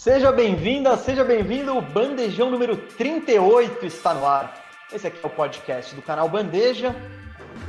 [0.00, 1.76] Seja bem-vinda, seja bem-vindo.
[1.76, 4.58] O Bandejão número 38 está no ar.
[4.90, 6.96] Esse aqui é o podcast do canal Bandeja.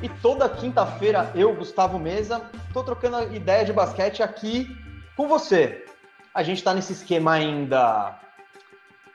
[0.02, 4.66] E toda quinta-feira eu, Gustavo Mesa, estou trocando ideia de basquete aqui
[5.18, 5.84] com você.
[6.34, 8.18] A gente está nesse esquema ainda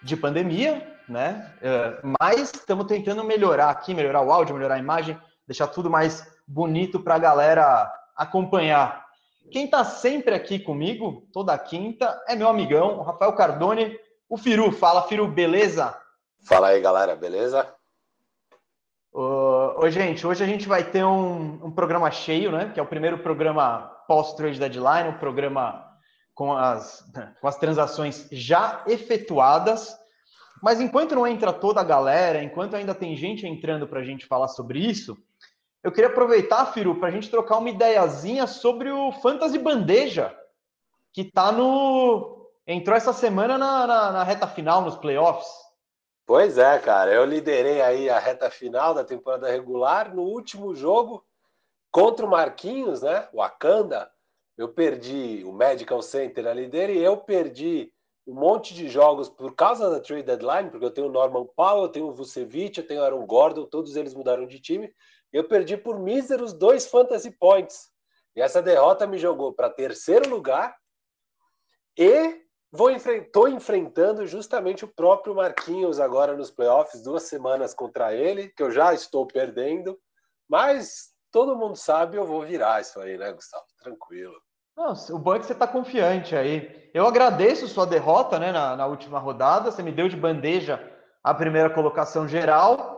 [0.03, 1.51] de pandemia, né?
[1.63, 6.31] É, mas estamos tentando melhorar aqui, melhorar o áudio, melhorar a imagem, deixar tudo mais
[6.47, 9.06] bonito para a galera acompanhar.
[9.51, 14.73] Quem está sempre aqui comigo, toda quinta, é meu amigão, o Rafael Cardone, o Firu.
[14.73, 15.97] Fala, Firu, beleza?
[16.47, 17.69] Fala aí, galera, beleza?
[19.13, 22.71] Ô, gente, hoje a gente vai ter um, um, programa cheio, né?
[22.75, 25.85] Que é o primeiro programa pós-trade deadline, um programa
[26.35, 27.03] com as,
[27.41, 29.97] com as transações já efetuadas.
[30.63, 34.27] Mas enquanto não entra toda a galera, enquanto ainda tem gente entrando para a gente
[34.27, 35.17] falar sobre isso,
[35.83, 40.37] eu queria aproveitar, Firu, para a gente trocar uma ideiazinha sobre o Fantasy Bandeja,
[41.13, 42.51] que tá no.
[42.67, 45.49] entrou essa semana na, na, na reta final, nos playoffs.
[46.27, 47.13] Pois é, cara.
[47.13, 50.13] Eu liderei aí a reta final da temporada regular.
[50.13, 51.25] No último jogo,
[51.91, 53.29] contra o Marquinhos, né?
[53.33, 54.11] O Akanda,
[54.59, 57.93] eu perdi o Medical Center ali dele e eu perdi
[58.27, 61.85] um monte de jogos por causa da trade deadline, porque eu tenho o Norman Powell,
[61.85, 64.93] eu tenho o Vucevic, eu tenho o Aaron Gordon, todos eles mudaram de time.
[65.33, 67.91] Eu perdi por míseros dois fantasy points.
[68.35, 70.77] E essa derrota me jogou para terceiro lugar
[71.99, 78.49] e vou estou enfrentando justamente o próprio Marquinhos agora nos playoffs, duas semanas contra ele,
[78.49, 79.99] que eu já estou perdendo,
[80.49, 83.65] mas todo mundo sabe eu vou virar isso aí, né, Gustavo?
[83.83, 84.37] Tranquilo.
[85.11, 86.91] O bom é você está confiante aí.
[86.93, 89.71] Eu agradeço sua derrota né, na, na última rodada.
[89.71, 90.79] Você me deu de bandeja
[91.25, 92.96] a primeira colocação geral.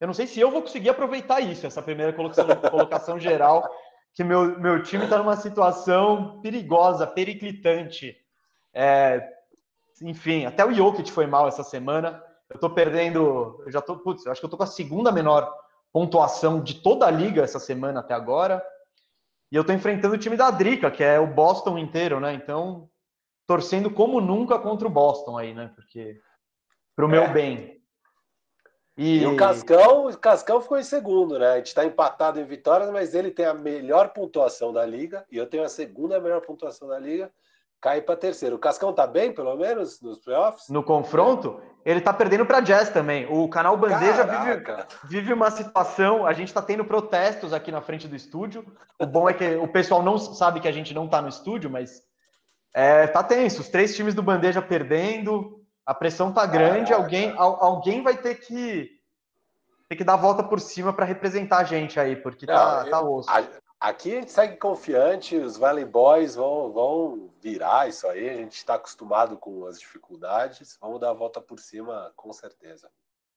[0.00, 3.68] Eu não sei se eu vou conseguir aproveitar isso, essa primeira colocação, colocação geral,
[4.12, 8.16] que meu, meu time está numa situação perigosa, periclitante.
[8.72, 9.26] É,
[10.02, 12.22] enfim, até o Jokic foi mal essa semana.
[12.48, 15.10] Eu estou perdendo, eu já tô, putz, eu acho que eu tô com a segunda
[15.10, 15.52] menor
[15.92, 18.64] pontuação de toda a liga essa semana até agora.
[19.50, 22.34] E eu estou enfrentando o time da Drica, que é o Boston inteiro, né?
[22.34, 22.90] Então,
[23.46, 25.70] torcendo como nunca contra o Boston aí, né?
[25.76, 26.20] Porque
[26.96, 27.32] pro meu é.
[27.32, 27.73] bem.
[28.96, 29.18] E...
[29.18, 31.52] e, o Cascão, o Cascão ficou em segundo, né?
[31.52, 35.36] A gente está empatado em vitórias, mas ele tem a melhor pontuação da liga e
[35.36, 37.30] eu tenho a segunda melhor pontuação da liga
[37.84, 38.56] cai para terceiro.
[38.56, 40.70] O Cascão tá bem, pelo menos, nos playoffs?
[40.70, 43.26] No confronto, ele tá perdendo para Jazz também.
[43.30, 44.64] O canal Bandeja vive,
[45.04, 46.26] vive, uma situação.
[46.26, 48.64] A gente tá tendo protestos aqui na frente do estúdio.
[48.98, 51.68] O bom é que o pessoal não sabe que a gente não tá no estúdio,
[51.68, 52.00] mas
[52.72, 53.60] é, tá tenso.
[53.60, 56.90] Os três times do Bandeja perdendo, a pressão tá grande.
[56.90, 57.02] Caraca.
[57.02, 58.90] Alguém, alguém vai ter que
[59.88, 62.90] ter que dar a volta por cima para representar a gente aí, porque tá, não,
[62.90, 63.30] tá osso.
[63.30, 63.44] A,
[63.84, 68.54] Aqui a gente segue confiante, os Valley Boys vão, vão virar isso aí, a gente
[68.54, 72.88] está acostumado com as dificuldades, vamos dar a volta por cima com certeza.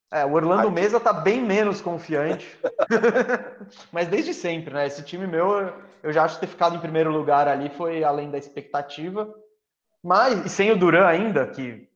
[0.09, 0.71] É, o Orlando Aqui...
[0.71, 2.57] Mesa tá bem menos confiante,
[3.91, 4.87] mas desde sempre, né?
[4.87, 8.37] Esse time meu, eu já acho ter ficado em primeiro lugar ali foi além da
[8.37, 9.29] expectativa,
[10.01, 11.86] mas e sem o Duran ainda, que,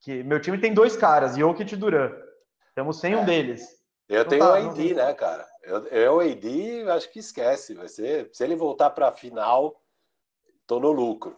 [0.00, 2.12] que meu time tem dois caras, Jokic e Duran,
[2.68, 3.16] estamos sem é.
[3.16, 3.78] um deles.
[4.08, 5.46] Eu não tenho tá, o AD, né, cara?
[5.62, 7.74] Eu, eu AD, acho que esquece.
[7.74, 9.82] Vai ser, se ele voltar para a final,
[10.66, 11.36] tô no lucro.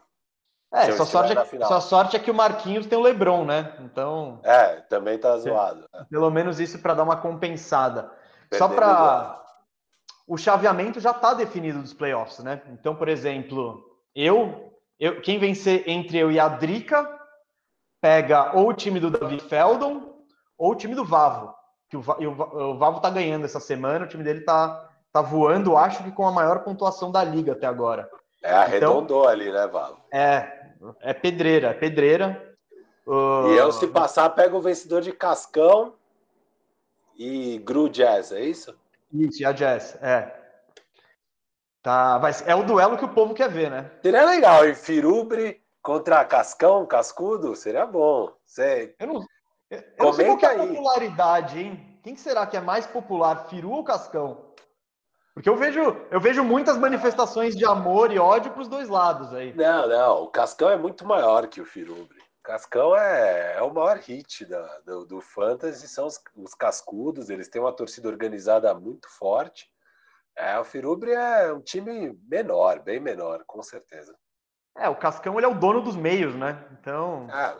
[0.72, 3.75] É, sua sorte é, sua sorte é que o Marquinhos tem o LeBron, né?
[3.81, 4.38] Então.
[4.44, 5.81] É, também tá zoado.
[5.92, 6.06] Né?
[6.09, 8.12] Pelo menos isso para dar uma compensada.
[8.48, 9.44] Perdendo Só para.
[10.28, 12.63] O chaveamento já está definido dos playoffs, né?
[12.68, 13.84] Então, por exemplo,
[14.15, 17.19] eu, eu, quem vencer entre eu e a Drica
[18.00, 20.14] pega ou o time do Davi Feldon
[20.56, 21.54] ou o time do Vavo
[21.91, 25.76] que o, o, o Vavo tá ganhando essa semana, o time dele tá, tá voando,
[25.76, 28.08] acho que com a maior pontuação da liga até agora.
[28.42, 30.00] É, arredondou então, ali, né, Vavo?
[30.12, 30.70] É,
[31.00, 32.56] é pedreira, é pedreira.
[33.04, 33.48] Uh...
[33.48, 35.94] E eu, se passar, pego o vencedor de Cascão
[37.18, 38.74] e Gru Jazz, é isso?
[39.12, 40.32] Isso, e a Jazz, é.
[41.82, 43.91] Tá, vai, é o duelo que o povo quer ver, né?
[44.00, 48.32] Seria legal, e Firubre contra Cascão, Cascudo, seria bom.
[48.44, 48.94] Você...
[48.98, 49.27] Eu não,
[49.71, 52.00] eu não sei qual é a popularidade, hein?
[52.03, 54.50] Quem será que é mais popular, Firu ou Cascão?
[55.34, 55.80] Porque eu vejo,
[56.10, 59.54] eu vejo muitas manifestações de amor e ódio para os dois lados aí.
[59.54, 62.18] Não, não, o Cascão é muito maior que o Firubre.
[62.18, 67.30] O Cascão é, é o maior hit da, do, do Fantasy, são os, os cascudos,
[67.30, 69.71] eles têm uma torcida organizada muito forte.
[70.36, 74.16] É, o Firubre é um time menor, bem menor, com certeza.
[74.76, 76.64] É, o Cascão ele é o dono dos meios, né?
[76.72, 77.26] Então.
[77.30, 77.54] Ah.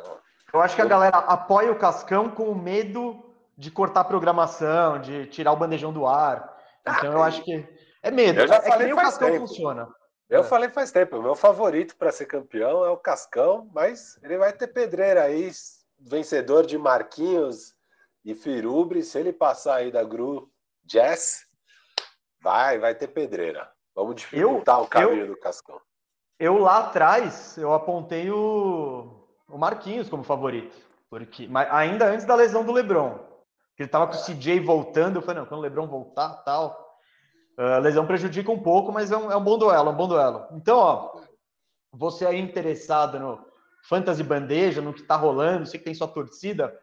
[0.53, 3.23] Eu acho que a galera apoia o Cascão com medo
[3.57, 6.57] de cortar a programação, de tirar o bandejão do ar.
[6.81, 7.69] Então ah, eu acho que
[8.03, 8.41] é medo.
[8.41, 9.47] Eu já é falei que o Cascão tempo.
[9.47, 9.89] funciona.
[10.29, 10.45] Eu é.
[10.45, 14.53] falei faz tempo, o meu favorito para ser campeão é o Cascão, mas ele vai
[14.53, 15.51] ter pedreira aí,
[15.99, 17.75] vencedor de Marquinhos
[18.25, 20.49] e Firubre, se ele passar aí da Gru
[20.85, 21.47] Jazz,
[22.41, 23.71] vai, vai ter pedreira.
[23.95, 25.81] Vamos dificultar eu, o caminho eu, do Cascão.
[26.41, 30.75] Eu lá atrás, eu apontei o, o Marquinhos como favorito,
[31.11, 33.19] porque mas ainda antes da lesão do LeBron,
[33.79, 36.97] ele estava com o CJ voltando, eu falei, não, quando o LeBron voltar, tal,
[37.59, 40.09] a lesão prejudica um pouco, mas é um, é um bom duelo, é um bom
[40.09, 40.47] duelo.
[40.53, 41.21] Então, ó,
[41.93, 43.39] você aí interessado no
[43.87, 46.75] Fantasy Bandeja, no que tá rolando, sei que tem sua torcida,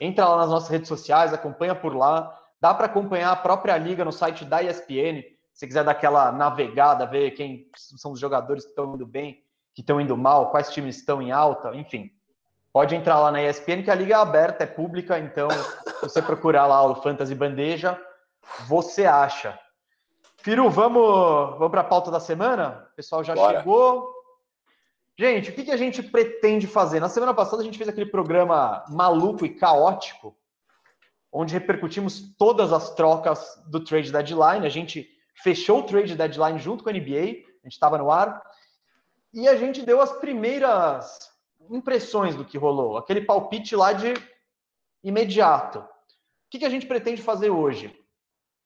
[0.00, 2.36] entra lá nas nossas redes sociais, acompanha por lá.
[2.60, 5.22] Dá para acompanhar a própria liga no site da ESPN.
[5.56, 9.42] Se quiser dar aquela navegada, ver quem são os jogadores que estão indo bem,
[9.74, 12.10] que estão indo mal, quais times estão em alta, enfim.
[12.70, 16.20] Pode entrar lá na ESPN, que a liga é aberta, é pública, então, se você
[16.20, 17.98] procurar lá o Fantasy Bandeja,
[18.68, 19.58] você acha.
[20.36, 22.86] Firu, vamos, vamos para a pauta da semana?
[22.92, 23.58] O pessoal já Bora.
[23.58, 24.14] chegou.
[25.18, 27.00] Gente, o que, que a gente pretende fazer?
[27.00, 30.36] Na semana passada a gente fez aquele programa maluco e caótico,
[31.32, 34.66] onde repercutimos todas as trocas do trade deadline.
[34.66, 38.42] A gente fechou o trade deadline junto com a NBA, a gente estava no ar,
[39.32, 41.30] e a gente deu as primeiras
[41.70, 44.14] impressões do que rolou, aquele palpite lá de
[45.02, 45.80] imediato.
[45.80, 45.84] O
[46.50, 47.94] que, que a gente pretende fazer hoje?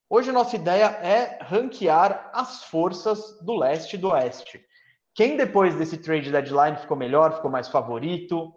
[0.08, 4.64] Hoje nossa ideia é ranquear as forças do leste e do oeste.
[5.14, 8.52] Quem depois desse trade deadline ficou melhor, ficou mais favorito,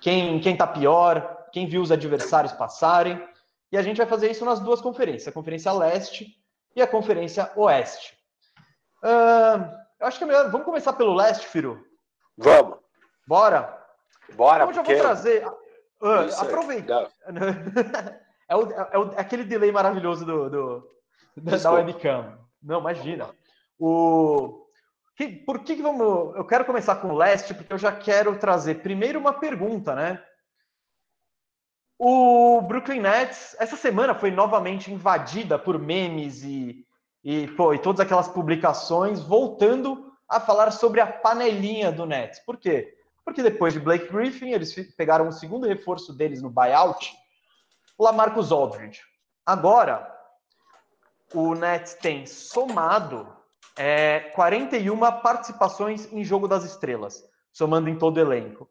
[0.00, 3.22] quem quem tá pior, quem viu os adversários passarem.
[3.72, 6.39] E a gente vai fazer isso nas duas conferências, a Conferência Leste
[6.74, 8.16] e a Conferência Oeste.
[9.02, 10.50] Uh, eu acho que é melhor.
[10.50, 11.84] Vamos começar pelo leste, Firu?
[12.36, 12.78] Vamos.
[13.26, 13.78] Bora?
[14.34, 14.92] Bora, então, porque...
[14.92, 15.46] eu vou trazer.
[15.46, 17.10] Uh, aproveita.
[18.50, 20.90] É, o, é, o, é, aquele delay maravilhoso do, do
[21.36, 22.36] da webcam.
[22.60, 23.30] Não, imagina.
[23.78, 24.66] O,
[25.16, 26.34] que, por que, que vamos.
[26.34, 30.20] Eu quero começar com o leste, porque eu já quero trazer primeiro uma pergunta, né?
[32.02, 36.82] O Brooklyn Nets, essa semana foi novamente invadida por memes e,
[37.22, 42.38] e, pô, e todas aquelas publicações voltando a falar sobre a panelinha do Nets.
[42.38, 42.96] Por quê?
[43.22, 47.14] Porque depois de Blake Griffin, eles pegaram o segundo reforço deles no buyout
[47.98, 49.02] Lamarcus Aldridge.
[49.44, 50.10] Agora,
[51.34, 53.30] o Nets tem somado
[53.76, 58.70] é, 41 participações em Jogo das Estrelas, somando em todo o elenco.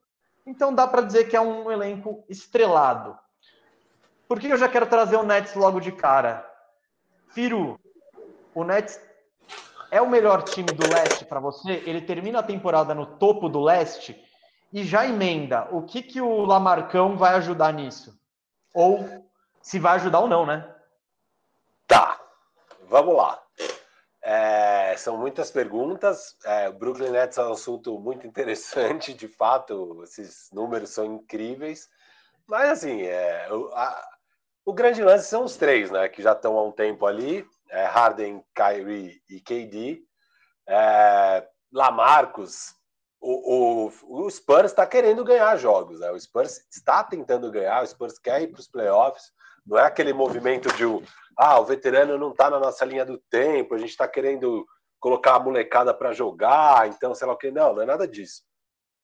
[0.50, 3.16] Então dá para dizer que é um elenco estrelado.
[4.28, 6.44] Por que eu já quero trazer o Nets logo de cara?
[7.28, 7.80] Firu,
[8.56, 9.00] o Nets
[9.92, 11.84] é o melhor time do leste para você?
[11.86, 14.19] Ele termina a temporada no topo do leste
[14.74, 15.68] e já emenda.
[15.72, 18.19] O que, que o Lamarcão vai ajudar nisso?
[18.74, 19.07] Ou
[19.62, 20.68] se vai ajudar ou não, né?
[21.86, 22.19] Tá,
[22.88, 23.40] vamos lá.
[24.24, 26.36] É, são muitas perguntas.
[26.46, 31.88] É, Brooklyn Nets é um assunto muito interessante, de fato, esses números são incríveis.
[32.48, 34.10] Mas, assim, é, o, a,
[34.65, 36.10] o grande lance são os três, né?
[36.10, 40.01] Que já estão há um tempo ali: é, Harden, Kyrie e KD.
[40.68, 42.79] É, Lamarcus
[43.22, 46.10] o, o, o Spurs está querendo ganhar jogos, né?
[46.12, 49.32] O Spurs está tentando ganhar, o Spurs quer ir para os playoffs.
[49.65, 50.84] Não é aquele movimento de
[51.38, 54.65] ah, o veterano não está na nossa linha do tempo, a gente está querendo
[55.00, 57.51] colocar a molecada para jogar, então sei lá o que.
[57.51, 58.44] Não, não é nada disso.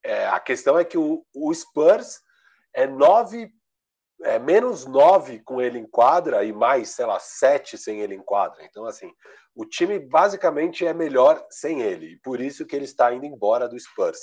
[0.04, 2.22] É, a questão é que o, o Spurs
[2.74, 3.50] é nove,
[4.22, 8.22] é menos nove com ele em quadra e mais, sei lá, sete sem ele em
[8.22, 8.64] quadra.
[8.64, 9.12] Então, assim,
[9.56, 13.68] o time basicamente é melhor sem ele, e por isso que ele está indo embora
[13.68, 14.20] do Spurs.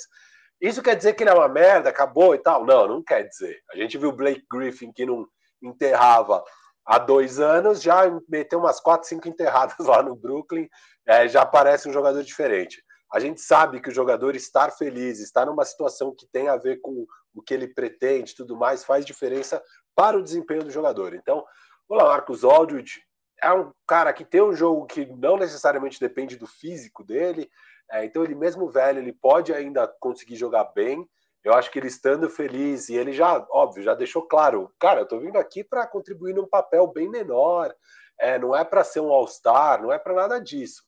[0.61, 2.65] Isso quer dizer que ele é uma merda, acabou e tal?
[2.65, 3.59] Não, não quer dizer.
[3.71, 5.27] A gente viu o Blake Griffin que não
[5.61, 6.41] enterrava
[6.85, 10.67] há dois anos, já meteu umas quatro, cinco enterradas lá no Brooklyn,
[11.05, 12.83] é, já parece um jogador diferente.
[13.11, 16.81] A gente sabe que o jogador estar feliz, estar numa situação que tem a ver
[16.81, 19.61] com o que ele pretende, tudo mais, faz diferença
[19.95, 21.13] para o desempenho do jogador.
[21.13, 21.45] Então,
[21.87, 23.01] olá, Marcos Aldridge,
[23.41, 27.49] é um cara que tem um jogo que não necessariamente depende do físico dele,
[27.91, 31.07] é, então ele mesmo velho, ele pode ainda conseguir jogar bem.
[31.43, 35.07] Eu acho que ele estando feliz e ele já, óbvio, já deixou claro, cara, eu
[35.07, 37.73] tô vindo aqui para contribuir num papel bem menor,
[38.19, 40.83] é, não é para ser um All-Star, não é para nada disso.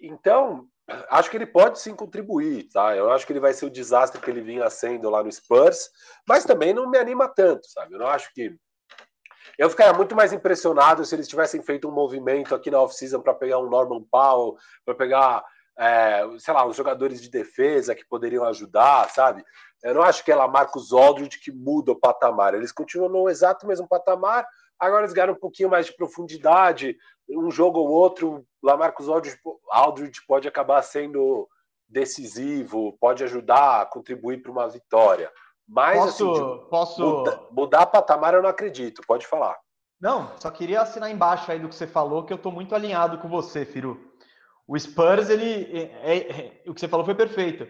[0.00, 0.66] Então,
[1.10, 2.96] acho que ele pode sim contribuir, tá?
[2.96, 5.90] Eu acho que ele vai ser o desastre que ele vinha sendo lá no Spurs,
[6.26, 7.94] mas também não me anima tanto, sabe?
[7.94, 8.56] Eu não acho que
[9.58, 13.34] eu ficaria muito mais impressionado se eles tivessem feito um movimento aqui na off-season para
[13.34, 15.44] pegar um Norman Powell, para pegar,
[15.78, 19.44] é, sei lá, os jogadores de defesa que poderiam ajudar, sabe?
[19.82, 22.54] Eu não acho que é lá Marcos Aldridge que muda o patamar.
[22.54, 24.44] Eles continuam no exato mesmo patamar,
[24.78, 26.96] agora eles ganham um pouquinho mais de profundidade,
[27.30, 29.38] um jogo ou outro, lá Marcos Aldridge
[29.70, 31.48] Aldridge pode acabar sendo
[31.88, 35.30] decisivo, pode ajudar a contribuir para uma vitória.
[35.66, 37.02] Mas posso, assim, posso...
[37.02, 39.56] Mudar, mudar patamar eu não acredito, pode falar.
[40.00, 43.18] Não, só queria assinar embaixo aí do que você falou, que eu estou muito alinhado
[43.18, 44.07] com você, Firu.
[44.68, 45.64] O Spurs, ele.
[45.72, 47.66] É, é, é, o que você falou foi perfeito.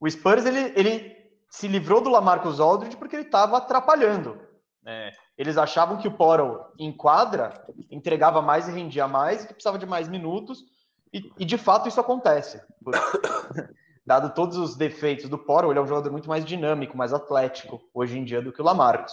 [0.00, 1.14] O Spurs, ele, ele
[1.50, 4.40] se livrou do Lamarcus Aldridge porque ele estava atrapalhando.
[4.86, 7.52] É, eles achavam que o Portal em quadra
[7.90, 10.64] entregava mais e rendia mais, que precisava de mais minutos,
[11.12, 12.62] e, e de fato isso acontece.
[12.82, 12.94] Por,
[14.06, 17.78] dado todos os defeitos do Portal, ele é um jogador muito mais dinâmico, mais atlético
[17.92, 19.12] hoje em dia do que o Lamarcus.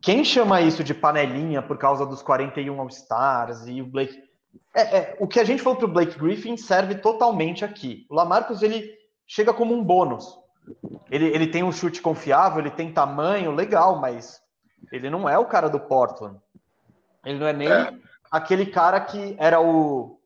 [0.00, 4.27] Quem chama isso de panelinha por causa dos 41 All-Stars e o Blake.
[4.74, 8.06] É, é, o que a gente falou para o Blake Griffin serve totalmente aqui.
[8.08, 10.38] O Lamarcus ele chega como um bônus.
[11.10, 14.40] Ele, ele tem um chute confiável, ele tem tamanho, legal, mas
[14.92, 16.38] ele não é o cara do Portland.
[17.24, 17.92] Ele não é nem é.
[18.30, 20.20] aquele cara que era o,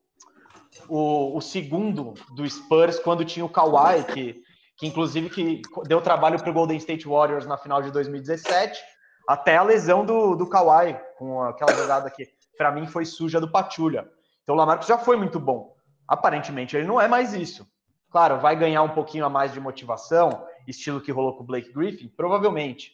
[0.87, 4.43] o, o, segundo do Spurs quando tinha o Kawhi, que,
[4.77, 8.79] que inclusive que deu trabalho para o Golden State Warriors na final de 2017
[9.27, 13.51] até a lesão do, do Kawhi, com aquela jogada que, para mim, foi suja do
[13.51, 14.09] Patulha.
[14.43, 15.75] Então o Lamarcus já foi muito bom.
[16.07, 17.67] Aparentemente, ele não é mais isso.
[18.09, 21.73] Claro, vai ganhar um pouquinho a mais de motivação, estilo que rolou com o Blake
[21.73, 22.93] Griffin, provavelmente.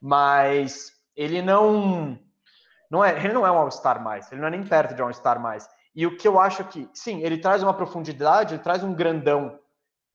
[0.00, 2.18] Mas ele não.
[2.90, 5.06] não é, ele não é um All-Star mais, ele não é nem perto de um
[5.06, 5.68] All-Star mais.
[5.94, 9.58] E o que eu acho que, sim, ele traz uma profundidade, ele traz um grandão,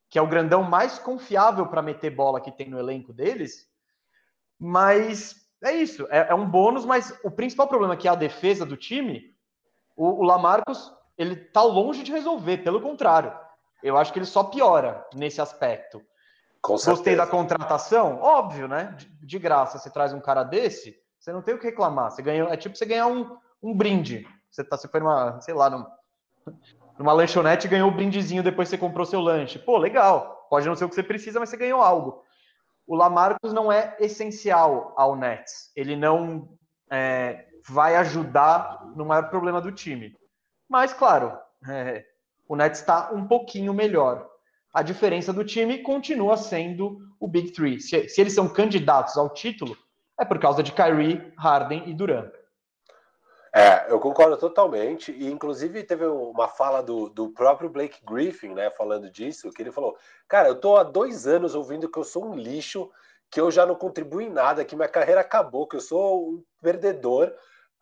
[0.09, 3.67] que é o grandão mais confiável para meter bola que tem no elenco deles,
[4.57, 8.65] mas é isso, é, é, um bônus, mas o principal problema que é a defesa
[8.65, 9.36] do time,
[9.95, 13.34] o, o Lamarcus, ele tá longe de resolver, pelo contrário.
[13.81, 16.01] Eu acho que ele só piora nesse aspecto.
[16.62, 18.19] Gostei da contratação?
[18.19, 18.95] Óbvio, né?
[18.98, 22.12] De, de, graça, você traz um cara desse, você não tem o que reclamar.
[22.12, 24.27] Você ganhou, é tipo você ganhar um, um brinde.
[24.50, 25.91] Você, tá, você foi numa, sei lá, numa,
[26.98, 29.60] numa lanchonete e ganhou o um brindezinho depois que você comprou seu lanche.
[29.60, 30.48] Pô, legal.
[30.50, 32.25] Pode não ser o que você precisa, mas você ganhou algo
[32.87, 35.71] o Lamarcus não é essencial ao Nets.
[35.75, 36.49] Ele não
[36.91, 40.15] é, vai ajudar no maior problema do time.
[40.69, 41.37] Mas, claro,
[41.67, 42.05] é,
[42.47, 44.27] o Nets está um pouquinho melhor.
[44.73, 47.79] A diferença do time continua sendo o Big Three.
[47.79, 49.75] Se, se eles são candidatos ao título,
[50.19, 52.31] é por causa de Kyrie, Harden e Durant.
[53.57, 55.13] É, eu concordo totalmente.
[55.13, 59.71] E, inclusive, teve uma fala do, do próprio Blake Griffin, né, falando disso, que ele
[59.71, 59.97] falou:
[60.27, 62.91] Cara, eu tô há dois anos ouvindo que eu sou um lixo,
[63.31, 66.43] que eu já não contribuo em nada, que minha carreira acabou, que eu sou um
[66.62, 67.31] perdedor.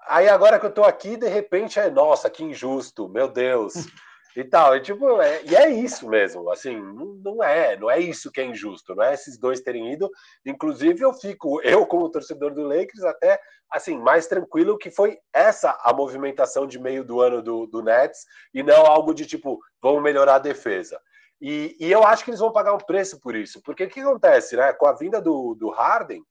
[0.01, 3.73] Aí agora que eu tô aqui, de repente é, nossa, que injusto, meu Deus.
[4.35, 4.75] e tal.
[4.75, 6.79] E, tipo, é, e é isso mesmo, assim,
[7.23, 10.09] não é, não é isso que é injusto, não é esses dois terem ido.
[10.45, 13.39] Inclusive, eu fico, eu como torcedor do Lakers, até
[13.71, 18.25] assim, mais tranquilo que foi essa a movimentação de meio do ano do, do Nets
[18.53, 20.99] e não algo de tipo, vamos melhorar a defesa.
[21.41, 23.99] E, e eu acho que eles vão pagar um preço por isso, porque o que
[23.99, 24.71] acontece, né?
[24.73, 26.23] Com a vinda do, do Harden,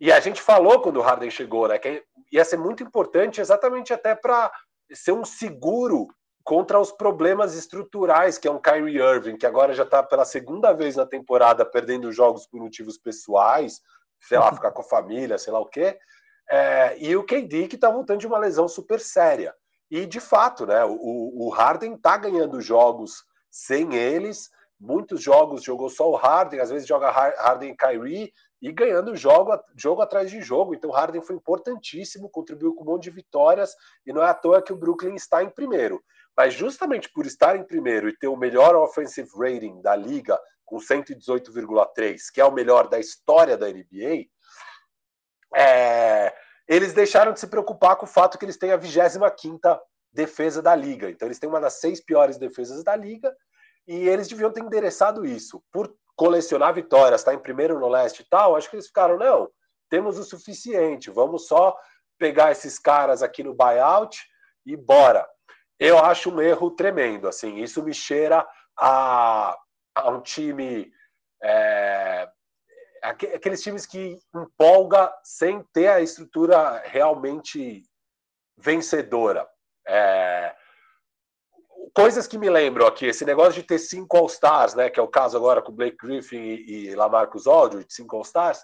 [0.00, 1.78] e a gente falou quando o Harden chegou, né?
[1.78, 4.52] Que ia ser muito importante exatamente até para
[4.92, 6.08] ser um seguro
[6.44, 10.74] contra os problemas estruturais, que é um Kyrie Irving, que agora já está pela segunda
[10.74, 13.80] vez na temporada perdendo jogos por motivos pessoais,
[14.20, 15.98] sei lá, ficar com a família, sei lá o quê.
[16.50, 19.54] É, e o KD que está voltando de uma lesão super séria.
[19.90, 24.50] E de fato, né, o, o Harden está ganhando jogos sem eles.
[24.78, 29.58] Muitos jogos jogou só o Harden, às vezes joga Harden e Kyrie e ganhando jogo,
[29.76, 30.74] jogo atrás de jogo.
[30.74, 33.74] Então, Harden foi importantíssimo, contribuiu com um monte de vitórias
[34.06, 36.02] e não é à toa que o Brooklyn está em primeiro.
[36.36, 40.78] Mas justamente por estar em primeiro e ter o melhor offensive rating da liga, com
[40.78, 44.26] 118,3, que é o melhor da história da NBA,
[45.54, 46.34] é,
[46.66, 49.58] eles deixaram de se preocupar com o fato que eles têm a 25
[50.12, 51.10] defesa da liga.
[51.10, 53.34] Então, eles têm uma das seis piores defesas da liga
[53.86, 55.62] e eles deviam ter endereçado isso.
[55.70, 59.18] Por colecionar vitórias, estar tá em primeiro no leste e tal, acho que eles ficaram,
[59.18, 59.50] não,
[59.90, 61.76] temos o suficiente, vamos só
[62.18, 64.24] pegar esses caras aqui no buyout
[64.64, 65.26] e bora
[65.78, 67.28] eu acho um erro tremendo.
[67.28, 68.46] Assim, isso me cheira
[68.78, 69.56] a,
[69.94, 70.92] a um time.
[71.42, 72.28] É,
[73.02, 77.82] aqueles times que empolga sem ter a estrutura realmente
[78.56, 79.46] vencedora.
[79.86, 80.54] É,
[81.94, 85.08] coisas que me lembram aqui, esse negócio de ter cinco All-Stars, né, que é o
[85.08, 88.60] caso agora com Blake Griffin e, e Lamarcus Aldridge, cinco All-Stars,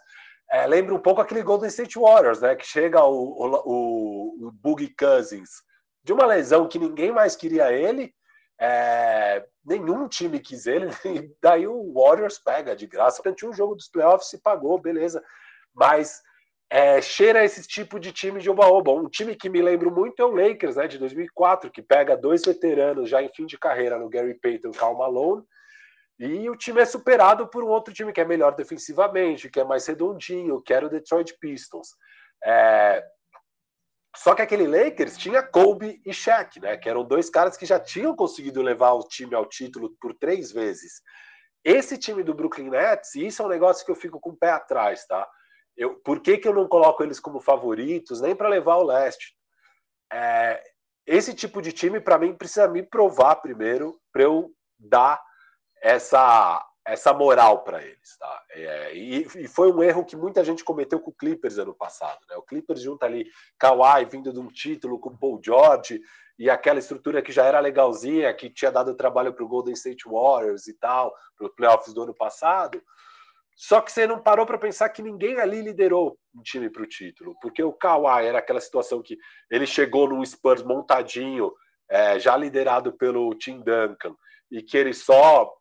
[0.50, 4.94] é, lembra um pouco aquele Golden State Warriors, né, que chega o, o, o Boogie
[4.96, 5.50] Cousins,
[6.02, 8.14] de uma lesão que ninguém mais queria ele,
[8.60, 13.22] é, nenhum time quis ele, e daí o Warriors pega de graça.
[13.32, 15.22] Tinha um jogo dos playoffs, se pagou, beleza.
[15.74, 16.20] Mas
[16.70, 18.92] é, cheira esse tipo de time de oba-oba.
[18.92, 22.42] Um time que me lembro muito é o Lakers, né, de 2004, que pega dois
[22.42, 25.44] veteranos já em fim de carreira no Gary Payton e Karl Malone,
[26.20, 29.64] e o time é superado por um outro time que é melhor defensivamente, que é
[29.64, 31.88] mais redondinho, que era o Detroit Pistons.
[32.44, 33.02] É...
[34.16, 37.78] Só que aquele Lakers tinha Kobe e Shaq, né, que eram dois caras que já
[37.78, 41.00] tinham conseguido levar o time ao título por três vezes.
[41.64, 44.36] Esse time do Brooklyn Nets, e isso é um negócio que eu fico com o
[44.36, 45.28] pé atrás, tá?
[45.76, 49.34] Eu, por que, que eu não coloco eles como favoritos, nem para levar o leste?
[50.12, 50.60] É,
[51.06, 55.22] esse tipo de time, para mim, precisa me provar primeiro para eu dar
[55.82, 58.16] essa, essa moral para eles.
[58.18, 58.44] Tá?
[58.50, 62.18] É, e, e, foi um erro que muita gente cometeu com o Clippers ano passado.
[62.28, 62.36] Né?
[62.36, 66.00] O Clippers junta ali Kawhi vindo de um título com Paul George
[66.38, 70.08] e aquela estrutura que já era legalzinha, que tinha dado trabalho para o Golden State
[70.08, 72.82] Warriors e tal, para os playoffs do ano passado.
[73.54, 76.86] Só que você não parou para pensar que ninguém ali liderou um time para o
[76.86, 79.18] título, porque o Kawhi era aquela situação que
[79.50, 81.52] ele chegou num Spurs montadinho,
[81.86, 84.16] é, já liderado pelo Tim Duncan,
[84.50, 85.52] e que ele só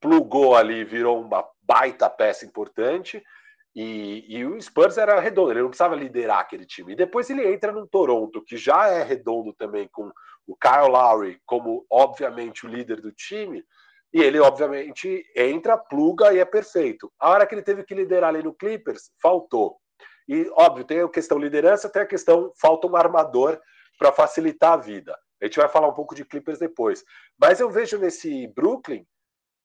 [0.00, 3.22] plugou ali, virou uma baita peça importante.
[3.74, 6.92] E, e, o Spurs era redondo, ele não precisava liderar aquele time.
[6.92, 10.10] E depois ele entra no Toronto, que já é redondo também, com
[10.46, 13.62] o Kyle Lowry como, obviamente, o líder do time.
[14.14, 17.12] E ele, obviamente, entra, pluga e é perfeito.
[17.18, 19.76] A hora que ele teve que liderar ali no Clippers, faltou.
[20.26, 23.60] E, óbvio, tem a questão liderança, tem a questão falta um armador
[23.98, 25.14] para facilitar a vida.
[25.40, 27.04] A gente vai falar um pouco de Clippers depois.
[27.38, 29.06] Mas eu vejo nesse Brooklyn,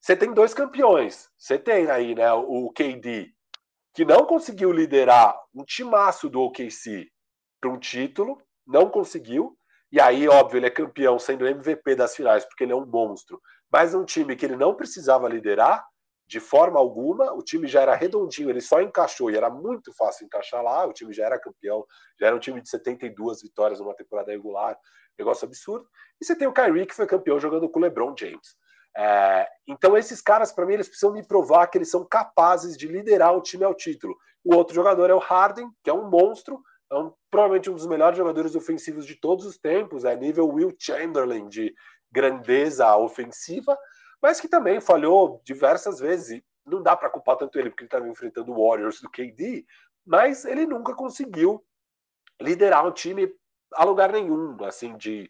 [0.02, 1.30] você tem dois campeões.
[1.38, 3.32] Você tem aí, né, o KD,
[3.94, 7.08] que não conseguiu liderar um timaço do OKC
[7.62, 9.56] para um título, não conseguiu.
[9.92, 13.40] E aí, óbvio, ele é campeão sendo MVP das finais, porque ele é um monstro
[13.72, 15.84] mas um time que ele não precisava liderar
[16.28, 20.26] de forma alguma, o time já era redondinho, ele só encaixou e era muito fácil
[20.26, 21.86] encaixar lá, o time já era campeão,
[22.20, 24.78] já era um time de 72 vitórias numa temporada regular,
[25.18, 25.86] negócio absurdo.
[26.22, 28.56] E você tem o Kyrie que foi campeão jogando com o LeBron James.
[28.98, 32.88] É, então esses caras, para mim, eles precisam me provar que eles são capazes de
[32.88, 34.16] liderar o time ao título.
[34.44, 37.88] O outro jogador é o Harden, que é um monstro, é um, provavelmente um dos
[37.88, 41.74] melhores jogadores ofensivos de todos os tempos, é nível Will Chamberlain de,
[42.12, 43.78] grandeza ofensiva,
[44.22, 46.40] mas que também falhou diversas vezes.
[46.40, 49.66] E não dá para culpar tanto ele, porque ele estava enfrentando o Warriors do KD,
[50.06, 51.64] mas ele nunca conseguiu
[52.40, 53.34] liderar um time
[53.74, 55.30] a lugar nenhum, assim, de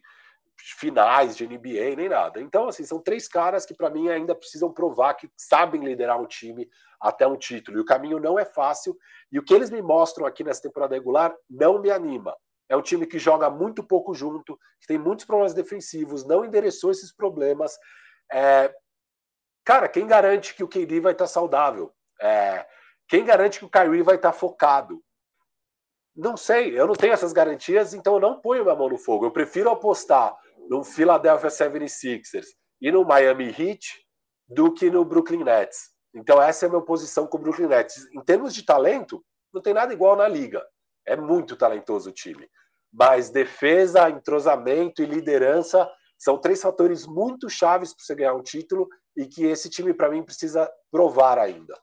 [0.78, 2.40] finais de NBA, nem nada.
[2.40, 6.26] Então, assim, são três caras que, para mim, ainda precisam provar que sabem liderar um
[6.26, 6.68] time
[7.00, 7.78] até um título.
[7.78, 8.96] E o caminho não é fácil.
[9.30, 12.36] E o que eles me mostram aqui nessa temporada regular não me anima.
[12.68, 16.90] É um time que joga muito pouco junto, que tem muitos problemas defensivos, não endereçou
[16.90, 17.76] esses problemas.
[18.32, 18.72] É...
[19.64, 21.92] Cara, quem garante que o KD vai estar saudável?
[22.20, 22.66] É...
[23.08, 25.02] Quem garante que o Kyrie vai estar focado?
[26.16, 29.26] Não sei, eu não tenho essas garantias, então eu não ponho minha mão no fogo.
[29.26, 30.34] Eu prefiro apostar
[30.68, 32.46] no Philadelphia 76ers
[32.80, 33.86] e no Miami Heat
[34.48, 35.90] do que no Brooklyn Nets.
[36.14, 38.06] Então essa é a minha posição com o Brooklyn Nets.
[38.14, 40.64] Em termos de talento, não tem nada igual na liga.
[41.06, 42.48] É muito talentoso o time
[42.92, 48.86] mas defesa, entrosamento e liderança são três fatores muito chaves para você ganhar um título
[49.16, 51.74] e que esse time, para mim, precisa provar ainda.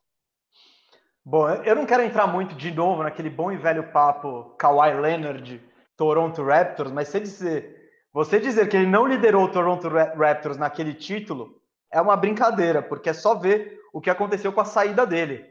[1.26, 5.62] Bom, eu não quero entrar muito de novo naquele bom e velho papo Kawhi Leonard,
[5.98, 7.79] Toronto Raptors, mas você dizer,
[8.12, 13.10] você dizer que ele não liderou o Toronto Raptors naquele título é uma brincadeira, porque
[13.10, 15.46] é só ver o que aconteceu com a saída dele.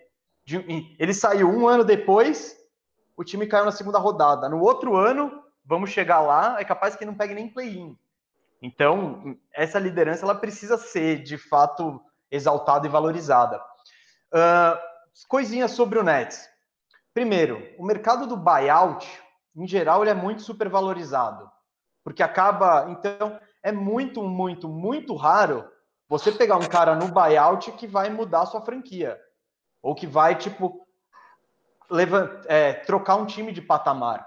[0.99, 2.57] Ele saiu um ano depois,
[3.17, 4.49] o time caiu na segunda rodada.
[4.49, 7.97] No outro ano, vamos chegar lá, é capaz que não pegue nem play-in.
[8.63, 13.63] Então, essa liderança ela precisa ser de fato exaltada e valorizada.
[14.33, 14.79] Uh,
[15.29, 16.49] coisinhas sobre o Nets.
[17.15, 19.07] Primeiro, o mercado do buyout,
[19.57, 21.51] em geral, ele é muito supervalorizado.
[22.09, 22.87] Porque acaba.
[22.89, 25.71] Então, é muito, muito, muito raro
[26.09, 29.21] você pegar um cara no buyout que vai mudar a sua franquia.
[29.83, 30.87] Ou que vai, tipo,
[31.91, 34.27] levant, é, trocar um time de patamar.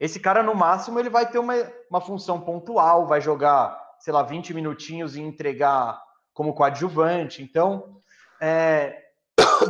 [0.00, 1.54] Esse cara, no máximo, ele vai ter uma,
[1.90, 6.02] uma função pontual, vai jogar, sei lá, 20 minutinhos e entregar
[6.32, 7.42] como coadjuvante.
[7.42, 8.00] Então,
[8.40, 8.98] é,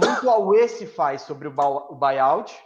[0.00, 1.54] muito Aue se faz sobre o,
[1.90, 2.56] o buyout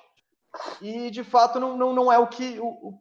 [0.83, 3.01] e, de fato, não, não, não é o que, o,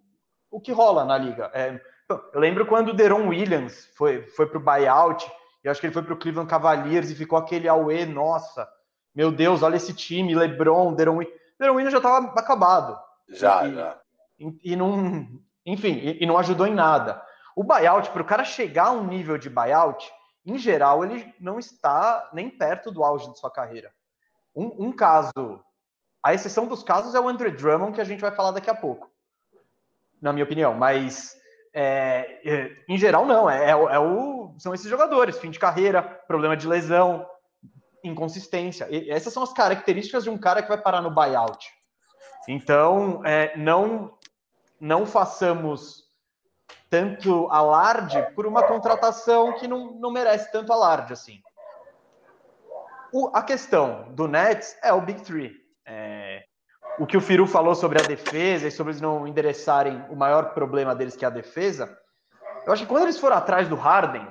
[0.53, 1.49] o que rola na liga.
[1.53, 5.29] É, eu lembro quando o Deron Williams foi, foi para o buyout,
[5.63, 8.69] eu acho que ele foi para o Cleveland Cavaliers e ficou aquele Aue, nossa,
[9.15, 11.39] meu Deus, olha esse time, LeBron, Deron Williams.
[11.59, 12.99] Deron Williams já estava acabado.
[13.29, 13.99] Já, e, já
[14.63, 15.27] e, não,
[15.65, 17.21] enfim, e, e não ajudou em nada.
[17.55, 20.11] O buyout, para o cara chegar a um nível de buyout,
[20.45, 23.91] em geral, ele não está nem perto do auge de sua carreira.
[24.55, 25.63] Um, um caso
[26.23, 28.75] A exceção dos casos é o Andre Drummond, que a gente vai falar daqui a
[28.75, 29.09] pouco,
[30.23, 30.73] na minha opinião.
[30.73, 31.35] Mas,
[31.73, 33.49] é, é em geral, não.
[33.49, 37.27] É, é, o, são esses jogadores: fim de carreira, problema de lesão,
[38.03, 38.87] inconsistência.
[38.89, 41.69] E essas são as características de um cara que vai parar no buyout.
[42.47, 44.17] Então, é, não,
[44.79, 46.03] não façamos
[46.89, 51.41] tanto alarde por uma contratação que não, não merece tanto alarde assim.
[53.11, 55.55] O, a questão do Nets é o Big Three.
[55.85, 56.43] É,
[56.99, 60.53] o que o Firu falou sobre a defesa e sobre eles não endereçarem o maior
[60.53, 61.97] problema deles, que é a defesa.
[62.65, 64.27] Eu acho que quando eles foram atrás do Harden,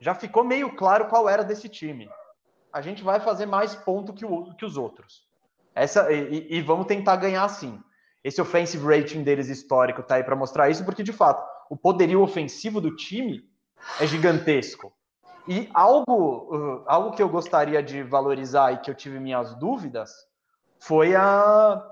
[0.00, 2.08] já ficou meio claro qual era desse time.
[2.72, 5.26] A gente vai fazer mais ponto que, o, que os outros.
[5.74, 7.80] Essa, e, e, vamos tentar ganhar assim.
[8.22, 12.22] Esse offensive rating deles histórico tá aí para mostrar isso, porque de fato o poderio
[12.22, 13.42] ofensivo do time
[14.00, 14.92] é gigantesco.
[15.46, 20.10] E algo, uh, algo que eu gostaria de valorizar e que eu tive minhas dúvidas
[20.86, 21.82] foi a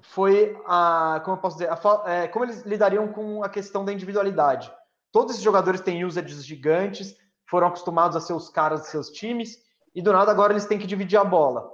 [0.00, 3.92] foi a como eu posso dizer a, é, como eles lidariam com a questão da
[3.92, 4.72] individualidade.
[5.12, 7.16] Todos esses jogadores têm usages gigantes,
[7.48, 9.58] foram acostumados a ser os caras de seus times
[9.94, 11.70] e do nada agora eles têm que dividir a bola.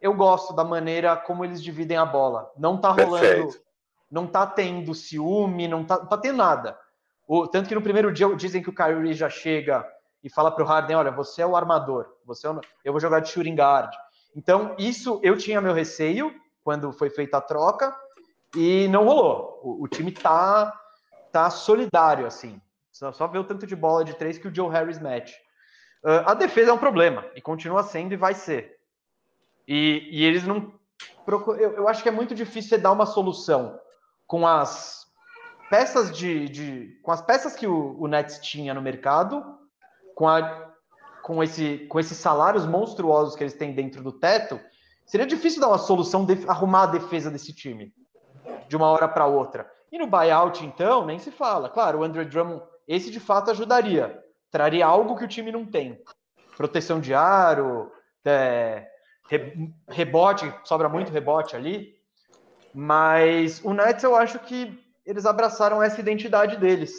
[0.00, 2.50] Eu gosto da maneira como eles dividem a bola.
[2.56, 3.60] Não tá rolando, Perfeito.
[4.10, 6.78] não tá tendo ciúme, não tá, tá tendo nada.
[7.28, 9.86] O, tanto que no primeiro dia dizem que o Kyrie já chega
[10.24, 12.60] e fala para o Harden: olha, você é o armador, você é o...
[12.82, 13.94] eu vou jogar de shooting guard.
[14.36, 17.96] Então, isso eu tinha meu receio quando foi feita a troca
[18.54, 19.60] e não rolou.
[19.62, 20.78] O, o time tá,
[21.32, 22.60] tá solidário, assim.
[22.92, 25.34] Só, só vê o tanto de bola de três que o Joe Harris mete.
[26.04, 28.76] Uh, a defesa é um problema e continua sendo e vai ser.
[29.66, 30.72] E, e eles não.
[31.26, 33.80] Eu, eu acho que é muito difícil você dar uma solução
[34.26, 35.06] com as
[35.70, 39.58] peças de, de, com as peças que o, o Nets tinha no mercado,
[40.14, 40.65] com, a,
[41.26, 44.60] com, esse, com esses salários monstruosos que eles têm dentro do teto,
[45.04, 47.92] seria difícil dar uma solução, de, arrumar a defesa desse time
[48.68, 49.68] de uma hora para outra.
[49.90, 51.68] E no buyout, então, nem se fala.
[51.68, 56.00] Claro, o Andrew Drummond, esse de fato ajudaria, traria algo que o time não tem:
[56.56, 57.90] proteção de aro,
[58.24, 58.86] é,
[59.88, 61.96] rebote, sobra muito rebote ali.
[62.72, 66.94] Mas o Nets eu acho que eles abraçaram essa identidade deles,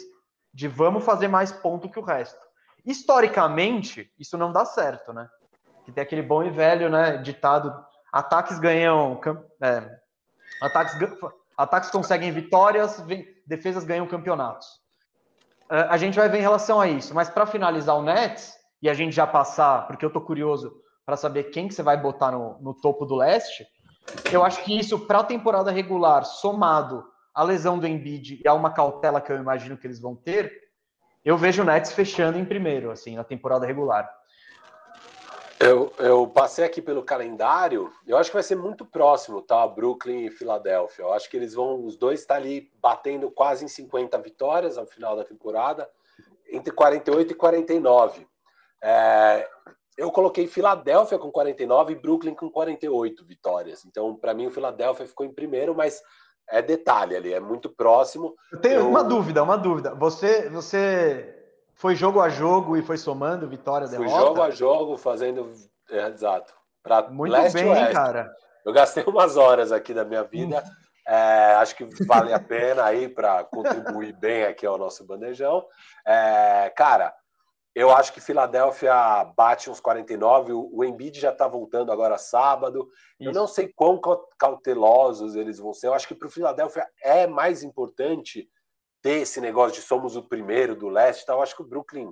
[0.52, 2.47] de vamos fazer mais ponto que o resto.
[2.88, 5.28] Historicamente, isso não dá certo, né?
[5.84, 7.70] Que tem aquele bom e velho, né, ditado,
[8.10, 9.20] ataques ganham,
[9.62, 9.98] é,
[10.62, 10.94] ataques,
[11.54, 13.04] ataques conseguem vitórias,
[13.46, 14.66] defesas ganham campeonatos.
[15.70, 18.88] É, a gente vai ver em relação a isso, mas para finalizar o Nets, e
[18.88, 20.72] a gente já passar, porque eu tô curioso
[21.04, 23.66] para saber quem que você vai botar no, no topo do leste,
[24.32, 28.54] eu acho que isso para a temporada regular, somado a lesão do Embiid e há
[28.54, 30.67] uma cautela que eu imagino que eles vão ter,
[31.24, 34.08] eu vejo o Nets fechando em primeiro, assim, na temporada regular.
[35.60, 39.66] Eu, eu passei aqui pelo calendário, eu acho que vai ser muito próximo, tá?
[39.66, 41.02] Brooklyn e Filadélfia.
[41.02, 44.78] Eu acho que eles vão, os dois estar tá ali batendo quase em 50 vitórias
[44.78, 45.90] ao final da temporada,
[46.48, 48.26] entre 48 e 49.
[48.80, 49.48] É,
[49.96, 53.84] eu coloquei Filadélfia com 49 e Brooklyn com 48 vitórias.
[53.84, 56.00] Então, para mim, o Filadélfia ficou em primeiro, mas
[56.50, 58.34] é detalhe ali, é muito próximo.
[58.52, 58.88] Eu tenho eu...
[58.88, 59.94] uma dúvida, uma dúvida.
[59.94, 61.34] Você, você
[61.74, 64.10] foi jogo a jogo e foi somando vitória, derrota?
[64.10, 65.52] Fui jogo a jogo, fazendo.
[65.90, 66.52] É, exato.
[66.82, 67.92] Pra muito leste bem, oeste.
[67.92, 68.32] cara.
[68.64, 70.62] Eu gastei umas horas aqui da minha vida.
[70.66, 70.88] Hum.
[71.06, 75.64] É, acho que vale a pena aí para contribuir bem aqui ao nosso bandejão.
[76.06, 77.14] É, cara,
[77.78, 78.92] eu acho que Filadélfia
[79.36, 80.52] bate uns 49.
[80.52, 82.88] O, Embiid já está voltando agora sábado.
[83.20, 83.30] Isso.
[83.30, 84.00] Eu não sei quão
[84.36, 85.86] cautelosos eles vão ser.
[85.86, 88.50] Eu acho que para o Filadélfia é mais importante
[89.00, 91.22] ter esse negócio de somos o primeiro do leste.
[91.22, 92.10] Então, eu acho que o Brooklyn.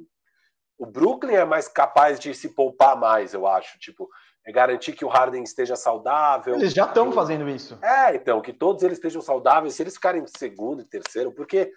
[0.78, 3.76] O Brooklyn é mais capaz de se poupar mais, eu acho.
[3.80, 4.08] Tipo,
[4.46, 6.54] é garantir que o Harden esteja saudável.
[6.54, 7.76] Eles já estão fazendo isso.
[7.82, 9.74] É, então, que todos eles estejam saudáveis.
[9.74, 11.72] Se eles ficarem segundo e terceiro, porque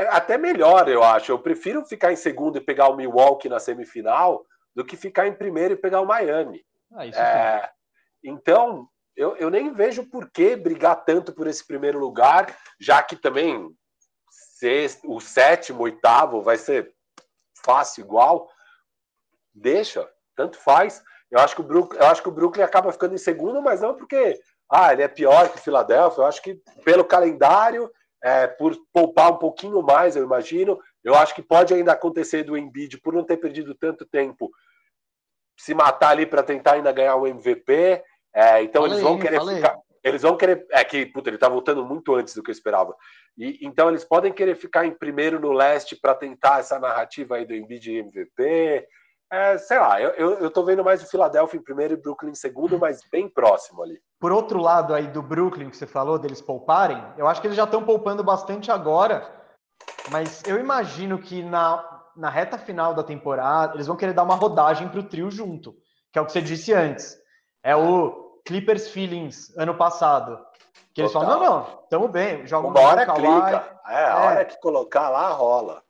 [0.00, 1.30] é até melhor, eu acho.
[1.30, 5.34] Eu prefiro ficar em segundo e pegar o Milwaukee na semifinal do que ficar em
[5.34, 6.64] primeiro e pegar o Miami.
[6.92, 7.70] Ah, é,
[8.24, 13.16] então, eu, eu nem vejo por que brigar tanto por esse primeiro lugar, já que
[13.16, 13.70] também
[14.30, 16.94] sexto, o sétimo, oitavo vai ser
[17.62, 18.48] fácil igual.
[19.54, 21.02] Deixa, tanto faz.
[21.30, 23.80] Eu acho que o Brooklyn, eu acho que o Brooklyn acaba ficando em segundo, mas
[23.80, 26.22] não porque ah, ele é pior que o Philadelphia.
[26.22, 27.90] Eu acho que pelo calendário
[28.22, 30.78] é, por poupar um pouquinho mais, eu imagino.
[31.02, 34.50] Eu acho que pode ainda acontecer do Embiid, por não ter perdido tanto tempo,
[35.58, 38.02] se matar ali para tentar ainda ganhar o MVP.
[38.34, 39.56] É, então falei, eles vão querer falei.
[39.56, 39.78] ficar.
[40.02, 40.66] Eles vão querer.
[40.70, 42.94] É que, puta, ele tá voltando muito antes do que eu esperava.
[43.36, 47.44] E, então eles podem querer ficar em primeiro no leste para tentar essa narrativa aí
[47.44, 48.86] do Embiid MVP.
[49.32, 52.00] É, sei lá, eu, eu, eu tô vendo mais o Philadelphia em primeiro e o
[52.00, 54.00] Brooklyn em segundo, mas bem próximo ali.
[54.18, 57.56] Por outro lado aí do Brooklyn que você falou, deles pouparem, eu acho que eles
[57.56, 59.30] já estão poupando bastante agora,
[60.10, 64.34] mas eu imagino que na, na reta final da temporada eles vão querer dar uma
[64.34, 65.76] rodagem para o trio junto,
[66.12, 67.16] que é o que você disse antes.
[67.62, 70.44] É o Clippers Feelings ano passado.
[70.92, 71.28] Que eles Total.
[71.28, 73.80] falam, não, não, tamo bem, joga uma hora clica.
[73.86, 74.44] É, a hora é.
[74.44, 75.82] que colocar lá rola.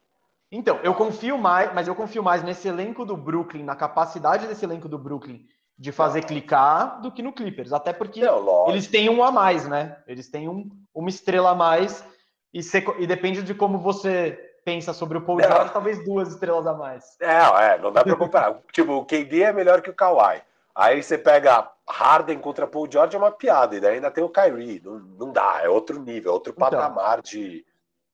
[0.53, 4.65] Então, eu confio mais, mas eu confio mais nesse elenco do Brooklyn, na capacidade desse
[4.65, 5.45] elenco do Brooklyn
[5.79, 7.73] de fazer clicar do que no Clippers.
[7.73, 9.97] Até porque Não, eles têm um a mais, né?
[10.07, 12.05] Eles têm um, uma estrela a mais
[12.53, 16.67] e, se, e depende de como você pensa sobre o Paul George, talvez duas estrelas
[16.67, 17.17] a mais.
[17.21, 18.61] É, é não dá para comparar.
[18.73, 20.43] tipo, o KD é melhor que o Kawhi.
[20.75, 24.29] Aí você pega Harden contra Paul George é uma piada, e daí ainda tem o
[24.29, 24.81] Kyrie.
[24.85, 27.65] Não, não dá, é outro nível, é outro então, patamar de,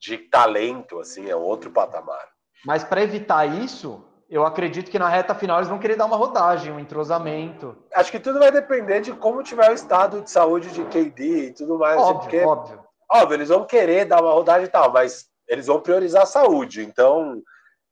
[0.06, 2.24] de talento, assim, é outro patamar.
[2.64, 6.16] Mas para evitar isso, eu acredito que na reta final eles vão querer dar uma
[6.16, 7.76] rodagem, um entrosamento.
[7.92, 11.52] Acho que tudo vai depender de como tiver o estado de saúde de KD e
[11.52, 12.00] tudo mais.
[12.00, 12.86] Óbvio, porque, óbvio.
[13.10, 16.84] Óbvio, eles vão querer dar uma rodagem e tal, mas eles vão priorizar a saúde.
[16.84, 17.40] Então,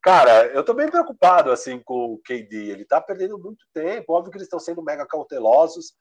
[0.02, 2.70] cara, eu tô bem preocupado assim com o KD.
[2.70, 4.12] Ele tá perdendo muito tempo.
[4.12, 5.94] Óbvio que eles estão sendo mega cautelosos,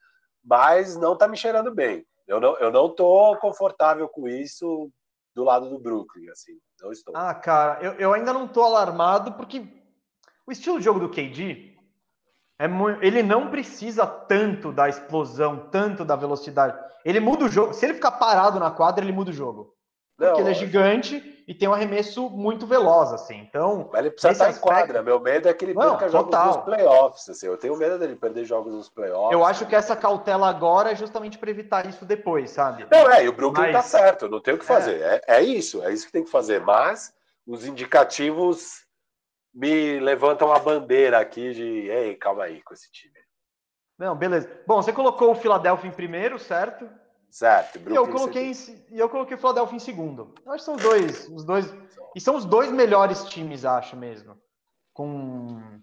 [0.44, 2.04] mas não tá me cheirando bem.
[2.26, 4.90] Eu não, eu não tô confortável com isso
[5.34, 6.58] do lado do Brooklyn, assim.
[6.80, 7.16] Não estou.
[7.16, 9.66] Ah, cara, eu, eu ainda não tô alarmado porque
[10.46, 11.74] o estilo de jogo do KD
[12.58, 16.78] é muito, ele não precisa tanto da explosão, tanto da velocidade.
[17.04, 17.74] Ele muda o jogo.
[17.74, 19.74] Se ele ficar parado na quadra, ele muda o jogo.
[20.16, 23.36] Porque não, ele é gigante e tem um arremesso muito veloz, assim.
[23.36, 23.90] Então.
[23.92, 24.66] Mas ele precisa estar aspecto...
[24.66, 25.02] em quadra.
[25.02, 26.44] Meu medo é que ele não, perca total.
[26.44, 27.28] jogos nos playoffs.
[27.28, 27.46] Assim.
[27.46, 29.32] Eu tenho medo dele perder jogos nos playoffs.
[29.32, 32.86] Eu acho que essa cautela agora é justamente para evitar isso depois, sabe?
[32.90, 33.90] Não, é, e o Brooklyn tá Mas...
[33.90, 35.00] tá certo, não tem o que fazer.
[35.00, 35.22] É.
[35.26, 35.34] é.
[35.38, 36.60] É, isso, é isso que tem que fazer.
[36.60, 37.12] Mas
[37.46, 38.84] os indicativos
[39.52, 41.88] me levantam a bandeira aqui de.
[41.88, 43.14] Ei, calma aí com esse time.
[43.98, 44.50] Não, beleza.
[44.66, 46.88] Bom, você colocou o Philadelphia em primeiro, certo?
[47.34, 47.80] Certo.
[47.90, 48.52] E eu coloquei
[48.92, 50.32] e eu coloquei o Philadelphia em segundo.
[50.46, 51.74] Eu acho que são os dois, os dois
[52.14, 54.36] e são os dois melhores times, acho mesmo.
[54.92, 55.80] Com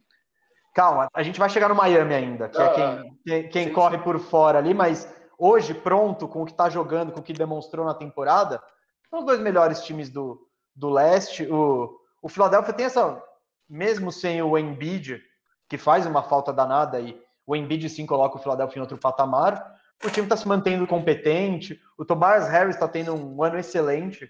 [0.73, 3.67] calma, a gente vai chegar no Miami ainda, que é ah, é quem, quem, quem
[3.67, 4.03] sim, corre sim.
[4.03, 7.85] por fora ali, mas hoje pronto com o que está jogando, com o que demonstrou
[7.85, 8.63] na temporada,
[9.09, 11.51] são os dois melhores times do, do leste.
[11.51, 13.21] O, o Philadelphia tem essa,
[13.69, 15.21] mesmo sem o Embiid,
[15.67, 19.80] que faz uma falta danada e o Embiid sim coloca o Philadelphia em outro patamar
[20.03, 24.29] o time está se mantendo competente, o Tobias Harris está tendo um ano excelente,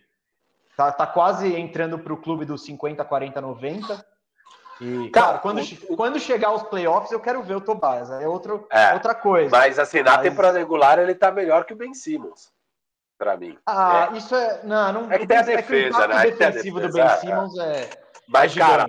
[0.75, 4.05] tá, tá quase entrando para o clube dos 50, 40, 90.
[4.81, 8.67] E, cara, quando, o, quando chegar aos playoffs, eu quero ver o Tobias, é, outro,
[8.71, 9.49] é outra coisa.
[9.51, 10.21] Mas assim, na mas...
[10.21, 12.51] temporada regular, ele está melhor que o Ben Simmons,
[13.17, 13.57] para mim.
[13.65, 14.17] Ah, é.
[14.17, 14.62] isso é.
[14.63, 16.31] Não, não é que tem a defesa, é que o né?
[16.31, 17.89] defensivo do Ben Simmons é.
[18.27, 18.86] Mas, é cara,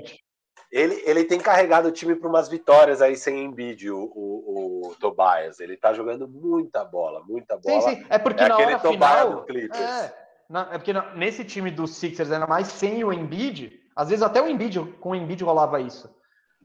[0.72, 4.94] ele, ele tem carregado o time para umas vitórias aí sem Embiid, o, o, o,
[4.94, 5.60] Tobias.
[5.60, 7.82] Ele tá jogando muita bola, muita bola.
[7.82, 8.06] Sim, sim.
[8.08, 9.44] É porque é na hora final...
[9.74, 10.14] É,
[10.48, 14.22] na, é porque na, nesse time dos Sixers, ainda mais sem o Embiid, às vezes
[14.22, 16.10] até o Embiid, com o Embiid rolava isso.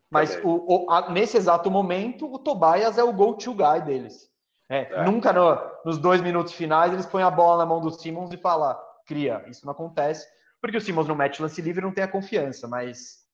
[0.09, 4.31] Mas o, o, a, nesse exato momento, o Tobias é o go-to guy deles.
[4.69, 5.03] É, é.
[5.03, 8.37] Nunca no, nos dois minutos finais eles põem a bola na mão do Simmons e
[8.37, 8.73] falam,
[9.05, 9.43] cria.
[9.49, 10.25] Isso não acontece,
[10.61, 13.26] porque o Simmons no match lance livre não tem a confiança, mas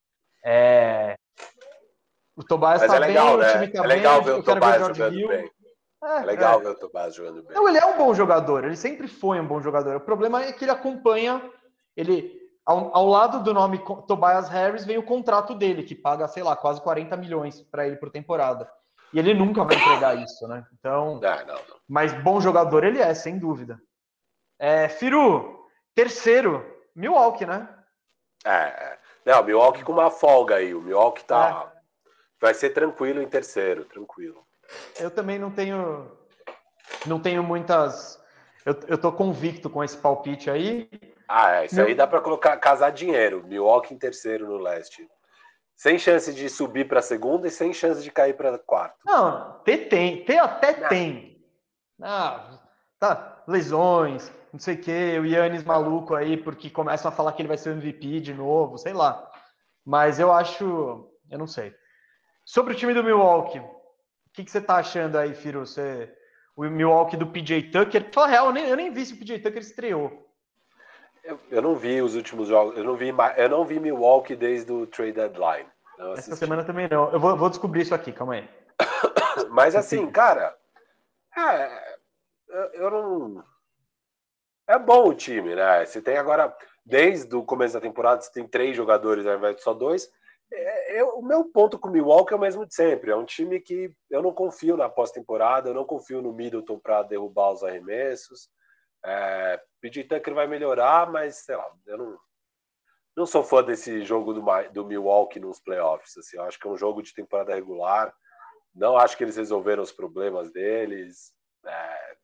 [0.44, 1.16] é...
[2.36, 3.48] O Tobias está é legal, bem, né?
[3.48, 5.28] o time tá é legal bem, ver o Tobias jogando Hill.
[5.28, 5.50] bem.
[6.02, 6.62] É, é legal é.
[6.64, 7.56] ver o Tobias jogando bem.
[7.56, 9.96] Não, ele é um bom jogador, ele sempre foi um bom jogador.
[9.96, 11.40] O problema é que ele acompanha,
[11.96, 16.42] ele ao, ao lado do nome Tobias Harris vem o contrato dele, que paga, sei
[16.42, 18.70] lá, quase 40 milhões para ele por temporada.
[19.12, 20.66] E ele nunca vai entregar isso, né?
[20.76, 21.76] Então, não, não, não.
[21.86, 23.80] mas bom jogador ele é, sem dúvida.
[24.58, 26.64] É, Firu, terceiro,
[26.96, 27.68] Milwaukee, né?
[28.44, 28.98] É, é.
[29.24, 30.74] Não, o Milwaukee com uma folga aí.
[30.74, 31.70] O Milwaukee tá.
[31.70, 31.74] É.
[32.40, 34.44] Vai ser tranquilo em terceiro, tranquilo.
[34.98, 36.10] Eu também não tenho.
[37.06, 38.22] Não tenho muitas.
[38.64, 40.88] Eu, eu tô convicto com esse palpite aí.
[41.28, 41.86] Ah, é, isso Meu...
[41.86, 43.44] aí dá para colocar casar dinheiro.
[43.46, 45.08] Milwaukee em terceiro no leste.
[45.76, 48.96] Sem chance de subir para segunda e sem chance de cair para quarto.
[49.04, 50.88] Não, ter tem, ter até não.
[50.88, 51.44] tem.
[52.00, 52.60] Ah,
[52.98, 57.42] tá, lesões, não sei o quê, o Yannis maluco aí, porque começam a falar que
[57.42, 59.28] ele vai ser o MVP de novo, sei lá.
[59.84, 61.74] Mas eu acho, eu não sei.
[62.44, 63.68] Sobre o time do Milwaukee, o
[64.32, 65.66] que, que você tá achando aí, Firo?
[65.66, 66.08] Você,
[66.56, 69.40] o Milwaukee do PJ Tucker, fala real, eu nem, eu nem vi se o PJ
[69.40, 70.24] Tucker estreou.
[71.24, 74.70] Eu, eu, não vi os últimos jogos, eu não vi, eu não vi Milwaukee desde
[74.70, 75.68] o trade deadline.
[76.16, 77.10] Essa semana também não.
[77.10, 78.48] Eu vou, vou descobrir isso aqui, calma aí.
[79.50, 80.56] Mas assim, cara,
[81.36, 81.98] é,
[82.74, 83.53] eu não
[84.68, 85.84] é bom o time, né?
[85.84, 89.62] Você tem agora, desde o começo da temporada, você tem três jogadores ao invés de
[89.62, 90.10] só dois.
[90.52, 93.10] é, é, o meu ponto com o Milwaukee é o mesmo de sempre.
[93.10, 97.02] É um time que eu não confio na pós-temporada, eu não confio no Middleton para
[97.02, 98.48] derrubar os arremessos.
[99.04, 102.18] É, PJ Tucker vai melhorar, mas sei lá, eu não,
[103.16, 106.16] não sou fã desse jogo do, do Milwaukee nos playoffs.
[106.16, 108.14] Assim, eu acho que é um jogo de temporada regular.
[108.74, 111.32] Não acho que eles resolveram os problemas deles.
[111.66, 112.16] É,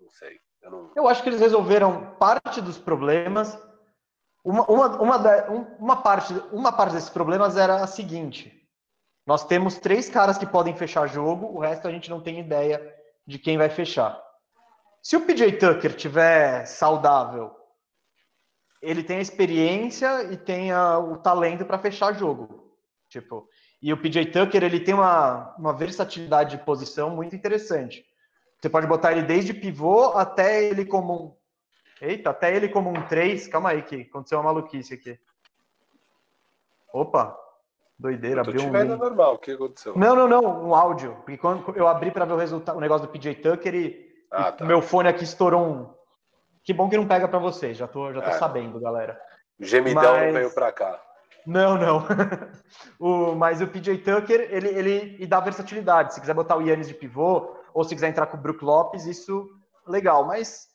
[0.00, 0.40] não sei.
[0.62, 0.90] Eu, não...
[0.94, 3.58] eu acho que eles resolveram parte dos problemas
[4.44, 5.44] uma, uma, uma,
[5.78, 8.66] uma, parte, uma parte desses problemas era a seguinte:
[9.26, 12.80] nós temos três caras que podem fechar jogo, o resto a gente não tem ideia
[13.26, 14.20] de quem vai fechar.
[15.02, 17.54] Se o PJ Tucker tiver saudável,
[18.82, 22.74] ele tem a experiência e tem a, o talento para fechar jogo.
[23.08, 23.46] Tipo,
[23.82, 28.04] e o PJ Tucker ele tem uma, uma versatilidade de posição muito interessante.
[28.60, 31.40] Você pode botar ele desde pivô até ele como
[32.00, 33.46] Eita, até ele como um 3.
[33.48, 35.18] Calma aí, que aconteceu uma maluquice aqui.
[36.92, 37.36] Opa,
[37.98, 38.72] doideira, abriu um.
[38.72, 38.98] Link.
[38.98, 39.96] normal, o que aconteceu?
[39.96, 41.14] Não, não, não, um áudio.
[41.16, 44.50] Porque quando eu abri para ver o resultado, o negócio do PJ Tucker e, ah,
[44.50, 44.64] tá.
[44.64, 45.94] meu fone aqui estourou um.
[46.64, 48.38] Que bom que não pega para vocês, já tô, já tô é.
[48.38, 49.20] sabendo, galera.
[49.58, 50.32] O gemidão Mas...
[50.32, 51.00] veio para cá.
[51.46, 52.04] Não, não.
[52.98, 56.14] o, mas o PJ Tucker, ele, ele dá versatilidade.
[56.14, 59.06] Se quiser botar o Yannis de pivô, ou se quiser entrar com o Brook Lopes,
[59.06, 59.48] isso
[59.86, 60.24] legal.
[60.24, 60.68] Mas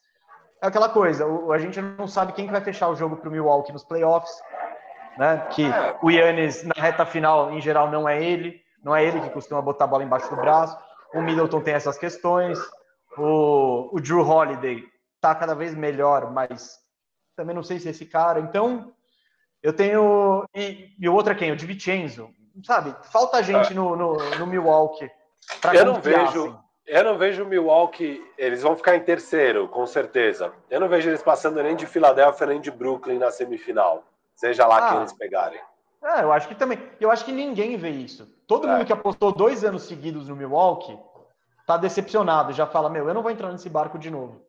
[0.62, 3.32] é aquela coisa, a gente não sabe quem que vai fechar o jogo para o
[3.32, 4.32] Milwaukee nos playoffs,
[5.18, 5.46] né?
[5.50, 5.64] Que
[6.02, 9.60] o Yannis na reta final, em geral, não é ele, não é ele que costuma
[9.62, 10.76] botar a bola embaixo do braço.
[11.14, 12.58] O Middleton tem essas questões.
[13.16, 14.84] O, o Drew Holiday
[15.20, 16.78] tá cada vez melhor, mas
[17.34, 18.40] também não sei se é esse cara.
[18.40, 18.92] Então,
[19.62, 20.44] eu tenho.
[20.54, 21.52] E, e o outro é quem?
[21.52, 22.30] O DiVincenzo.
[22.64, 22.94] Sabe?
[23.10, 23.74] Falta gente é.
[23.74, 25.10] no, no, no Milwaukee.
[25.74, 26.48] Eu não vejo.
[26.48, 26.65] Assim.
[26.86, 30.52] Eu não vejo o Milwaukee, eles vão ficar em terceiro, com certeza.
[30.70, 34.04] Eu não vejo eles passando nem de Filadélfia nem de Brooklyn na semifinal,
[34.36, 35.60] seja lá ah, quem eles pegarem.
[36.02, 36.78] É, eu acho que também.
[37.00, 38.28] Eu acho que ninguém vê isso.
[38.46, 38.72] Todo é.
[38.72, 40.96] mundo que apostou dois anos seguidos no Milwaukee
[41.66, 44.40] tá decepcionado, já fala: Meu, eu não vou entrar nesse barco de novo,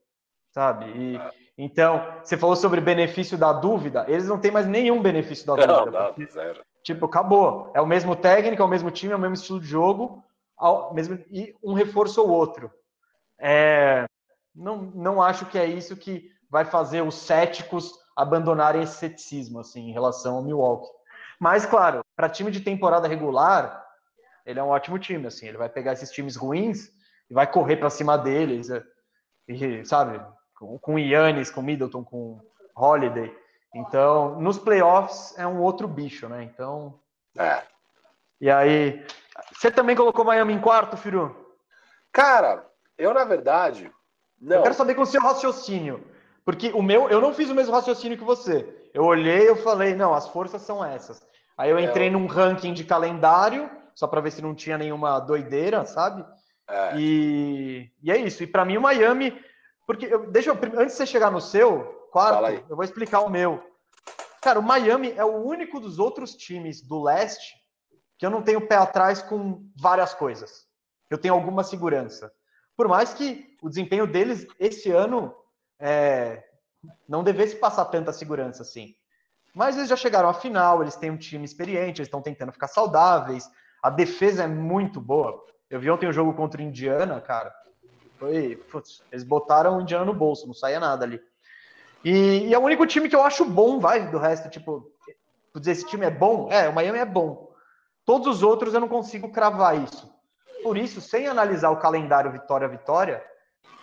[0.51, 0.85] sabe?
[0.85, 1.31] E, é.
[1.57, 5.99] Então, você falou sobre benefício da dúvida, eles não têm mais nenhum benefício da dúvida.
[5.99, 6.61] Não, porque, zero.
[6.83, 7.71] Tipo, acabou.
[7.73, 10.23] É o mesmo técnico, é o mesmo time, é o mesmo estilo de jogo
[10.57, 12.71] ao, mesmo, e um reforço ou outro.
[13.39, 14.05] É,
[14.55, 19.89] não, não acho que é isso que vai fazer os céticos abandonarem esse ceticismo assim,
[19.89, 20.89] em relação ao Milwaukee.
[21.39, 23.85] Mas, claro, para time de temporada regular,
[24.45, 25.27] ele é um ótimo time.
[25.27, 26.89] Assim, ele vai pegar esses times ruins
[27.29, 28.69] e vai correr para cima deles.
[28.69, 28.83] É,
[29.47, 30.19] e, sabe,
[30.57, 32.41] com, com Yannis, com Middleton, com
[32.75, 33.31] Holiday.
[33.75, 36.43] Então, nos playoffs é um outro bicho, né?
[36.43, 36.99] Então.
[37.37, 37.61] É.
[38.41, 39.05] E aí,
[39.57, 41.35] você também colocou Miami em quarto, Firu?
[42.11, 42.63] Cara,
[42.95, 43.91] eu na verdade.
[44.39, 44.57] Não.
[44.57, 46.05] Eu quero saber com o seu raciocínio.
[46.45, 48.87] Porque o meu, eu não fiz o mesmo raciocínio que você.
[48.93, 51.25] Eu olhei eu falei, não, as forças são essas.
[51.57, 54.77] Aí eu é, entrei é, num ranking de calendário, só para ver se não tinha
[54.77, 56.23] nenhuma doideira, sabe?
[56.69, 56.95] É.
[56.95, 58.43] E, e é isso.
[58.43, 59.43] E para mim o Miami,
[59.87, 63.29] porque eu, deixa eu, antes de você chegar no seu quarto, eu vou explicar o
[63.29, 63.63] meu.
[64.39, 67.56] Cara, o Miami é o único dos outros times do leste
[68.17, 70.65] que eu não tenho pé atrás com várias coisas.
[71.09, 72.31] Eu tenho alguma segurança.
[72.75, 75.33] Por mais que o desempenho deles esse ano
[75.79, 76.43] é,
[77.07, 78.95] não devesse passar tanta segurança assim.
[79.53, 82.67] Mas eles já chegaram à final, eles têm um time experiente, eles estão tentando ficar
[82.67, 83.49] saudáveis.
[83.81, 85.43] A defesa é muito boa.
[85.69, 87.53] Eu vi ontem um jogo contra o Indiana, cara.
[88.17, 91.21] Foi, putz, eles botaram o Indiana no bolso, não saía nada ali.
[92.03, 94.91] E, e, é o único time que eu acho bom, vai, do resto, tipo,
[95.55, 97.46] dizer esse time é bom, é, o Miami é bom.
[98.07, 100.09] Todos os outros eu não consigo cravar isso.
[100.63, 103.21] Por isso, sem analisar o calendário vitória a vitória,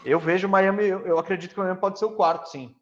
[0.03, 2.74] eu vejo Miami, eu acredito que o Miami pode ser o quarto, sim.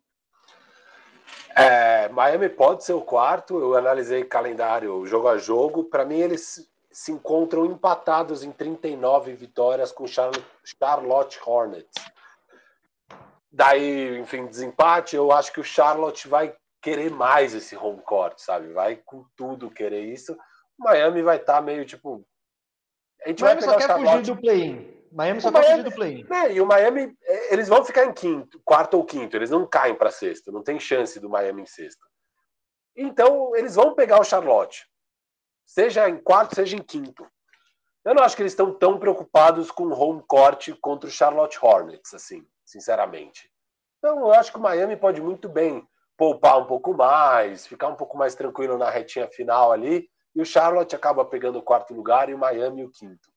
[1.56, 3.58] É, Miami pode ser o quarto.
[3.58, 5.82] Eu analisei calendário jogo a jogo.
[5.82, 12.04] Para mim, eles se encontram empatados em 39 vitórias com Charlotte Hornets.
[13.50, 15.16] Daí, enfim, desempate.
[15.16, 18.72] Eu acho que o Charlotte vai querer mais esse home court, sabe?
[18.72, 20.36] Vai com tudo querer isso.
[20.82, 22.24] Miami vai estar tá meio tipo.
[23.24, 25.02] A gente Miami vai só quer fugir do play-in.
[25.12, 26.26] Miami só o quer Miami, fugir do play-in.
[26.52, 29.36] E o Miami, é, eles vão ficar em quinto, quarto ou quinto.
[29.36, 30.50] Eles não caem para sexto.
[30.50, 32.06] Não tem chance do Miami em sexto.
[32.96, 34.86] Então, eles vão pegar o Charlotte.
[35.64, 37.26] Seja em quarto, seja em quinto.
[38.04, 41.58] Eu não acho que eles estão tão preocupados com o home court contra o Charlotte
[41.62, 43.48] Hornets, assim, sinceramente.
[43.98, 47.94] Então, eu acho que o Miami pode muito bem poupar um pouco mais, ficar um
[47.94, 52.28] pouco mais tranquilo na retinha final ali e o Charlotte acaba pegando o quarto lugar
[52.28, 53.30] e o Miami o quinto.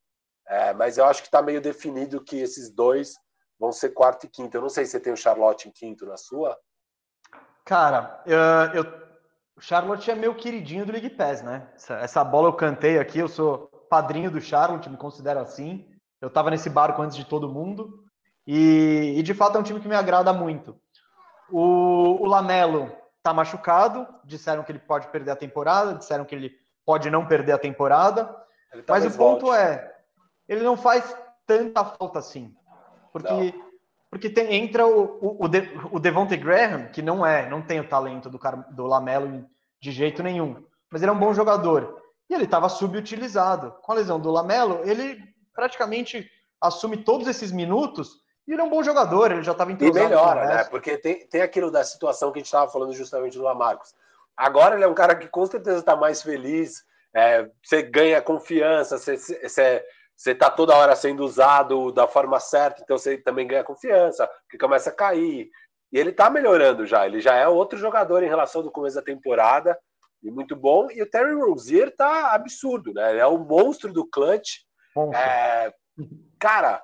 [0.48, 3.16] É, mas eu acho que está meio definido que esses dois
[3.60, 4.56] vão ser quarto e quinto.
[4.56, 6.58] Eu não sei se você tem o Charlotte em quinto na sua.
[7.66, 8.84] Cara, eu, eu
[9.58, 11.68] O Charlotte é meu queridinho do League Pass, né?
[11.76, 15.90] Essa, essa, bola eu cantei aqui, eu sou padrinho do Charlotte, me considero assim.
[16.22, 18.04] Eu estava nesse barco antes de todo mundo.
[18.48, 20.80] E, e, de fato é um time que me agrada muito.
[21.50, 26.56] O, o Lamelo está machucado, disseram que ele pode perder a temporada, disseram que ele
[26.86, 28.26] pode não perder a temporada.
[28.26, 29.62] Tá mas o ponto volte.
[29.62, 29.96] é,
[30.48, 31.16] ele não faz
[31.46, 32.54] tanta falta assim.
[33.12, 33.56] Porque,
[34.10, 37.80] porque tem, entra o, o, o, De, o Devontae Graham, que não é, não tem
[37.80, 38.40] o talento do,
[38.72, 39.48] do Lamelo
[39.80, 40.64] de jeito nenhum.
[40.90, 42.02] Mas ele é um bom jogador.
[42.30, 43.72] E ele estava subutilizado.
[43.82, 45.24] Com a lesão do Lamelo, ele
[45.54, 46.30] praticamente
[46.60, 49.98] assume todos esses minutos e ele é um bom jogador, ele já estava entrosado.
[49.98, 50.64] E melhora, né?
[50.66, 53.96] Porque tem, tem aquilo da situação que a gente estava falando justamente do Lamarcos.
[54.38, 56.84] Agora ele é um cara que com certeza está mais feliz,
[57.16, 62.82] é, você ganha confiança, você, você, você está toda hora sendo usado da forma certa,
[62.82, 65.50] então você também ganha confiança, porque começa a cair.
[65.94, 69.02] E ele está melhorando já, ele já é outro jogador em relação do começo da
[69.02, 69.80] temporada,
[70.22, 70.90] e muito bom.
[70.92, 73.12] E o Terry Rozier tá absurdo, né?
[73.12, 74.62] Ele é o monstro do clutch.
[75.14, 75.74] É,
[76.40, 76.84] cara,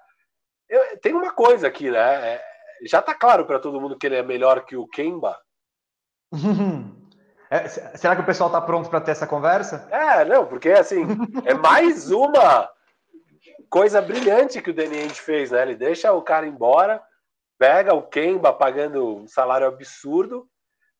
[0.69, 2.35] eu, tem uma coisa aqui, né?
[2.35, 2.43] É,
[2.85, 5.37] já tá claro para todo mundo que ele é melhor que o Kemba.
[7.51, 9.85] É, será que o pessoal tá pronto para ter essa conversa?
[9.91, 11.01] É, não, porque assim,
[11.43, 12.69] é mais uma
[13.69, 15.61] coisa brilhante que o Danny Ainge fez, né?
[15.63, 17.03] Ele deixa o cara embora,
[17.59, 20.47] pega o Kemba pagando um salário absurdo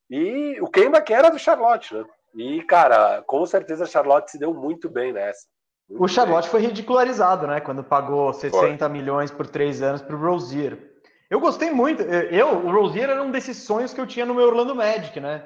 [0.10, 2.04] e o Kemba que era do Charlotte, né?
[2.36, 5.48] E, cara, com certeza a Charlotte se deu muito bem nessa.
[5.90, 6.52] Muito o Charlotte bem.
[6.52, 7.62] foi ridicularizado, né?
[7.62, 8.90] Quando pagou 60 foi.
[8.90, 10.78] milhões por três anos para o Rozier.
[11.30, 12.04] Eu gostei muito.
[12.04, 15.46] Eu, o Rozier era um desses sonhos que eu tinha no meu Orlando Magic, né?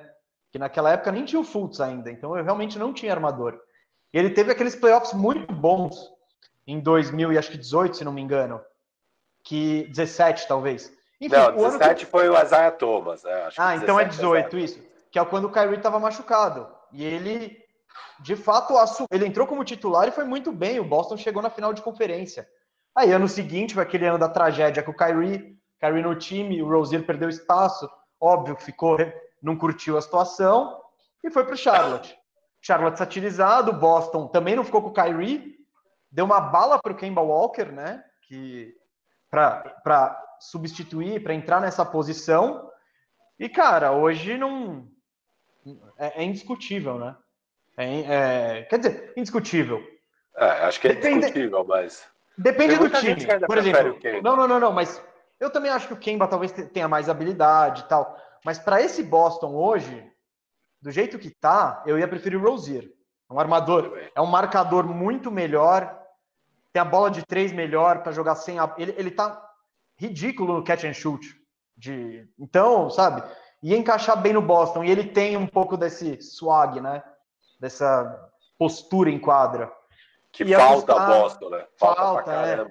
[0.55, 3.59] Que naquela época nem tinha o Fultz ainda, então eu realmente não tinha armador.
[4.13, 6.09] E ele teve aqueles playoffs muito bons
[6.65, 8.61] em 2018, se não me engano.
[9.43, 10.93] Que 17, talvez.
[11.19, 12.09] Enfim, não, 17 que...
[12.09, 13.21] foi o Isaiah Thomas.
[13.23, 13.49] Né?
[13.57, 14.79] ah, então é 18, isso.
[15.11, 16.73] Que é quando o Kyrie estava machucado.
[16.93, 17.61] E ele,
[18.21, 19.09] de fato, assumiu.
[19.11, 20.79] ele entrou como titular e foi muito bem.
[20.79, 22.47] O Boston chegou na final de conferência.
[22.95, 25.59] Aí, ano seguinte, foi aquele ano da tragédia com o Kyrie.
[25.81, 27.89] Kyrie no time, o Rozier perdeu espaço.
[28.21, 28.97] Óbvio que ficou,
[29.45, 30.81] não curtiu a situação
[31.23, 32.17] e foi para o Charlotte.
[32.59, 35.55] Charlotte satirizado, Boston também não ficou com o Kyrie,
[36.11, 38.03] deu uma bala para o Kemba Walker, né?
[38.27, 38.75] Que
[39.29, 42.71] para substituir, para entrar nessa posição.
[43.37, 44.87] E cara, hoje não
[45.97, 47.15] é, é indiscutível, né?
[47.77, 49.83] É, é, quer dizer, indiscutível.
[50.35, 51.17] É, acho que é Depende...
[51.17, 52.03] indiscutível, mas.
[52.35, 53.15] Depende do time.
[53.45, 55.01] Por exemplo, não, não, não, não, mas
[55.39, 58.19] eu também acho que o Kemba talvez tenha mais habilidade e tal.
[58.45, 60.07] Mas para esse Boston hoje,
[60.79, 62.91] do jeito que tá, eu ia preferir o Rozier.
[63.29, 65.99] É um armador, é um marcador muito melhor,
[66.71, 68.73] tem a bola de três melhor para jogar sem a...
[68.77, 69.43] ele, ele tá
[69.97, 71.25] ridículo no catch and shoot.
[71.75, 72.29] De...
[72.37, 73.23] Então, sabe?
[73.65, 74.83] ia encaixar bem no Boston.
[74.83, 77.03] E ele tem um pouco desse swag, né?
[77.59, 78.29] Dessa
[78.59, 79.71] postura em quadra.
[80.31, 81.07] Que ia falta custar...
[81.07, 81.65] Boston, né?
[81.77, 82.65] Falta, falta é.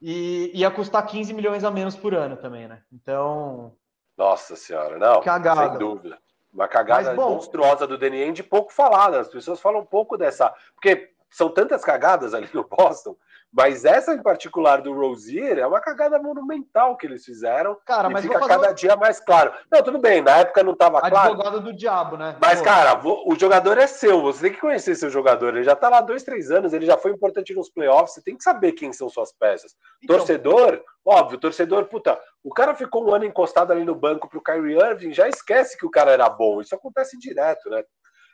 [0.00, 2.82] E ia custar 15 milhões a menos por ano também, né?
[2.92, 3.76] Então.
[4.22, 5.20] Nossa senhora, não.
[5.20, 5.70] Cagada.
[5.70, 6.18] Sem dúvida.
[6.54, 9.18] Uma cagada Mas, bom, monstruosa do Danny Ainge, pouco falada.
[9.18, 10.54] As pessoas falam um pouco dessa.
[10.74, 13.16] Porque são tantas cagadas ali no Boston
[13.52, 17.76] mas essa em particular do Rozier é uma cagada monumental que eles fizeram.
[17.84, 18.74] Cara, mas fica cada uma...
[18.74, 19.52] dia mais claro.
[19.70, 21.32] Não, tudo bem, na época não estava claro.
[21.32, 22.36] Advogado do diabo, né?
[22.40, 25.54] Mas, cara, o jogador é seu, você tem que conhecer seu jogador.
[25.54, 28.36] Ele já tá lá dois, três anos, ele já foi importante nos playoffs, você tem
[28.36, 29.76] que saber quem são suas peças.
[30.02, 30.16] Então...
[30.16, 34.78] Torcedor, óbvio, torcedor, puta, o cara ficou um ano encostado ali no banco pro Kyrie
[34.78, 36.62] Irving, já esquece que o cara era bom.
[36.62, 37.84] Isso acontece direto, né?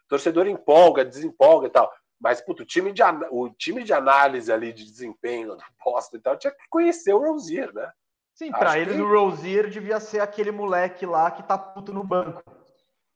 [0.08, 1.92] Torcedor empolga, desempolga e tal.
[2.20, 6.20] Mas, puto, o time de, o time de análise ali de desempenho do Boston e
[6.20, 7.92] tal tinha que conhecer o Rozier, né?
[8.34, 9.02] Sim, para eles que...
[9.02, 12.42] o Rozier devia ser aquele moleque lá que tá puto no banco.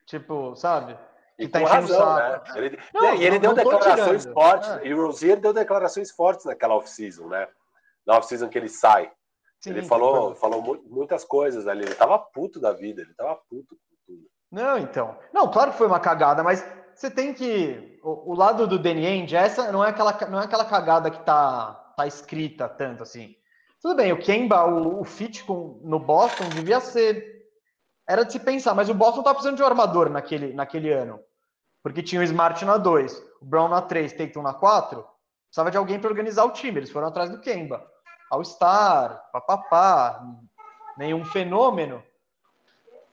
[0.07, 0.99] Tipo, sabe?
[1.39, 2.41] E tá com razão, né?
[2.57, 4.69] Ele, não, e ele não, deu não declarações fortes.
[4.69, 4.87] É.
[4.87, 7.49] E o Rozier deu declarações fortes naquela off-season, né?
[8.07, 9.11] Na off-season que ele sai.
[9.61, 11.85] Sim, ele falou, falou muitas coisas ali.
[11.85, 14.29] Ele tava puto da vida, ele tava puto com tudo.
[14.51, 15.17] Não, então.
[15.33, 17.99] Não, claro que foi uma cagada, mas você tem que.
[18.03, 21.25] O, o, lado do Danny Ainge, essa não é aquela, não é aquela cagada que
[21.25, 23.35] tá, tá escrita tanto assim.
[23.81, 27.43] Tudo bem, o Kemba, o, o fit com, no Boston devia ser.
[28.09, 31.21] Era de se pensar, mas o Boston tá precisando de um armador naquele, naquele ano.
[31.83, 35.05] Porque tinha o Smart na 2, o Brown na 3, Tatum na 4.
[35.47, 36.79] Precisava de alguém para organizar o time.
[36.79, 37.85] Eles foram atrás do Kemba.
[38.31, 40.25] All-Star, papapá,
[40.97, 42.03] nenhum fenômeno.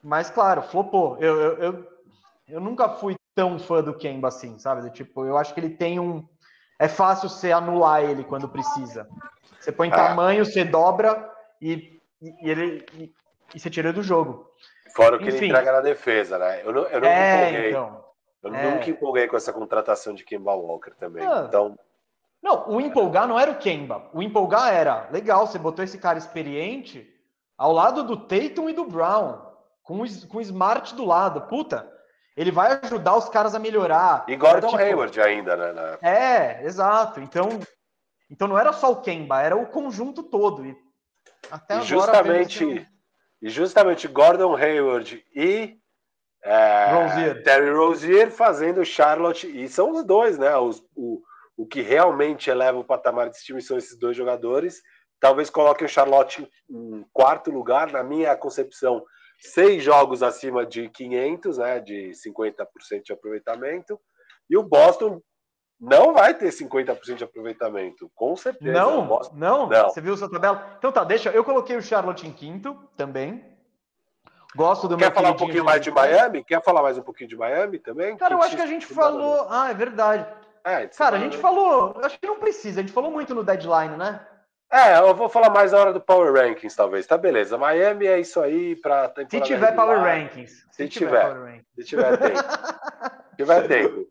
[0.02, 1.18] Mas, claro, flopou.
[1.18, 1.88] Eu, eu, eu,
[2.48, 4.90] eu nunca fui tão fã do Kemba assim, sabe?
[4.92, 6.28] Tipo, eu acho que ele tem um.
[6.78, 9.08] É fácil você anular ele quando precisa.
[9.58, 9.92] Você põe é.
[9.92, 11.32] tamanho, você dobra
[11.62, 13.14] e, e ele e,
[13.56, 14.52] e, você tira do jogo.
[14.94, 15.38] Fora o que Enfim.
[15.38, 16.62] ele entrega na defesa, né?
[16.66, 17.70] Eu não, eu não é, me empolguei.
[17.70, 18.06] Então,
[18.44, 18.72] eu é.
[18.72, 21.26] nunca empolguei com essa contratação de Kemba Walker também.
[21.26, 21.46] Ah.
[21.48, 21.78] Então.
[22.42, 24.10] Não, o empolgar não era o Kemba.
[24.14, 27.10] O empolgar era, legal, você botou esse cara experiente
[27.58, 29.40] ao lado do Tatum e do Brown,
[29.84, 31.42] com o, com o Smart do lado.
[31.42, 31.90] Puta,
[32.40, 34.24] ele vai ajudar os caras a melhorar.
[34.26, 34.82] E Gordon tipo...
[34.82, 35.74] Hayward ainda, né?
[35.74, 36.10] Na...
[36.10, 37.20] É, exato.
[37.20, 37.60] Então,
[38.32, 40.66] então não era só o Kemba, era o conjunto todo.
[40.66, 40.74] E
[41.52, 41.86] até e agora.
[41.86, 42.90] Justamente,
[43.42, 45.78] e justamente Gordon Hayward e
[46.42, 47.44] é, Rozier.
[47.44, 49.46] Terry Rozier fazendo Charlotte.
[49.46, 50.56] E são os dois, né?
[50.56, 51.22] Os, o,
[51.58, 54.82] o que realmente eleva o patamar desse time são esses dois jogadores.
[55.20, 59.04] Talvez coloque o Charlotte em quarto lugar, na minha concepção
[59.40, 64.00] seis jogos acima de 500, né, de 50% de aproveitamento,
[64.50, 65.22] e o Boston
[65.80, 68.72] não vai ter 50% de aproveitamento, com certeza.
[68.72, 69.36] Não, Boston...
[69.38, 70.76] não, não, você viu sua tabela?
[70.78, 73.58] Então tá, deixa, eu coloquei o Charlotte em quinto também.
[74.56, 76.44] Gosto do Quer falar um pouquinho mais de Miami?
[76.44, 78.18] Quer falar mais um pouquinho de Miami também?
[78.18, 79.46] Cara, eu acho que a gente falou.
[79.48, 80.26] Ah, é verdade.
[80.66, 82.00] É, Cara, a gente falou.
[82.04, 82.80] Acho que não precisa.
[82.80, 84.20] A gente falou muito no deadline, né?
[84.72, 87.08] É, eu vou falar mais na hora do Power Rankings, talvez.
[87.08, 87.58] Tá beleza.
[87.58, 90.66] Miami é isso aí para Se tiver Power Rankings.
[90.72, 91.26] Se, se tiver.
[91.26, 91.66] tiver Rankings.
[91.76, 92.40] Se tiver tempo.
[93.32, 94.08] se tiver tempo.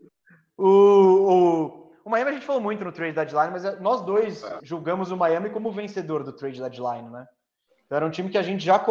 [0.57, 4.59] O, o, o, Miami a gente falou muito no trade deadline, mas nós dois é.
[4.63, 7.29] julgamos o Miami como vencedor do trade deadline, né?
[7.87, 8.85] Então era um time que a gente já,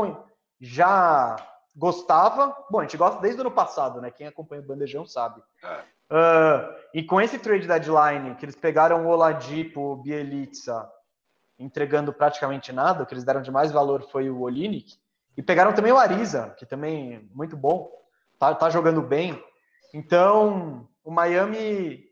[0.61, 1.35] já
[1.75, 2.55] gostava.
[2.71, 4.09] Bom, a gente gosta desde o ano passado, né?
[4.09, 5.41] Quem acompanha o Bandejão sabe.
[5.61, 5.97] É.
[6.09, 10.89] Uh, e com esse trade deadline, que eles pegaram o Oladipo, o Bielitsa,
[11.59, 14.97] entregando praticamente nada, o que eles deram de mais valor foi o Olinick,
[15.35, 17.91] e pegaram também o Ariza, que também é muito bom,
[18.39, 19.41] tá, tá jogando bem.
[19.93, 22.05] Então, o Miami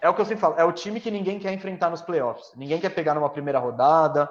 [0.00, 2.52] é o que eu sempre falo, é o time que ninguém quer enfrentar nos playoffs.
[2.56, 4.28] Ninguém quer pegar numa primeira rodada,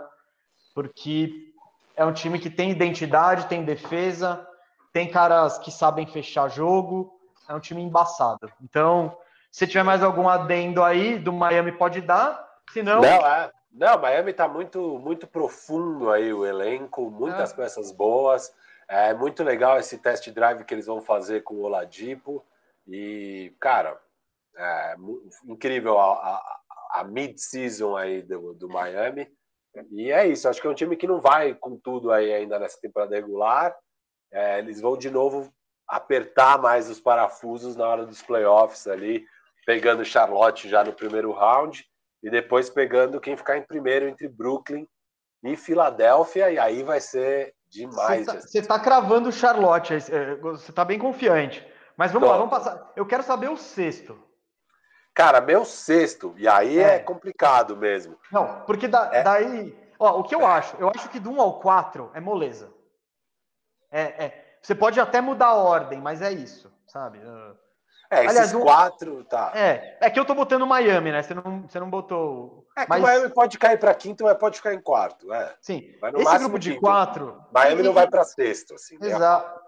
[0.75, 1.51] porque
[1.95, 4.45] é um time que tem identidade, tem defesa,
[4.91, 8.51] tem caras que sabem fechar jogo, é um time embaçado.
[8.61, 9.17] Então,
[9.51, 12.43] se tiver mais algum adendo aí do Miami, pode dar.
[12.71, 13.01] Se não.
[13.01, 13.51] Não, é.
[13.73, 17.55] Não, Miami está muito, muito profundo aí o elenco, muitas é.
[17.55, 18.53] peças boas.
[18.87, 22.45] É muito legal esse test drive que eles vão fazer com o Oladipo.
[22.87, 23.99] E, cara,
[24.55, 24.95] é
[25.45, 26.59] incrível a, a,
[26.99, 29.27] a mid-season aí do, do Miami.
[29.89, 32.59] E é isso, acho que é um time que não vai com tudo aí ainda
[32.59, 33.75] nessa temporada regular.
[34.31, 35.51] É, eles vão de novo
[35.87, 39.25] apertar mais os parafusos na hora dos playoffs ali,
[39.65, 41.83] pegando Charlotte já no primeiro round
[42.23, 44.87] e depois pegando quem ficar em primeiro entre Brooklyn
[45.43, 48.25] e Filadélfia, e aí vai ser demais.
[48.25, 51.67] Você está tá cravando o Charlotte, é, você está bem confiante.
[51.97, 52.31] Mas vamos Tô.
[52.31, 52.91] lá, vamos passar.
[52.95, 54.17] Eu quero saber o sexto.
[55.13, 58.17] Cara, meu sexto, e aí é, é complicado mesmo.
[58.31, 59.21] Não, porque da, é.
[59.21, 59.77] daí.
[59.99, 60.45] Ó, o que eu é.
[60.45, 60.75] acho?
[60.77, 62.73] Eu acho que do 1 ao 4 é moleza.
[63.91, 67.19] É, é, você pode até mudar a ordem, mas é isso, sabe?
[68.13, 68.61] É, esses Aliás, um...
[68.61, 69.51] quatro, tá.
[69.55, 71.23] É, é que eu tô botando Miami, né?
[71.23, 72.67] Você não, você não botou.
[72.77, 72.99] É que mas...
[72.99, 75.55] o Miami pode cair para quinto, mas pode ficar em quarto, é.
[75.59, 75.93] Sim.
[76.17, 76.81] Esse grupo de quinto.
[76.81, 77.43] quatro.
[77.51, 77.83] Miami e...
[77.83, 78.99] não vai para sexto, assim.
[78.99, 79.07] Né?
[79.07, 79.61] Exato.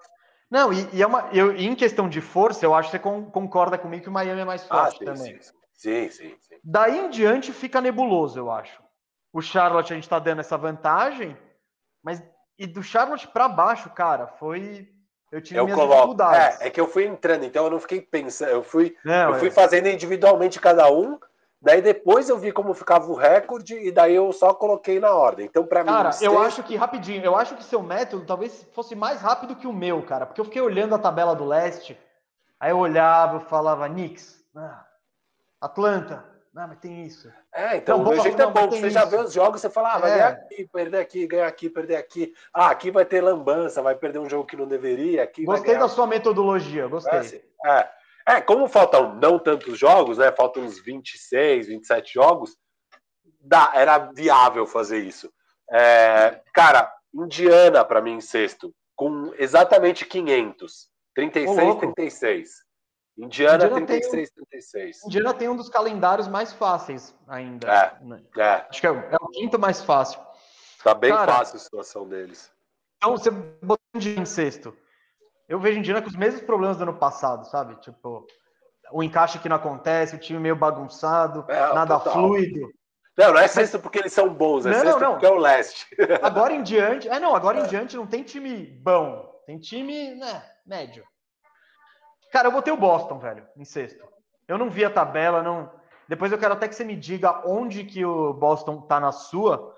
[0.49, 1.29] Não, e, e, é uma.
[1.33, 4.45] Eu, em questão de força, eu acho que você concorda comigo que o Miami é
[4.45, 5.39] mais ah, forte ah, sim, também.
[5.73, 6.55] Sim, sim, sim.
[6.63, 8.81] Daí em diante fica nebuloso, eu acho.
[9.33, 11.35] O Charlotte a gente tá dando essa vantagem,
[12.03, 12.23] mas
[12.57, 14.87] e do Charlotte para baixo, cara, foi
[15.35, 16.15] eu tive eu coloco.
[16.23, 19.35] É, é que eu fui entrando, então eu não fiquei pensando, eu fui, não, eu
[19.35, 19.51] fui é.
[19.51, 21.19] fazendo individualmente cada um,
[21.61, 25.45] daí depois eu vi como ficava o recorde e daí eu só coloquei na ordem.
[25.45, 25.89] Então, para mim.
[25.89, 29.67] Cara, eu acho que, rapidinho, eu acho que seu método talvez fosse mais rápido que
[29.67, 31.99] o meu, cara, porque eu fiquei olhando a tabela do leste,
[32.57, 34.85] aí eu olhava, eu falava, Knicks, ah,
[35.59, 36.23] Atlanta,
[36.55, 37.31] ah, mas tem isso.
[37.53, 38.69] É, então, então o jeito é bom.
[38.69, 38.89] Você isso.
[38.91, 40.13] já vê os jogos, você fala, ah, vai é.
[40.13, 42.33] ganhar aqui, perder aqui, ganhar aqui, perder aqui.
[42.53, 45.23] Ah, aqui vai ter lambança, vai perder um jogo que não deveria.
[45.23, 47.43] Aqui gostei da sua metodologia, gostei.
[47.65, 47.89] É,
[48.27, 50.31] é, como faltam não tantos jogos, né?
[50.31, 52.55] Faltam uns 26, 27 jogos,
[53.41, 55.31] dá, era viável fazer isso.
[55.69, 60.89] É, cara, Indiana, para mim, em sexto, com exatamente 500.
[61.15, 62.64] 36, 36.
[63.17, 65.05] Indiana, Indiana 33, tem, 36.
[65.05, 67.67] Indiana tem um dos calendários mais fáceis ainda.
[67.67, 68.21] É, né?
[68.37, 68.65] é.
[68.69, 70.19] Acho que é, é, o quinto mais fácil.
[70.83, 72.51] Tá bem Cara, fácil a situação deles.
[72.97, 74.75] Então, você botou Indiana em sexto.
[75.47, 77.75] Eu vejo Indiana com os mesmos problemas do ano passado, sabe?
[77.77, 78.27] Tipo,
[78.91, 82.13] o encaixe que não acontece, o time meio bagunçado, é, nada total.
[82.13, 82.69] fluido.
[83.17, 85.11] Não, não é sexto porque eles são bons, é não, sexto não, não.
[85.13, 85.87] porque é o leste.
[86.21, 90.43] Agora em diante, é não, agora em diante não tem time bom, tem time, né,
[90.65, 91.05] médio.
[92.35, 94.05] Cara, eu botei o Boston, velho, em sexto.
[94.45, 95.71] Eu não vi a tabela, não.
[96.05, 99.73] Depois eu quero até que você me diga onde que o Boston tá na sua.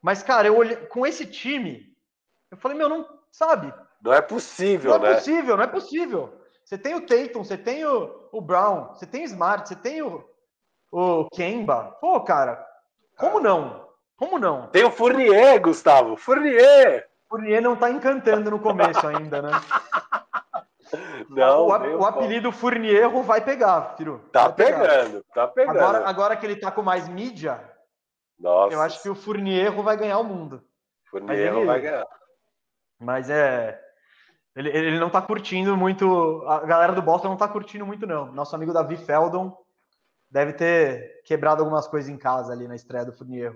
[0.00, 1.94] Mas, cara, eu olhei com esse time,
[2.50, 3.74] eu falei, meu, não sabe?
[4.02, 5.04] Não é possível, não né?
[5.04, 6.40] Não é possível, não é possível.
[6.64, 10.00] Você tem o Tatum, você tem o, o Brown, você tem o Smart, você tem
[10.00, 10.24] o,
[10.90, 11.94] o Kemba.
[12.00, 12.66] Pô, cara,
[13.18, 13.86] como não?
[14.16, 14.68] Como não?
[14.68, 16.16] Tem o Fournier, Gustavo.
[16.16, 17.06] Fournier!
[17.28, 19.50] Fournier não tá encantando no começo ainda, né?
[21.28, 24.20] Não, o, o apelido Fournier vai pegar, Firu.
[24.32, 25.24] Tá vai pegando, pegar.
[25.34, 25.78] tá pegando.
[25.78, 27.60] Agora, agora que ele tá com mais mídia,
[28.38, 28.74] Nossa.
[28.74, 30.62] eu acho que o Fournier vai ganhar o mundo.
[31.10, 31.66] Fournier ele...
[31.66, 32.06] vai ganhar.
[32.98, 33.80] Mas é.
[34.56, 36.42] Ele, ele não tá curtindo muito.
[36.46, 38.32] A galera do Boston não tá curtindo muito, não.
[38.32, 39.56] Nosso amigo Davi Feldon
[40.30, 43.54] deve ter quebrado algumas coisas em casa ali na estreia do Fournier.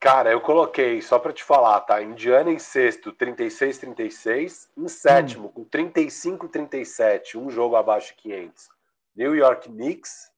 [0.00, 2.02] Cara, eu coloquei, só para te falar, tá?
[2.02, 4.70] Indiana em sexto, 36-36.
[4.74, 5.52] Em sétimo, hum.
[5.52, 8.70] com 35-37, um jogo abaixo de 500.
[9.14, 10.32] New York Knicks.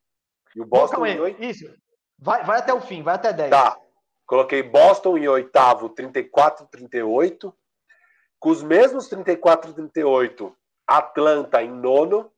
[0.57, 1.43] E o Boston Não, em oito.
[1.43, 1.73] Isso.
[2.19, 3.51] Vai, vai até o fim, vai até 10.
[3.51, 3.79] Tá.
[4.27, 7.55] Coloquei Boston em oitavo, 34-38.
[8.41, 10.53] Com os mesmos 34-38,
[10.85, 12.33] Atlanta em nono.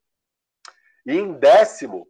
[1.07, 2.07] E em décimo,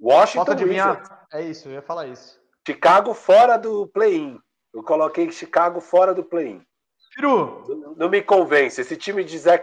[0.00, 1.10] Washington Wizards.
[1.32, 2.43] É isso, eu ia falar isso.
[2.66, 4.38] Chicago fora do play-in.
[4.72, 6.64] Eu coloquei Chicago fora do play-in.
[7.12, 7.64] Firu!
[7.68, 8.80] Não, não, me convence.
[8.80, 9.62] Esse time de Zé.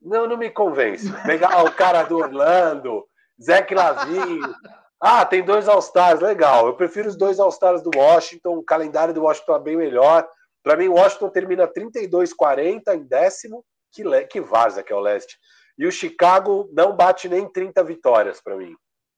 [0.00, 1.12] Não, não me convence.
[1.24, 3.04] Pegar o cara do Orlando,
[3.42, 4.54] Zé Lavinho.
[5.00, 6.66] Ah, tem dois All-Stars, legal.
[6.66, 8.58] Eu prefiro os dois All-Stars do Washington.
[8.58, 10.28] O calendário do Washington é bem melhor.
[10.62, 13.64] Para mim, o Washington termina 32-40 em décimo.
[13.92, 14.24] Que, le...
[14.26, 15.36] que vaza que é o leste.
[15.76, 18.74] E o Chicago não bate nem 30 vitórias para mim.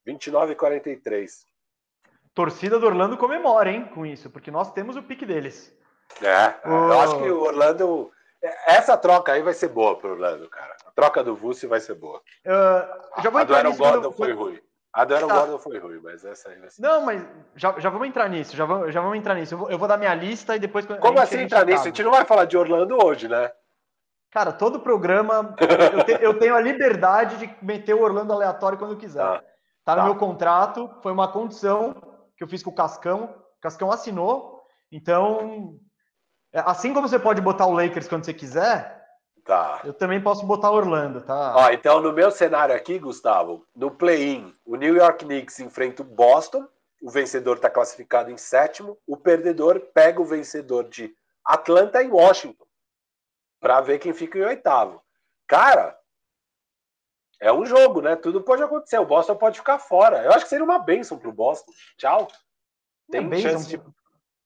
[0.07, 1.29] 29-43
[2.33, 5.75] torcida do Orlando comemora, hein, com isso, porque nós temos o pique deles.
[6.21, 6.71] É, o...
[6.71, 8.11] eu acho que o Orlando.
[8.67, 10.75] Essa troca aí vai ser boa pro Orlando, cara.
[10.85, 12.21] A troca do Vuce vai ser boa.
[12.45, 14.13] Uh, já vou a do Aaron Gordon quando...
[14.13, 14.59] foi ruim.
[14.91, 15.39] A do Aaron tá.
[15.39, 16.81] Gordon foi ruim, mas essa aí vai ser.
[16.81, 17.25] Não, mas
[17.55, 19.53] já, já vamos entrar nisso, já vamos, já vamos entrar nisso.
[19.53, 20.85] Eu vou, eu vou dar minha lista e depois.
[20.85, 21.83] Como assim entrar nisso?
[21.83, 23.49] A gente não vai falar de Orlando hoje, né?
[24.29, 28.97] Cara, todo programa eu, te, eu tenho a liberdade de meter o Orlando aleatório quando
[28.97, 29.21] quiser.
[29.21, 29.43] Tá,
[29.85, 30.05] tá no tá.
[30.05, 33.25] meu contrato, foi uma condição que eu fiz com o Cascão.
[33.57, 34.61] O Cascão assinou.
[34.91, 35.79] Então,
[36.53, 39.03] assim como você pode botar o Lakers quando você quiser,
[39.45, 39.81] Tá.
[39.83, 41.53] Eu também posso botar Orlando, tá?
[41.55, 46.05] Ó, então, no meu cenário aqui, Gustavo, no play-in, o New York Knicks enfrenta o
[46.05, 46.65] Boston,
[47.01, 51.13] o vencedor está classificado em sétimo, o perdedor pega o vencedor de
[51.45, 52.65] Atlanta e Washington,
[53.59, 55.01] para ver quem fica em oitavo.
[55.45, 55.97] Cara,
[57.43, 58.15] é um jogo, né?
[58.15, 58.97] Tudo pode acontecer.
[58.97, 60.23] O Boston pode ficar fora.
[60.23, 61.73] Eu acho que seria uma benção pro Boston.
[61.97, 62.27] Tchau.
[63.11, 63.81] Tem é chance de.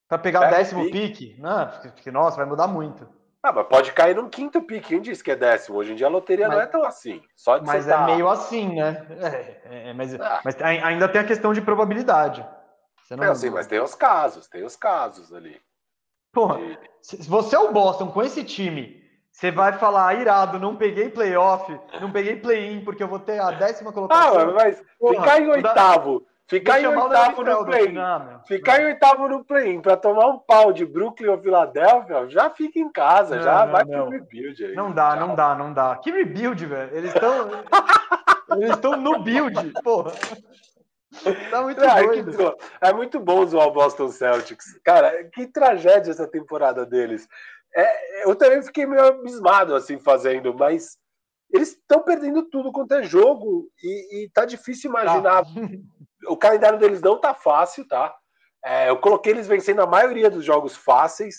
[0.09, 1.27] Para pegar o décimo pique?
[1.27, 1.41] pique?
[1.41, 3.07] Não, porque, nossa, vai mudar muito.
[3.43, 4.87] Ah, mas pode cair num quinto pique.
[4.87, 5.77] Quem disse que é décimo?
[5.77, 7.21] Hoje em dia a loteria mas, não é tão assim.
[7.35, 8.05] Só mas é tá...
[8.05, 9.05] meio assim, né?
[9.21, 10.41] É, é, mas, ah.
[10.43, 12.43] mas, ainda tem a questão de probabilidade.
[13.03, 13.23] Você não...
[13.25, 15.61] É assim, mas tem os casos, tem os casos ali.
[16.33, 16.79] Porra, e...
[17.01, 18.96] se você é o Boston com esse time
[19.37, 21.71] você vai falar, irado, não peguei playoff,
[22.01, 24.49] não peguei play-in, porque eu vou ter a décima colocação.
[24.49, 27.95] Ah, mas Porra, ficar em oitavo, ficar em oitavo no play-in,
[28.47, 32.79] ficar em oitavo no play-in para tomar um pau de Brooklyn ou Filadélfia, já fica
[32.79, 34.07] em casa, não, já não, vai não.
[34.07, 34.73] pro rebuild aí.
[34.73, 35.27] Não dá, Tchau.
[35.27, 35.95] não dá, não dá.
[35.97, 36.97] Que rebuild, velho?
[36.97, 37.47] Eles estão
[38.57, 40.13] eles estão no build, porra.
[41.49, 42.57] Tá muito é, doido.
[42.81, 44.79] É muito bom zoar o Boston Celtics.
[44.83, 47.27] Cara, que tragédia essa temporada deles.
[47.77, 50.97] É, eu também fiquei meio abismado assim fazendo, mas
[51.53, 55.43] eles estão perdendo tudo quanto é jogo e, e tá difícil imaginar.
[55.43, 55.51] Tá.
[56.27, 58.13] O calendário deles não tá fácil, tá?
[58.65, 61.37] É, eu coloquei eles vencendo a maioria dos jogos fáceis,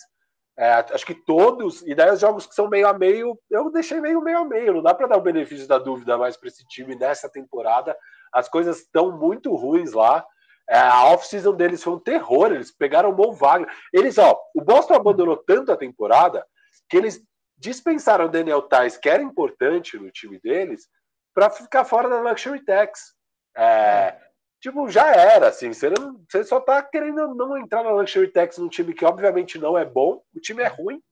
[0.57, 4.01] é, acho que todos, e daí os jogos que são meio a meio, eu deixei
[4.01, 4.75] meio meio a meio.
[4.75, 7.95] Não dá para dar o benefício da dúvida mais para esse time nessa temporada.
[8.33, 10.25] As coisas estão muito ruins lá.
[10.69, 12.53] É, a off-season deles foi um terror.
[12.53, 13.73] Eles pegaram o Mo Wagner.
[13.93, 16.47] Eles, ó, o Boston abandonou tanto a temporada
[16.89, 17.23] que eles
[17.57, 20.87] dispensaram o Daniel Tais, que era importante no time deles,
[21.35, 23.15] para ficar fora da Luxury Tax.
[23.57, 24.21] É,
[24.61, 25.73] tipo, já era, assim.
[25.73, 29.59] Você, não, você só tá querendo não entrar na Luxury Tax num time que, obviamente,
[29.59, 30.23] não é bom.
[30.35, 31.03] O time é ruim.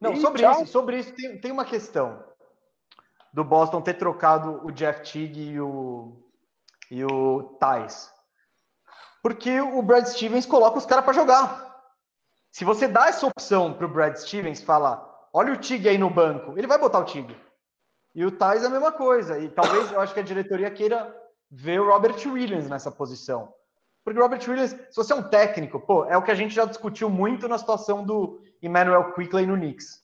[0.00, 0.62] Não, e sobre tchau.
[0.62, 2.24] isso, sobre isso tem, tem uma questão
[3.32, 6.16] do Boston ter trocado o Jeff Teague e o,
[6.88, 8.16] e o Tais
[9.28, 11.82] porque o Brad Stevens coloca os caras para jogar.
[12.50, 16.08] Se você dá essa opção para o Brad Stevens, fala, olha o Tig aí no
[16.08, 17.36] banco, ele vai botar o Tig.
[18.14, 19.38] E o Thais é a mesma coisa.
[19.38, 21.14] E talvez eu acho que a diretoria queira
[21.50, 23.52] ver o Robert Williams nessa posição.
[24.02, 26.54] Porque o Robert Williams, se você é um técnico, pô, é o que a gente
[26.54, 30.02] já discutiu muito na situação do Emmanuel Quickley no Knicks.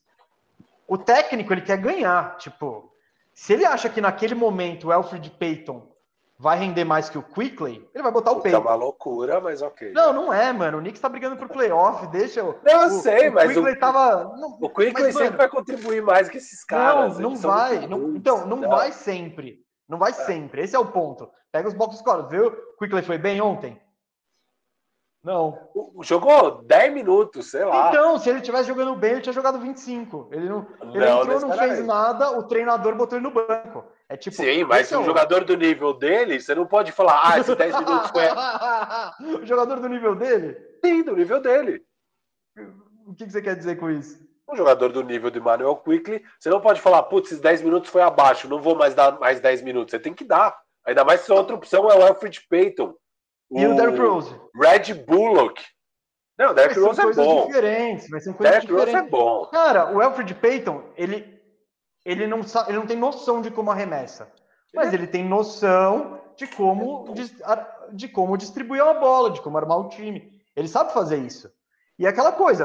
[0.87, 2.37] O técnico, ele quer ganhar.
[2.37, 2.93] Tipo,
[3.33, 5.94] se ele acha que naquele momento o Alfred Payton
[6.39, 8.57] vai render mais que o Quickly, ele vai botar o peito.
[8.57, 9.93] É uma loucura, mas ok.
[9.93, 10.79] Não, não é, mano.
[10.79, 12.59] O Knicks tá brigando por playoff, deixa eu.
[12.65, 14.25] Não, eu sei, o mas Quickly o, tava.
[14.37, 17.19] Não, o Quickly mas, sempre mano, vai contribuir mais que esses caras.
[17.19, 17.87] Não, não vai.
[17.87, 19.61] Não, então, não, não, vai sempre.
[19.89, 20.15] Não vai é.
[20.15, 20.63] sempre.
[20.63, 21.31] Esse é o ponto.
[21.53, 22.49] Pega os box scores, viu?
[22.49, 23.81] O Quickly foi bem ontem?
[25.23, 25.59] Não.
[26.03, 27.89] Jogou 10 minutos, sei lá.
[27.89, 30.29] Então, se ele tivesse jogando bem, ele tinha jogado 25.
[30.31, 33.85] Ele não, ele não, entrou, não fez nada, o treinador botou ele no banco.
[34.09, 35.05] É tipo, Sim, mas um é o...
[35.05, 38.25] jogador do nível dele, você não pode falar, ah, esse 10 minutos foi.
[39.43, 40.59] o jogador do nível dele?
[40.85, 41.83] Sim, do nível dele.
[43.07, 44.23] O que você quer dizer com isso?
[44.49, 47.91] Um jogador do nível do Emmanuel Quickly, você não pode falar, putz, esses 10 minutos
[47.91, 49.91] foi abaixo, não vou mais dar mais 10 minutos.
[49.91, 50.55] Você tem que dar.
[50.87, 52.95] Ainda mais se a outra opção é o Alfred Payton.
[53.51, 54.35] E o, o Derrick Rose.
[54.55, 55.63] Red Bullock.
[56.39, 57.47] Não, o Derrick Rose é bom.
[57.47, 58.95] Diferentes, vai ser coisas Derrick diferentes.
[58.95, 59.47] Rose é bom.
[59.47, 61.34] Cara, o Alfred Payton, ele,
[62.05, 64.31] ele, não, sabe, ele não tem noção de como arremessa.
[64.75, 67.31] Mas ele tem noção de como, de,
[67.93, 70.33] de como distribuir a bola, de como armar o time.
[70.57, 71.51] Ele sabe fazer isso.
[71.99, 72.65] E é aquela coisa,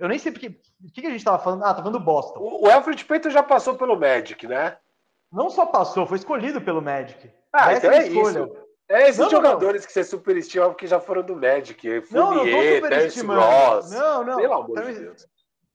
[0.00, 0.60] eu nem sei porque.
[0.80, 1.64] O que a gente estava falando?
[1.64, 2.38] Ah, tá falando do Boston.
[2.40, 4.76] O Alfred Payton já passou pelo Magic, né?
[5.32, 7.28] Não só passou, foi escolhido pelo Magic.
[7.52, 8.44] Ah, então é escolha.
[8.44, 8.68] isso.
[8.88, 9.86] É, esses não, jogadores não.
[9.86, 12.00] que você superestima porque já foram do Magic.
[12.02, 13.40] Fournier, não, não tô superestimando.
[13.40, 13.90] Ross.
[13.90, 14.36] Não, não.
[14.36, 15.26] Pelo amor de Deus.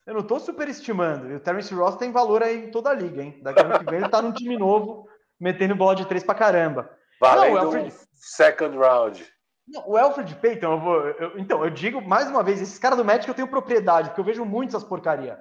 [0.06, 1.32] Eu não tô superestimando.
[1.32, 3.40] E o Terence Ross tem valor aí em toda a liga, hein?
[3.42, 5.08] Daqui a ano que vem ele tá num time novo,
[5.40, 6.90] metendo bola de três pra caramba.
[7.20, 7.94] Valendo não, o Alfred...
[8.14, 9.26] second round.
[9.68, 12.98] Não, o Alfred Payton, eu vou, eu, então, eu digo mais uma vez, esses caras
[12.98, 15.40] do Magic eu tenho propriedade, porque eu vejo muitas essas porcaria.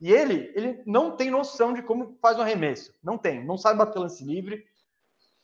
[0.00, 2.92] E ele, ele não tem noção de como faz um arremesso.
[3.02, 4.64] Não tem, não sabe bater lance livre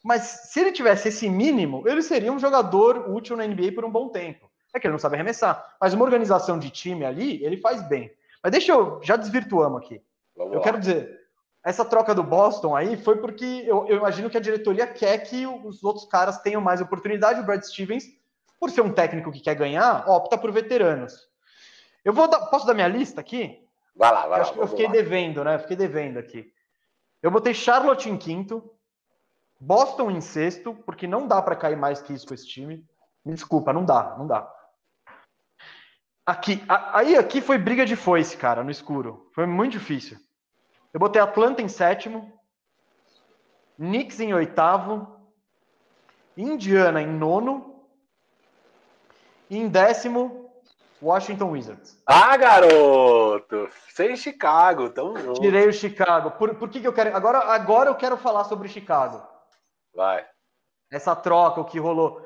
[0.06, 3.90] mas se ele tivesse esse mínimo, ele seria um jogador útil na NBA por um
[3.90, 4.48] bom tempo.
[4.72, 5.76] É que ele não sabe arremessar.
[5.80, 8.12] Mas uma organização de time ali, ele faz bem.
[8.42, 9.00] Mas deixa eu.
[9.02, 10.02] Já desvirtuamos aqui.
[10.36, 10.64] Vamos eu lá.
[10.64, 11.20] quero dizer,
[11.64, 15.46] essa troca do Boston aí foi porque eu, eu, imagino que a diretoria quer que
[15.46, 17.40] os outros caras tenham mais oportunidade.
[17.40, 18.04] O Brad Stevens,
[18.60, 21.28] por ser um técnico que quer ganhar, opta por veteranos.
[22.04, 23.66] Eu vou dar, posso dar minha lista aqui?
[23.96, 24.52] Vai lá, vai eu lá.
[24.58, 24.92] eu fiquei lá.
[24.92, 25.58] devendo, né?
[25.58, 26.52] fiquei devendo aqui.
[27.20, 28.70] Eu botei Charlotte em quinto,
[29.58, 32.86] Boston em sexto, porque não dá para cair mais que isso com esse time.
[33.24, 34.48] Me desculpa, não dá, não dá.
[36.26, 39.30] Aqui, a, aí aqui foi briga de foice, cara, no escuro.
[39.32, 40.18] Foi muito difícil.
[40.92, 42.32] Eu botei Atlanta em sétimo,
[43.76, 45.20] Knicks em oitavo,
[46.36, 47.76] Indiana em nono,
[49.48, 50.50] e em décimo,
[51.00, 52.02] Washington Wizards.
[52.04, 53.68] Ah, garoto!
[53.90, 55.40] Sem Chicago, tão junto.
[55.40, 56.32] Tirei o Chicago.
[56.32, 57.14] Por, por que, que eu quero.
[57.14, 59.24] Agora, agora eu quero falar sobre Chicago.
[59.94, 60.26] Vai.
[60.90, 62.20] Essa troca, o que rolou.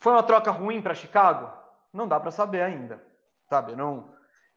[0.00, 1.63] Foi uma troca ruim para Chicago?
[1.94, 3.00] Não dá para saber ainda.
[3.48, 3.76] Sabe?
[3.76, 4.12] Não.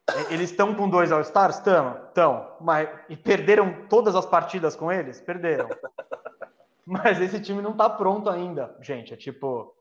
[0.10, 1.58] É, eles estão com dois All-Stars?
[1.58, 2.06] Estão.
[2.08, 2.58] Estão.
[2.60, 2.90] Mas...
[3.08, 5.22] E perderam todas as partidas com eles?
[5.22, 5.70] Perderam.
[6.86, 9.14] Mas esse time não está pronto ainda, gente.
[9.14, 9.76] É tipo.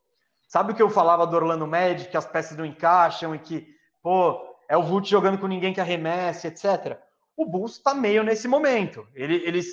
[0.47, 3.67] Sabe o que eu falava do Orlando Magic, que as peças não encaixam e que,
[4.03, 6.99] pô, é o Vult jogando com ninguém que arremesse, etc.
[7.37, 9.07] O Bulls está meio nesse momento.
[9.15, 9.67] Ele, eles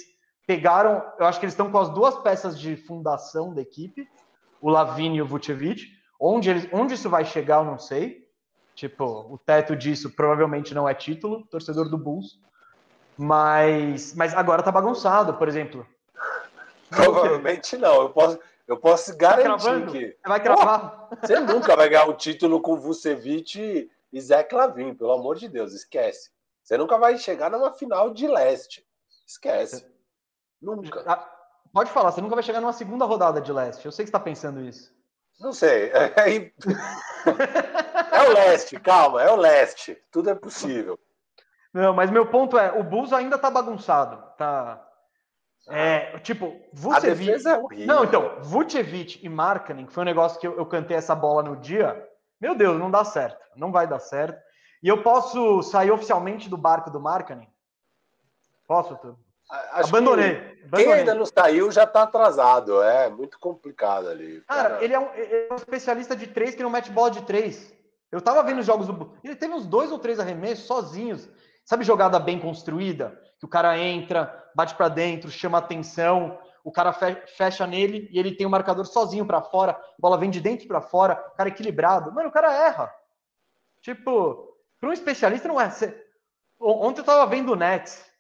[0.47, 4.07] pegaram, eu acho que eles estão com as duas peças de fundação da equipe,
[4.61, 5.87] o Lavini e o Vucevic.
[6.19, 8.27] Onde, eles, onde isso vai chegar, eu não sei.
[8.75, 12.39] Tipo, o teto disso provavelmente não é título, torcedor do Bulls.
[13.17, 15.85] Mas, mas agora tá bagunçado, por exemplo.
[16.89, 18.01] Provavelmente não.
[18.01, 20.17] Eu posso, eu posso tá garantir que.
[20.21, 21.09] Você vai cravar.
[21.21, 25.73] Você nunca vai ganhar o título com Vucevic e Zach Lavin, pelo amor de Deus,
[25.73, 26.31] esquece.
[26.63, 28.85] Você nunca vai chegar numa final de leste.
[29.27, 29.85] Esquece.
[30.61, 31.03] Nunca.
[31.05, 31.29] Ah,
[31.73, 33.85] pode falar, você nunca vai chegar numa segunda rodada de leste.
[33.85, 34.92] Eu sei que você está pensando isso.
[35.39, 35.91] Não sei.
[35.91, 36.13] É,
[38.11, 39.97] é o leste, calma, é o leste.
[40.11, 40.99] Tudo é possível.
[41.73, 44.23] Não, mas meu ponto é, o Bulls ainda tá bagunçado.
[44.37, 44.87] Tá.
[45.69, 47.31] É, tipo, Vucevic.
[47.31, 47.85] É.
[47.85, 51.41] Não, então, Vucevic e Markkanen, que foi um negócio que eu, eu cantei essa bola
[51.41, 52.07] no dia.
[52.39, 53.41] Meu Deus, não dá certo.
[53.55, 54.39] Não vai dar certo.
[54.83, 57.47] E eu posso sair oficialmente do barco do Markkanen?
[58.67, 59.22] Posso, tudo?
[59.73, 60.85] Acho abandonei, que abandonei.
[60.85, 62.81] Quem ainda não saiu já está atrasado.
[62.81, 64.41] É muito complicado ali.
[64.47, 64.83] Cara, cara.
[64.83, 67.71] Ele, é um, ele, é um, especialista de três que não mete bola de três.
[68.11, 69.13] Eu tava vendo os jogos do.
[69.23, 71.29] Ele teve uns dois ou três arremessos sozinhos.
[71.63, 73.19] Sabe jogada bem construída?
[73.39, 78.35] Que o cara entra, bate para dentro, chama atenção, o cara fecha nele e ele
[78.35, 82.11] tem o marcador sozinho para fora, bola vem de dentro para fora, cara equilibrado.
[82.11, 82.93] Mano, o cara erra.
[83.81, 85.71] Tipo, para um especialista não é.
[86.59, 88.12] Ontem eu tava vendo o Nets.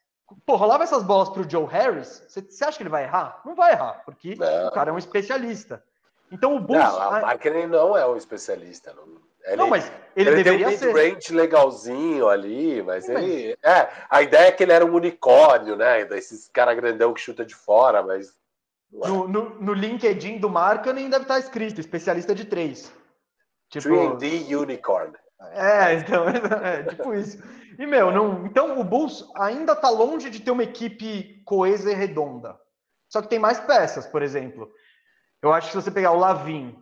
[0.45, 3.41] Pô, rolava essas bolas pro Joe Harris, você acha que ele vai errar?
[3.45, 4.67] Não vai errar, porque não.
[4.67, 5.83] o cara é um especialista.
[6.31, 6.83] Então o Bulls...
[6.83, 8.93] Não, o Markkinen não é um especialista.
[8.93, 13.57] Não, ele, não mas ele, ele deveria tem um range legalzinho ali, mas Sim, ele...
[13.63, 13.73] Mas...
[13.73, 16.05] É, a ideia é que ele era um unicórnio, né?
[16.05, 18.33] Desses cara grandão que chuta de fora, mas...
[18.91, 22.93] No, no, no, LinkedIn do Markkanen deve estar escrito, especialista de três.
[23.69, 25.13] Tipo, 3D Unicorn.
[25.51, 26.25] É, então,
[26.63, 27.41] é, tipo isso.
[27.77, 31.95] E, meu, não, então o Bulls ainda está longe de ter uma equipe coesa e
[31.95, 32.57] redonda.
[33.09, 34.71] Só que tem mais peças, por exemplo.
[35.41, 36.75] Eu acho que se você pegar o Lavin,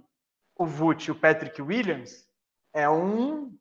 [0.57, 2.26] o Vult e o Patrick Williams,
[2.74, 3.57] é um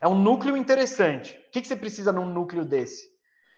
[0.00, 1.32] é um núcleo interessante.
[1.48, 3.08] O que, que você precisa num núcleo desse?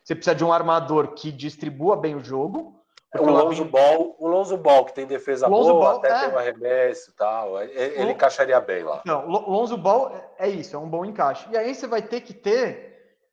[0.05, 2.78] Você precisa de um armador que distribua bem o jogo.
[3.17, 3.71] O Lonzo, Lavin...
[3.71, 6.21] Ball, o Lonzo Ball, que tem defesa boa, Ball, até é...
[6.21, 7.63] tem um arremesso e tal.
[7.63, 8.11] Ele, o...
[8.11, 9.03] encaixaria bem lá.
[9.05, 11.49] Não, o Lonzo Ball é isso, é um bom encaixe.
[11.51, 12.89] E aí você vai ter que ter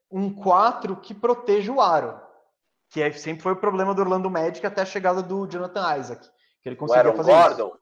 [0.10, 2.20] um 4 que proteja o aro.
[2.90, 6.30] Que é, sempre foi o problema do Orlando Magic até a chegada do Jonathan Isaac.
[6.62, 7.68] Que ele conseguia fazer Gordon.
[7.68, 7.80] isso.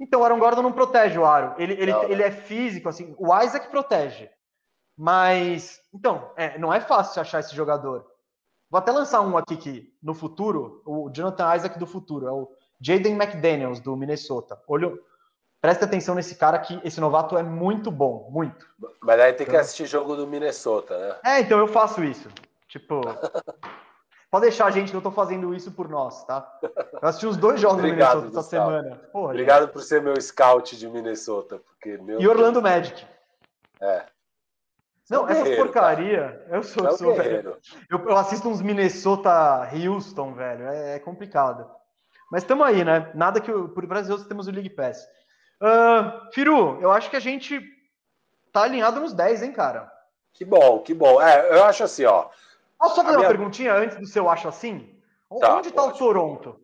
[0.00, 1.54] Então, o Aaron Gordon não protege o aro.
[1.58, 3.14] Ele, ele, não, ele é físico, assim.
[3.18, 4.30] O Isaac protege.
[4.96, 8.09] Mas, então, é, não é fácil achar esse jogador.
[8.70, 12.48] Vou até lançar um aqui que, no futuro, o Jonathan Isaac do futuro, é o
[12.80, 14.60] Jaden McDaniels, do Minnesota.
[14.68, 14.92] Olha,
[15.60, 18.66] presta atenção nesse cara que esse novato é muito bom, muito.
[19.02, 21.16] Mas aí tem que então assistir jogo do Minnesota, né?
[21.24, 22.28] É, então eu faço isso.
[22.68, 23.00] Tipo,
[24.30, 26.48] Pode deixar, gente, que eu tô fazendo isso por nós, tá?
[26.62, 28.96] Eu assisti os dois jogos Obrigado, do Minnesota essa semana.
[29.12, 29.72] Porra, Obrigado gente.
[29.72, 31.58] por ser meu scout de Minnesota.
[31.58, 32.62] Porque, e Orlando.
[32.62, 33.04] Magic.
[33.80, 34.04] É.
[35.10, 36.22] Não, essa porcaria.
[36.22, 36.56] Cara.
[36.56, 37.56] Eu sou, é sou velho.
[37.90, 40.68] Eu, eu, assisto uns Minnesota Houston, velho.
[40.68, 41.68] É, é complicado.
[42.30, 43.10] Mas estamos aí, né?
[43.12, 43.50] Nada que.
[43.50, 45.04] Por Brasil temos o League Pass.
[45.60, 47.60] Uh, Firu, eu acho que a gente
[48.52, 49.90] tá alinhado nos 10, hein, cara?
[50.32, 51.20] Que bom, que bom.
[51.20, 52.28] É, eu acho assim, ó.
[52.78, 53.28] Posso só fazer minha...
[53.28, 54.96] uma perguntinha antes do seu acho assim?
[55.40, 56.58] Tá, Onde está o Toronto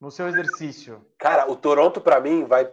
[0.00, 1.04] no seu exercício?
[1.18, 2.72] Cara, o Toronto, para mim, vai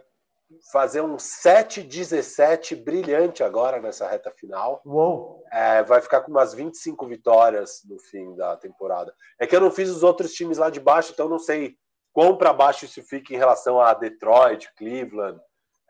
[0.72, 4.82] fazer um 7-17 brilhante agora nessa reta final.
[4.84, 5.44] Uou!
[5.52, 9.14] É, vai ficar com umas 25 vitórias no fim da temporada.
[9.38, 11.76] É que eu não fiz os outros times lá de baixo, então não sei
[12.12, 15.40] quão para baixo isso fica em relação a Detroit, Cleveland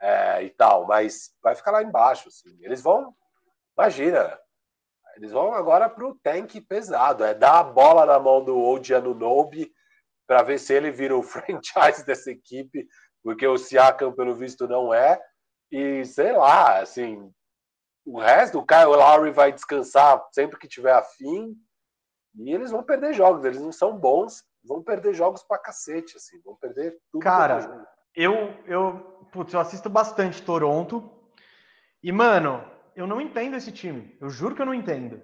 [0.01, 2.29] é, e tal, mas vai ficar lá embaixo.
[2.29, 2.57] Assim.
[2.61, 3.15] Eles vão,
[3.77, 4.39] imagina,
[5.17, 9.15] eles vão agora para o tank pesado, é dar a bola na mão do Odiano
[9.15, 9.73] Nobe
[10.27, 12.87] para ver se ele vira o franchise dessa equipe,
[13.23, 15.21] porque o Siakam, pelo visto, não é.
[15.71, 17.33] E sei lá, assim,
[18.05, 21.55] o resto, o Kyle Lowry vai descansar sempre que tiver afim.
[22.37, 26.41] E eles vão perder jogos, eles não são bons, vão perder jogos pra cacete, assim,
[26.45, 27.23] vão perder tudo.
[27.23, 31.11] Cara, eu, eu, putz, eu assisto bastante Toronto.
[32.03, 32.65] E, mano,
[32.97, 34.17] eu não entendo esse time.
[34.21, 35.23] Eu juro que eu não entendo.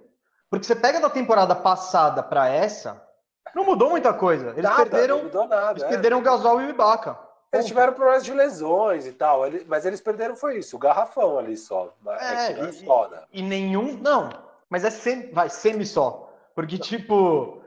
[0.49, 3.05] Porque você pega da temporada passada para essa,
[3.53, 4.51] não mudou muita coisa.
[4.51, 5.29] Eles nada, perderam.
[5.47, 5.87] Nada, eles é.
[5.89, 7.26] perderam o Gasol e o Ibaka.
[7.51, 11.55] Eles tiveram problemas de lesões e tal, mas eles perderam foi isso, o garrafão ali
[11.55, 11.93] só.
[12.19, 13.23] É, é e, só, né?
[13.31, 13.97] e nenhum.
[13.97, 14.29] Não,
[14.69, 16.33] mas é sem, vai, semi só.
[16.53, 17.61] Porque, tipo,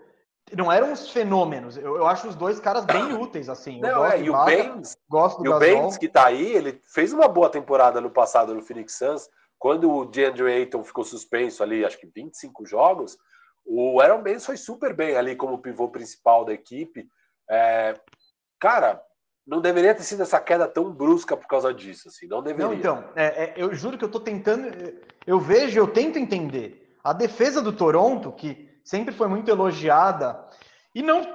[0.56, 1.76] não eram uns fenômenos.
[1.76, 3.80] Eu, eu acho os dois caras bem úteis, assim.
[3.80, 7.12] Não, é, e o Baines, gosto do e o Baines que tá aí, ele fez
[7.12, 9.28] uma boa temporada no passado no Phoenix Suns.
[9.58, 13.16] Quando o DeAndre Ayton ficou suspenso ali, acho que 25 jogos,
[13.64, 17.08] o Aaron Baines foi super bem ali como pivô principal da equipe.
[17.48, 17.94] É,
[18.58, 19.02] cara,
[19.46, 22.66] não deveria ter sido essa queda tão brusca por causa disso, assim, não deveria.
[22.66, 24.68] Não, então, é, é, eu juro que eu tô tentando,
[25.26, 26.96] eu vejo, eu tento entender.
[27.02, 30.44] A defesa do Toronto, que sempre foi muito elogiada,
[30.94, 31.26] e não,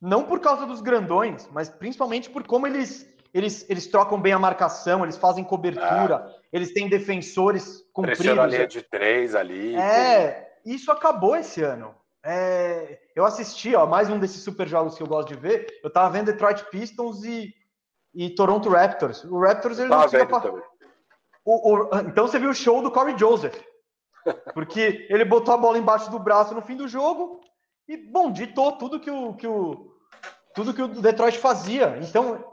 [0.00, 4.38] não por causa dos grandões, mas principalmente por como eles eles, eles trocam bem a
[4.38, 6.34] marcação, eles fazem cobertura, ah.
[6.52, 8.18] eles têm defensores compridos.
[8.18, 9.76] Pressiona a linha de três ali.
[9.76, 11.94] É, isso acabou esse ano.
[12.24, 15.66] É, eu assisti, ó, mais um desses super jogos que eu gosto de ver.
[15.82, 17.54] Eu tava vendo Detroit Pistons e,
[18.14, 19.24] e Toronto Raptors.
[19.24, 20.52] O Raptors ele não fica pra...
[21.44, 23.58] o, o, Então você viu o show do Corey Joseph.
[24.52, 27.40] Porque ele botou a bola embaixo do braço no fim do jogo
[27.88, 29.94] e, bom, ditou tudo que o, que o,
[30.54, 31.98] tudo que o Detroit fazia.
[32.02, 32.44] Então,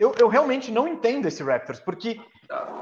[0.00, 2.18] eu, eu realmente não entendo esse Raptors, porque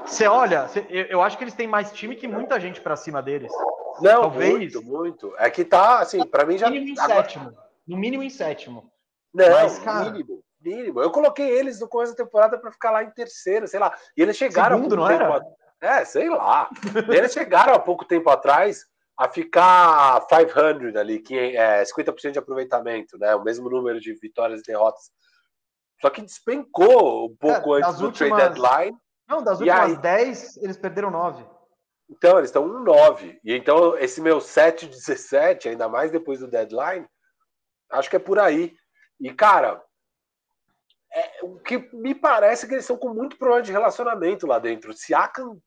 [0.07, 3.21] você olha, cê, eu, acho que eles têm mais time que muita gente para cima
[3.21, 3.53] deles.
[4.01, 5.35] Não, Talvez, muito, muito.
[5.37, 6.67] É que tá, assim, para mim já.
[6.67, 7.23] No mínimo em agora...
[7.23, 7.59] sétimo.
[7.87, 8.93] No mínimo em sétimo.
[9.35, 10.11] Não, Mas, cara...
[10.11, 10.43] mínimo.
[10.61, 11.03] Mínimo.
[11.03, 13.93] Eu coloquei eles no começo da temporada para ficar lá em terceiro, sei lá.
[14.17, 14.77] E eles chegaram.
[14.77, 15.41] Segundo, não era?
[15.81, 16.71] É, sei lá.
[17.11, 23.19] eles chegaram há pouco tempo atrás a ficar 500 ali, que é 50% de aproveitamento,
[23.19, 23.35] né?
[23.35, 25.11] O mesmo número de vitórias e derrotas
[26.01, 28.39] só que despencou um pouco é, antes do últimas...
[28.39, 28.99] trade deadline.
[29.29, 29.97] Não, das últimas aí...
[29.97, 31.45] 10, eles perderam 9.
[32.09, 33.39] Então, eles estão no 9.
[33.45, 37.07] E então, esse meu 7-17, ainda mais depois do deadline,
[37.91, 38.75] acho que é por aí.
[39.21, 39.83] E, cara,
[41.13, 44.59] é, o que me parece é que eles estão com muito problema de relacionamento lá
[44.59, 44.93] dentro.
[44.93, 45.13] Se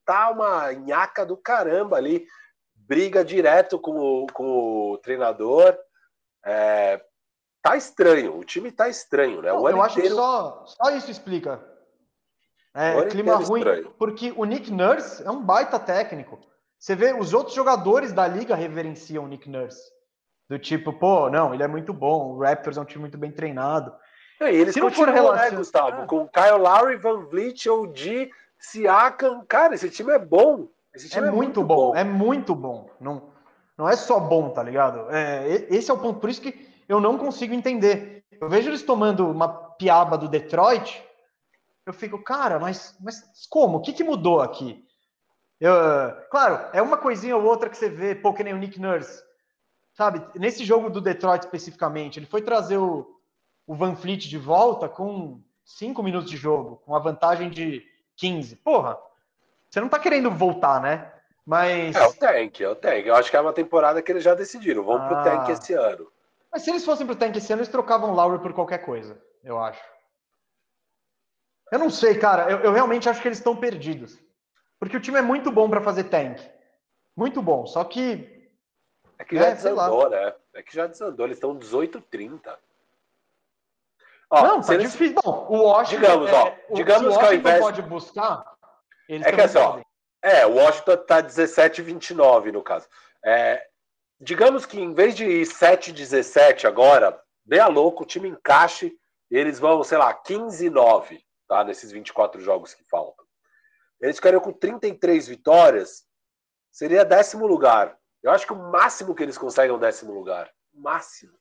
[0.05, 2.25] tá uma nhaca do caramba ali,
[2.73, 5.77] briga direto com o, com o treinador.
[6.43, 7.03] É,
[7.61, 8.37] tá estranho.
[8.37, 9.49] O time tá estranho, né?
[9.49, 10.15] Não, eu acho inteiro...
[10.15, 11.63] que só, só isso explica.
[12.73, 13.93] É, clima ruim, estranho.
[13.97, 16.39] porque o Nick Nurse é um baita técnico.
[16.79, 19.91] Você vê, os outros jogadores da liga reverenciam o Nick Nurse.
[20.49, 23.31] Do tipo, pô, não, ele é muito bom, o Raptors é um time muito bem
[23.31, 23.93] treinado.
[24.39, 26.05] É, eles Se não for relação, né, Gustavo, ah.
[26.07, 30.67] com Kyle Lowry, Van Vliet, OG, Siakam, cara, esse time é bom.
[30.93, 32.89] Esse time é, é muito, muito bom, bom, é muito bom.
[32.99, 33.31] Não,
[33.77, 35.05] não é só bom, tá ligado?
[35.11, 38.25] É, esse é o ponto, por isso que eu não consigo entender.
[38.39, 41.01] Eu vejo eles tomando uma piaba do Detroit,
[41.85, 43.77] eu fico, cara, mas, mas como?
[43.77, 44.85] O que, que mudou aqui?
[45.57, 45.73] Eu,
[46.29, 49.23] claro, é uma coisinha ou outra que você vê, pô, que nem o Nick Nurse.
[49.93, 53.07] Sabe, nesse jogo do Detroit especificamente, ele foi trazer o,
[53.65, 57.83] o Van Fleet de volta com cinco minutos de jogo, com a vantagem de
[58.17, 58.57] 15.
[58.57, 58.97] Porra,
[59.69, 61.09] você não tá querendo voltar, né?
[61.45, 61.95] Mas.
[61.95, 63.05] É o tank, é o tank.
[63.05, 64.83] Eu acho que é uma temporada que eles já decidiram.
[64.83, 65.07] Vão ah.
[65.07, 66.11] pro tank esse ano.
[66.51, 69.21] Mas se eles fossem pro tank esse ano, eles trocavam o Lowry por qualquer coisa,
[69.43, 69.81] eu acho.
[71.71, 72.51] Eu não sei, cara.
[72.51, 74.19] Eu, eu realmente acho que eles estão perdidos.
[74.77, 76.41] Porque o time é muito bom para fazer tank.
[77.15, 77.65] Muito bom.
[77.65, 78.51] Só que.
[79.17, 80.33] É que já é, desandou, né?
[80.53, 81.25] É que já desandou.
[81.25, 82.57] Eles estão 18-30.
[84.29, 84.91] Ó, não, tá eles...
[84.91, 85.19] difícil.
[85.23, 86.01] O Washington.
[86.01, 87.59] Digamos, é, ó, digamos que ao invés.
[87.59, 88.43] pode buscar.
[89.07, 89.81] é que é só.
[90.23, 92.87] É, o Washington tá 17-29 no caso.
[93.23, 93.65] É,
[94.21, 98.93] digamos que em vez de ir 7-17 agora, dê a louco, o time encaixe,
[99.29, 101.19] eles vão, sei lá, 15-9
[101.51, 101.65] tá?
[101.65, 103.25] Nesses 24 jogos que faltam.
[103.99, 106.05] Eles ficariam com 33 vitórias,
[106.71, 107.97] seria décimo lugar.
[108.23, 110.49] Eu acho que o máximo que eles conseguem é o décimo lugar.
[110.73, 111.33] Máximo.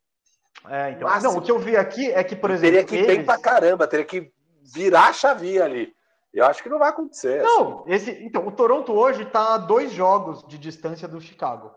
[0.68, 1.08] É, então.
[1.08, 1.32] Máximo.
[1.32, 2.72] Não, o que eu vi aqui é que, por exemplo.
[2.72, 3.06] Teria que eles...
[3.06, 4.32] bem pra caramba, teria que
[4.74, 5.94] virar a chavinha ali.
[6.34, 7.42] Eu acho que não vai acontecer.
[7.42, 7.92] Não, assim.
[7.92, 11.72] esse, então, o Toronto hoje está a dois jogos de distância do Chicago.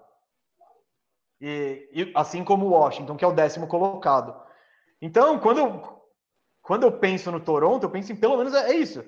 [1.46, 4.34] E, e, assim como o Washington, que é o décimo colocado.
[5.02, 6.02] Então, quando,
[6.62, 9.04] quando eu penso no Toronto, eu penso em pelo menos é, é isso.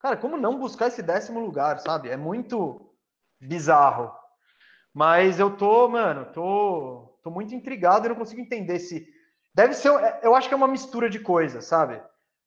[0.00, 2.08] Cara, como não buscar esse décimo lugar, sabe?
[2.08, 2.90] É muito
[3.38, 4.10] bizarro.
[4.94, 9.06] Mas eu tô, mano, tô, tô muito intrigado e não consigo entender se.
[9.54, 9.92] Deve ser.
[10.02, 12.00] É, eu acho que é uma mistura de coisas, sabe?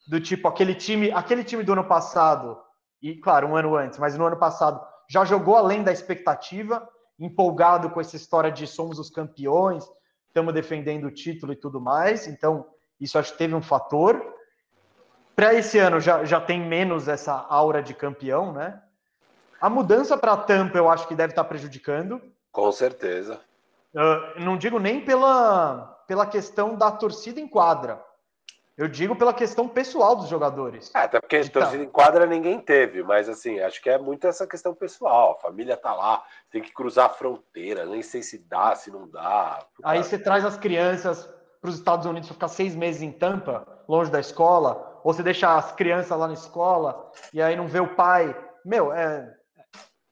[0.09, 2.59] Do tipo, aquele time, aquele time do ano passado,
[2.99, 6.89] e claro, um ano antes, mas no ano passado já jogou além da expectativa,
[7.20, 9.89] empolgado com essa história de somos os campeões,
[10.28, 12.28] estamos defendendo o título e tudo mais.
[12.28, 12.68] Então,
[12.99, 14.22] isso acho que teve um fator.
[15.36, 18.82] Para esse ano já, já tem menos essa aura de campeão, né?
[19.59, 22.22] A mudança para a Tampa eu acho que deve estar tá prejudicando.
[22.51, 23.39] Com certeza.
[23.93, 28.03] Uh, não digo nem pela, pela questão da torcida em quadra.
[28.78, 30.91] Eu digo pela questão pessoal dos jogadores.
[30.93, 34.28] É, até porque a torcida em quadra ninguém teve, mas assim, acho que é muito
[34.28, 35.32] essa questão pessoal.
[35.32, 39.09] A família tá lá, tem que cruzar a fronteira, nem sei se dá, se não
[39.09, 39.65] dá.
[39.84, 41.28] Aí você traz as crianças
[41.59, 45.23] para os Estados Unidos para ficar seis meses em Tampa, longe da escola ou você
[45.23, 48.36] deixa as crianças lá na escola e aí não vê o pai.
[48.65, 49.34] Meu, é,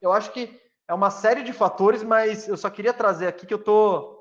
[0.02, 0.58] eu acho que
[0.88, 4.15] é uma série de fatores, mas eu só queria trazer aqui que eu tô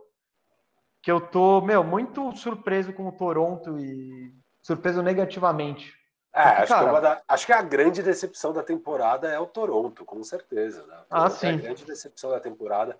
[1.04, 5.92] que eu tô, meu, muito surpreso com o Toronto e surpreso negativamente.
[6.32, 10.02] É, Porque, acho, cara, que acho, que a grande decepção da temporada é o Toronto,
[10.02, 10.84] com certeza.
[10.86, 10.96] Né?
[11.10, 11.48] Ah, sim.
[11.48, 12.98] É a grande decepção da temporada,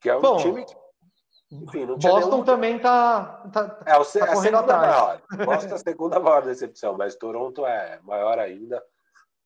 [0.00, 0.74] que é um Bom, time que
[1.52, 2.44] enfim, Boston nenhum...
[2.44, 4.80] também tá, tá, é, o, tá é correndo atrás.
[4.80, 5.22] Maior.
[5.44, 8.82] Boston é a segunda maior decepção, mas Toronto é maior ainda.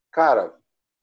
[0.09, 0.53] Cara,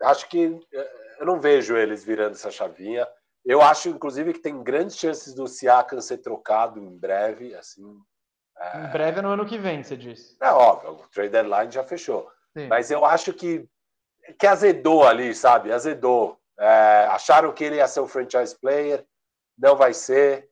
[0.02, 3.06] acho que eh, eu não vejo eles virando essa chavinha.
[3.46, 7.96] Eu acho, inclusive, que tem grandes chances do Siakam ser trocado em breve, assim.
[8.58, 8.86] É...
[8.86, 10.36] Em breve é no ano que vem, você disse.
[10.42, 12.28] É óbvio, o trade deadline já fechou.
[12.56, 12.66] Sim.
[12.66, 13.68] Mas eu acho que
[14.40, 15.72] que azedou ali, sabe?
[15.72, 16.36] Azedou.
[16.58, 19.06] É, acharam que ele ia ser o franchise player,
[19.56, 20.50] não vai ser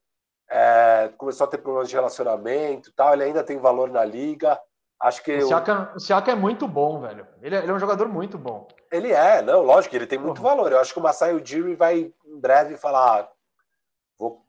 [0.50, 3.12] é, começou a ter problemas de relacionamento tal.
[3.12, 4.60] Ele ainda tem valor na liga.
[5.00, 5.36] Acho que.
[5.36, 7.26] O Siaka, o Siaka é muito bom, velho.
[7.42, 8.68] Ele é, ele é, um jogador muito bom.
[8.90, 10.44] Ele é, não, lógico, ele tem muito uhum.
[10.44, 10.72] valor.
[10.72, 13.28] Eu acho que o Masai Ujiri vai em breve falar:
[14.18, 14.44] vou,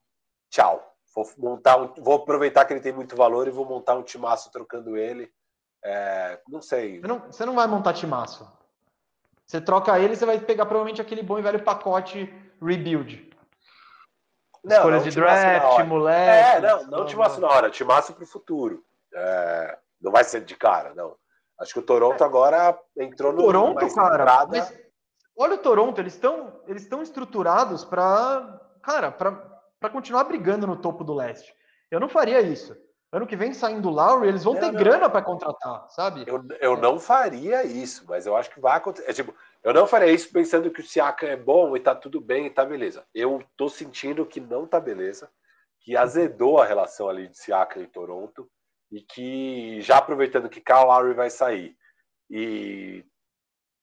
[0.50, 0.92] tchau.
[1.16, 4.52] Vou, montar um, vou aproveitar que ele tem muito valor e vou montar um timaço
[4.52, 5.32] trocando ele.
[5.84, 7.00] É, não sei.
[7.00, 8.46] Você não, você não vai montar timaço.
[9.46, 13.32] Você troca ele, você vai pegar provavelmente aquele bom e velho pacote rebuild.
[14.64, 16.58] Não, Escolhas de draft, moleque.
[16.58, 18.84] É, não, não timaço na hora, timaço para o futuro.
[19.14, 21.16] É, não vai ser de cara, não.
[21.60, 22.26] Acho que o Toronto é.
[22.26, 23.44] agora entrou no.
[23.44, 24.46] Toronto, cara.
[24.48, 24.74] Mas,
[25.38, 31.04] olha o Toronto, eles estão eles estão estruturados para, cara, para continuar brigando no topo
[31.04, 31.54] do leste.
[31.90, 32.76] Eu não faria isso.
[33.12, 34.80] Ano que vem, saindo o Lowry, eles vão não, ter não.
[34.80, 36.26] grana para contratar, sabe?
[36.28, 39.10] Eu, eu não faria isso, mas eu acho que vai acontecer.
[39.10, 39.34] É, tipo,
[39.64, 42.50] eu não faria isso pensando que o Siaka é bom e tá tudo bem e
[42.50, 43.06] tá beleza.
[43.14, 45.30] Eu tô sentindo que não tá beleza,
[45.80, 48.50] que azedou a relação ali de Siaka e Toronto.
[48.92, 51.76] E que já aproveitando que Kyle Lowry vai sair
[52.30, 53.06] e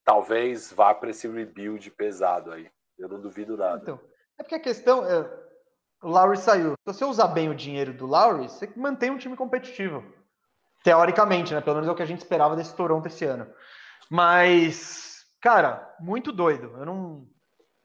[0.04, 2.70] talvez vá para esse rebuild pesado aí.
[2.98, 3.80] Eu não duvido nada.
[3.82, 4.00] Então,
[4.38, 5.20] é porque a questão é,
[6.02, 6.72] o Lowry saiu.
[6.72, 10.04] Se você usar bem o dinheiro do Lowry, você mantém um time competitivo.
[10.82, 11.60] Teoricamente, né?
[11.60, 13.46] Pelo menos é o que a gente esperava desse Toronto esse ano.
[14.10, 16.74] Mas, cara, muito doido.
[16.76, 17.28] Eu não.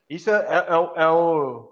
[0.09, 1.71] Isso é, é, é, é o.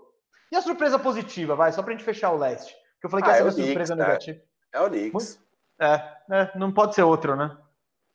[0.52, 2.76] E a surpresa positiva, vai, só pra gente fechar o leste.
[3.00, 4.38] Que eu falei que ah, essa é a surpresa Knicks, negativa.
[4.38, 5.40] É, é o Knicks.
[5.80, 5.94] É,
[6.32, 7.58] é, não pode ser outro, né?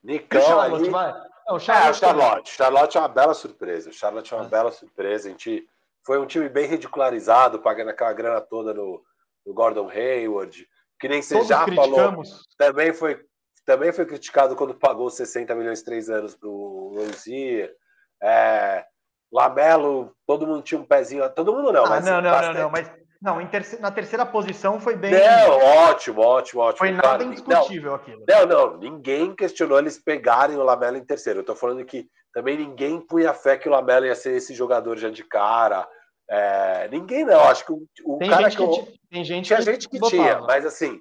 [0.02, 0.90] Nicão Charlotte, ali...
[0.90, 1.12] vai.
[1.46, 2.50] Não, Charlotte, é, Charlotte.
[2.50, 3.92] Charlotte é uma bela surpresa.
[3.92, 4.48] Charlotte é uma é.
[4.48, 5.28] bela surpresa.
[5.28, 5.66] A gente
[6.04, 9.02] foi um time bem ridicularizado, pagando aquela grana toda no,
[9.44, 10.66] no Gordon Hayward.
[10.98, 12.30] Que nem você Todos já criticamos.
[12.30, 12.44] falou.
[12.56, 13.24] Também foi,
[13.64, 17.74] também foi criticado quando pagou 60 milhões três anos para o Rozier.
[18.22, 18.84] É,
[19.32, 21.28] Lamelo, todo mundo tinha um pezinho.
[21.30, 22.04] Todo mundo não, ah, mas.
[22.04, 22.90] Não, não, não, não, mas
[23.20, 25.12] não, terceira, na terceira posição foi bem.
[25.12, 26.78] Não, ótimo, ótimo, ótimo.
[26.78, 28.24] Foi nada indiscutível não, aquilo.
[28.26, 31.40] Não, não, ninguém questionou eles pegarem o Lamelo em terceiro.
[31.40, 34.96] Eu tô falando que também ninguém punha fé que o Lamelo ia ser esse jogador
[34.96, 35.86] já de cara.
[36.30, 39.58] É, ninguém não, acho que o, o tem cara gente que, eu, tem gente tinha
[39.58, 41.00] que gente que tinha, mas assim,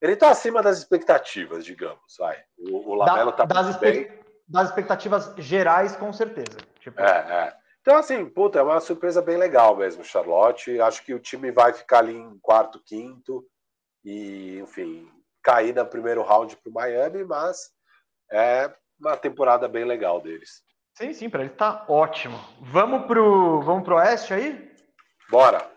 [0.00, 2.38] ele tá acima das expectativas, digamos, vai.
[2.56, 4.08] O, o Lamelo da, tá das, bem.
[4.48, 6.56] das expectativas gerais, com certeza.
[6.78, 7.00] Tipo...
[7.00, 7.59] É, é.
[7.80, 10.80] Então, assim, puta, é uma surpresa bem legal mesmo, Charlotte.
[10.80, 13.44] Acho que o time vai ficar ali em quarto, quinto
[14.04, 15.10] e, enfim,
[15.42, 17.70] cair no primeiro round para o Miami, mas
[18.30, 18.70] é
[19.00, 20.62] uma temporada bem legal deles.
[20.94, 22.38] Sim, sim, para ele tá ótimo.
[22.60, 24.70] Vamos pro, vamos pro Oeste aí?
[25.30, 25.70] Bora.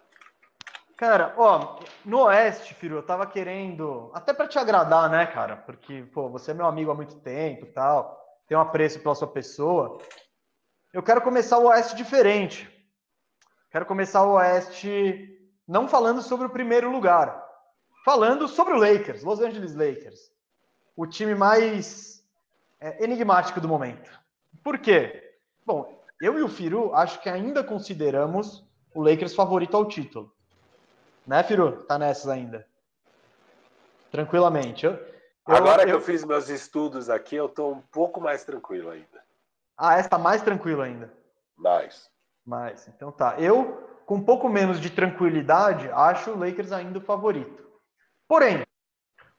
[0.97, 5.55] Cara, ó, no Oeste, filho, eu tava querendo, até para te agradar, né, cara?
[5.55, 9.15] Porque, pô, você é meu amigo há muito tempo e tal, tenho um apreço pela
[9.15, 9.97] sua pessoa
[10.93, 12.69] eu quero começar o Oeste diferente.
[13.71, 15.29] Quero começar o Oeste
[15.67, 17.43] não falando sobre o primeiro lugar,
[18.05, 20.31] falando sobre o Lakers, Los Angeles Lakers,
[20.95, 22.23] o time mais
[22.79, 24.11] é, enigmático do momento.
[24.63, 25.35] Por quê?
[25.65, 28.63] Bom, eu e o Firu acho que ainda consideramos
[28.93, 30.31] o Lakers favorito ao título.
[31.25, 31.83] Né, Firu?
[31.85, 32.67] Tá nessas ainda.
[34.11, 34.85] Tranquilamente.
[34.85, 38.43] Eu, eu, Agora que eu, eu fiz meus estudos aqui, eu tô um pouco mais
[38.43, 39.22] tranquilo ainda.
[39.77, 41.11] Ah, essa tá mais tranquila ainda.
[41.57, 42.09] Mais.
[42.45, 42.87] Mais.
[42.87, 43.35] Então tá.
[43.39, 47.63] Eu, com um pouco menos de tranquilidade, acho o Lakers ainda o favorito.
[48.27, 48.63] Porém,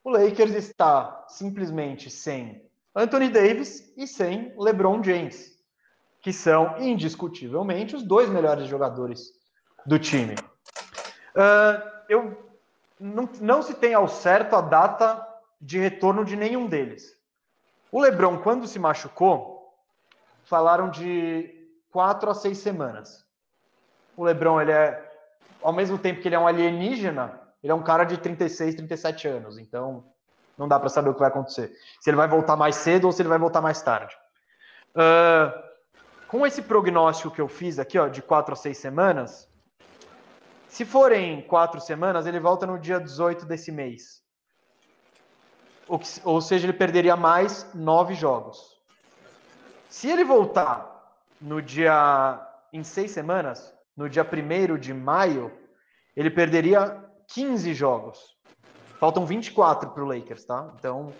[0.02, 2.62] o Lakers está simplesmente sem
[2.94, 5.52] Anthony Davis e sem LeBron James,
[6.20, 9.32] que são indiscutivelmente os dois melhores jogadores
[9.86, 10.34] do time.
[11.34, 12.54] Uh, eu
[13.00, 15.26] não, não se tem ao certo a data
[15.60, 17.12] de retorno de nenhum deles.
[17.90, 19.53] O LeBron, quando se machucou,
[20.44, 21.52] falaram de
[21.90, 23.24] quatro a seis semanas.
[24.16, 25.12] O LeBron, ele é,
[25.62, 29.28] ao mesmo tempo que ele é um alienígena, ele é um cara de 36, 37
[29.28, 29.58] anos.
[29.58, 30.04] Então,
[30.56, 31.72] não dá para saber o que vai acontecer.
[32.00, 34.14] Se ele vai voltar mais cedo ou se ele vai voltar mais tarde.
[34.90, 35.74] Uh,
[36.28, 39.48] com esse prognóstico que eu fiz aqui, ó, de quatro a seis semanas,
[40.68, 44.22] se forem quatro semanas, ele volta no dia 18 desse mês.
[45.86, 48.74] Ou, ou seja, ele perderia mais nove jogos.
[49.94, 52.44] Se ele voltar no dia.
[52.72, 55.56] em seis semanas, no dia 1 de maio,
[56.16, 58.18] ele perderia 15 jogos.
[58.98, 60.74] Faltam 24 para o Lakers, tá?
[60.76, 61.14] Então,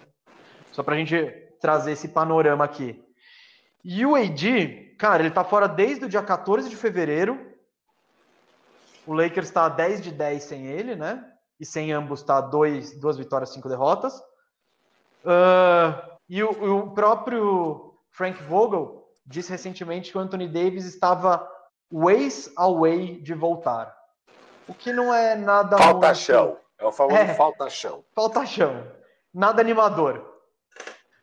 [0.72, 1.24] só para a gente
[1.60, 3.00] trazer esse panorama aqui.
[3.84, 7.54] E o AD, cara, ele tá fora desde o dia 14 de fevereiro.
[9.06, 11.24] O Lakers está 10 de 10 sem ele, né?
[11.60, 14.18] E sem ambos está dois, duas vitórias, cinco derrotas.
[15.24, 21.50] Uh, e o, o próprio Frank Vogel disse recentemente que o Anthony Davis estava
[21.92, 23.94] ways away de voltar.
[24.68, 26.18] O que não é nada Falta muito...
[26.18, 26.56] chão.
[26.78, 28.04] É o famoso é, falta chão.
[28.14, 28.86] Falta chão.
[29.32, 30.24] Nada animador.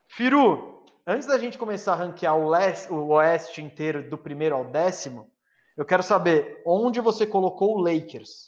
[0.10, 4.66] Firu, antes da gente começar a ranquear o, leste, o oeste inteiro do primeiro ao
[4.66, 5.32] décimo,
[5.78, 8.48] eu quero saber onde você colocou o Lakers.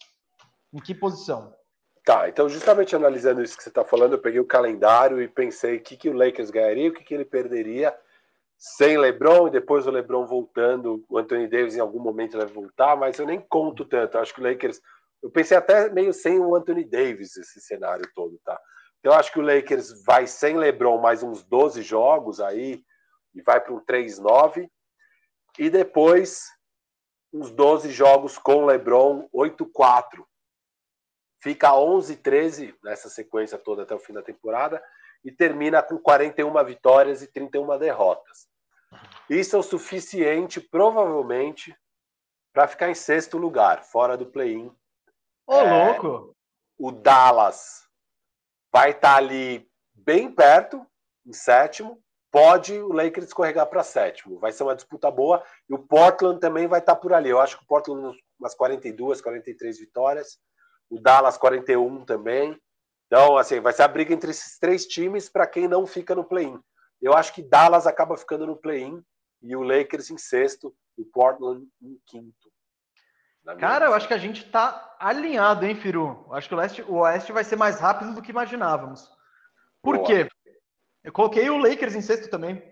[0.73, 1.55] Em que posição?
[2.03, 5.77] Tá, então justamente analisando isso que você está falando, eu peguei o calendário e pensei
[5.77, 7.97] o que, que o Lakers ganharia, o que, que ele perderia
[8.65, 12.95] sem LeBron e depois o LeBron voltando, o Anthony Davis em algum momento vai voltar,
[12.95, 14.17] mas eu nem conto tanto.
[14.17, 14.79] Acho que o Lakers,
[15.21, 18.57] eu pensei até meio sem o Anthony Davis esse cenário todo, tá?
[18.99, 22.81] Então eu acho que o Lakers vai sem LeBron mais uns 12 jogos aí
[23.35, 24.69] e vai para um 3-9
[25.59, 26.45] e depois
[27.33, 30.23] uns 12 jogos com LeBron 8-4.
[31.41, 34.81] Fica 11-13 nessa sequência toda até o fim da temporada
[35.21, 38.52] e termina com 41 vitórias e 31 derrotas.
[39.29, 41.75] Isso é o suficiente, provavelmente,
[42.53, 44.71] para ficar em sexto lugar, fora do play-in.
[45.47, 46.35] Ô, é, louco!
[46.77, 47.87] O Dallas
[48.71, 50.85] vai estar tá ali bem perto,
[51.25, 52.01] em sétimo.
[52.31, 54.39] Pode o Lakers escorregar para sétimo.
[54.39, 55.43] Vai ser uma disputa boa.
[55.69, 57.29] E o Portland também vai estar tá por ali.
[57.29, 60.39] Eu acho que o Portland umas 42, 43 vitórias.
[60.89, 62.59] O Dallas 41 também.
[63.05, 66.23] Então, assim, vai ser a briga entre esses três times para quem não fica no
[66.23, 66.59] play-in.
[67.03, 69.03] Eu acho que Dallas acaba ficando no play-in
[69.41, 72.49] e o Lakers em sexto e o Portland em quinto.
[73.59, 76.23] Cara, eu acho que a gente está alinhado, hein, Firu?
[76.27, 79.11] Eu acho que o, leste, o Oeste vai ser mais rápido do que imaginávamos.
[79.81, 80.07] Por Boa.
[80.07, 80.29] quê?
[81.03, 82.63] Eu coloquei o Lakers em sexto também.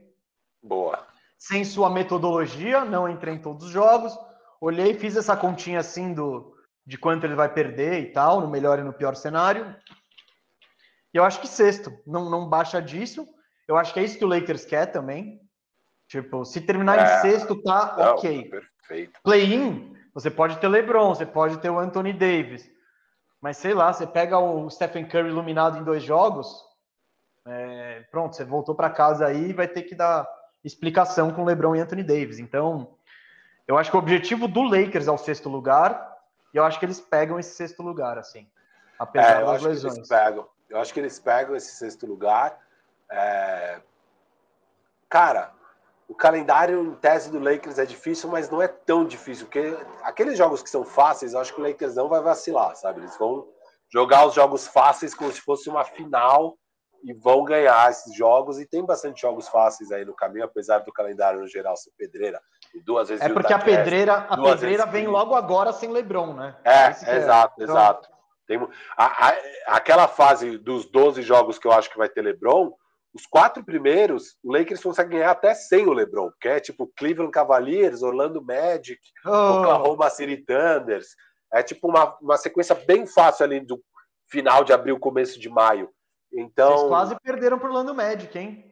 [0.64, 1.06] Boa.
[1.38, 4.18] Sem sua metodologia, não entrei em todos os jogos.
[4.62, 6.56] Olhei, fiz essa continha assim do
[6.86, 9.76] de quanto ele vai perder e tal, no melhor e no pior cenário.
[11.14, 13.28] E eu acho que sexto, não, não baixa disso.
[13.72, 15.40] Eu acho que é isso que o Lakers quer também.
[16.08, 18.50] Tipo, se terminar é, em sexto, tá não, ok.
[18.50, 19.20] Perfeito.
[19.24, 22.70] Play-in, você pode ter LeBron, você pode ter o Anthony Davis.
[23.40, 26.54] Mas sei lá, você pega o Stephen Curry iluminado em dois jogos,
[27.48, 30.28] é, pronto, você voltou para casa aí e vai ter que dar
[30.64, 32.40] explicação com LeBron e Anthony Davis.
[32.40, 32.94] Então,
[33.66, 36.14] eu acho que o objetivo do Lakers é o sexto lugar,
[36.54, 38.48] e eu acho que eles pegam esse sexto lugar, assim,
[39.00, 40.08] apesar é, das lesões.
[40.10, 40.46] pegam.
[40.70, 42.60] Eu acho que eles pegam esse sexto lugar.
[43.12, 43.82] É...
[45.10, 45.52] Cara,
[46.08, 50.38] o calendário em tese do Lakers é difícil, mas não é tão difícil, porque aqueles
[50.38, 53.00] jogos que são fáceis, eu acho que o Lakers não vai vacilar, sabe?
[53.00, 53.48] Eles vão
[53.92, 56.58] jogar os jogos fáceis como se fosse uma final
[57.04, 58.60] e vão ganhar esses jogos.
[58.60, 62.42] E tem bastante jogos fáceis aí no caminho, apesar do calendário no geral ser pedreira.
[62.74, 66.56] E duas vezes é porque a pedreira, a pedreira vem logo agora sem LeBron, né?
[66.64, 67.64] É, é exato, é.
[67.64, 68.10] exato.
[68.48, 68.60] Tem,
[68.98, 69.36] a, a,
[69.68, 72.74] aquela fase dos 12 jogos que eu acho que vai ter LeBron,
[73.14, 77.32] os quatro primeiros, o Lakers consegue ganhar até sem o LeBron, que é tipo Cleveland
[77.32, 79.60] Cavaliers, Orlando Magic, oh.
[79.60, 81.16] Oklahoma City Thunders.
[81.52, 83.82] É tipo uma, uma sequência bem fácil ali do
[84.30, 85.90] final de abril, começo de maio.
[86.34, 86.78] Então.
[86.78, 88.66] Vocês quase perderam pro Orlando Magic, hein?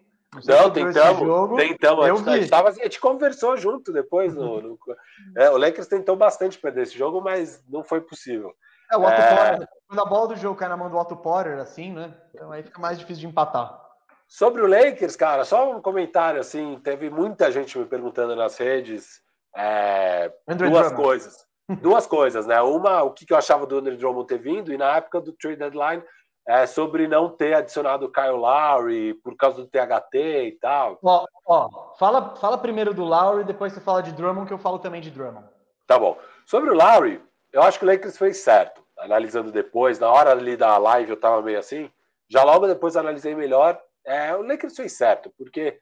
[0.45, 1.57] Não, não tentamos.
[1.57, 2.05] Tentamos.
[2.05, 4.33] A gente, a, gente tava, a gente conversou junto depois.
[4.33, 4.79] No, no
[5.35, 8.53] é, o Lakers tentou bastante perder esse jogo, mas não foi possível.
[8.91, 9.35] É, o Otto é...
[9.35, 12.15] Porter, quando a bola do jogo cai na mão do Otto Porter, assim, né?
[12.33, 13.88] Então aí fica mais difícil de empatar.
[14.29, 16.79] Sobre o Lakers, cara, só um comentário assim.
[16.83, 19.23] Teve muita gente me perguntando nas redes
[19.55, 20.95] é, duas Drummond.
[20.95, 21.49] coisas.
[21.81, 22.59] Duas coisas, né?
[22.63, 25.57] Uma, o que eu achava do Andrew Drummond ter vindo, e na época do trade
[25.57, 26.01] deadline,
[26.47, 30.97] é, sobre não ter adicionado o Kyle Lowry por causa do THT e tal.
[31.03, 34.79] Ó, ó, fala, fala primeiro do Lowry, depois você fala de Drummond, que eu falo
[34.79, 35.47] também de Drummond.
[35.85, 36.17] Tá bom.
[36.43, 37.21] Sobre o Lowry,
[37.53, 38.81] eu acho que o Lakers fez certo.
[38.97, 41.87] Analisando depois, na hora ali da live eu tava meio assim.
[42.27, 43.79] Já logo depois analisei melhor.
[44.05, 45.79] É, o Lakers fez certo, porque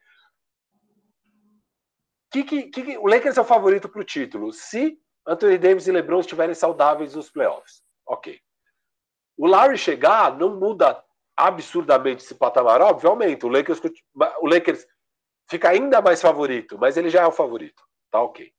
[2.30, 5.92] que, que, que, o Lakers é o favorito para o título se Anthony Davis e
[5.92, 7.82] LeBron estiverem saudáveis nos playoffs.
[8.06, 8.38] Ok.
[9.36, 11.02] O Larry chegar não muda
[11.36, 12.80] absurdamente esse patamar.
[12.80, 13.80] Obviamente, o Lakers,
[14.40, 14.86] o Lakers
[15.48, 17.82] fica ainda mais favorito, mas ele já é o favorito.
[18.10, 18.52] Tá ok.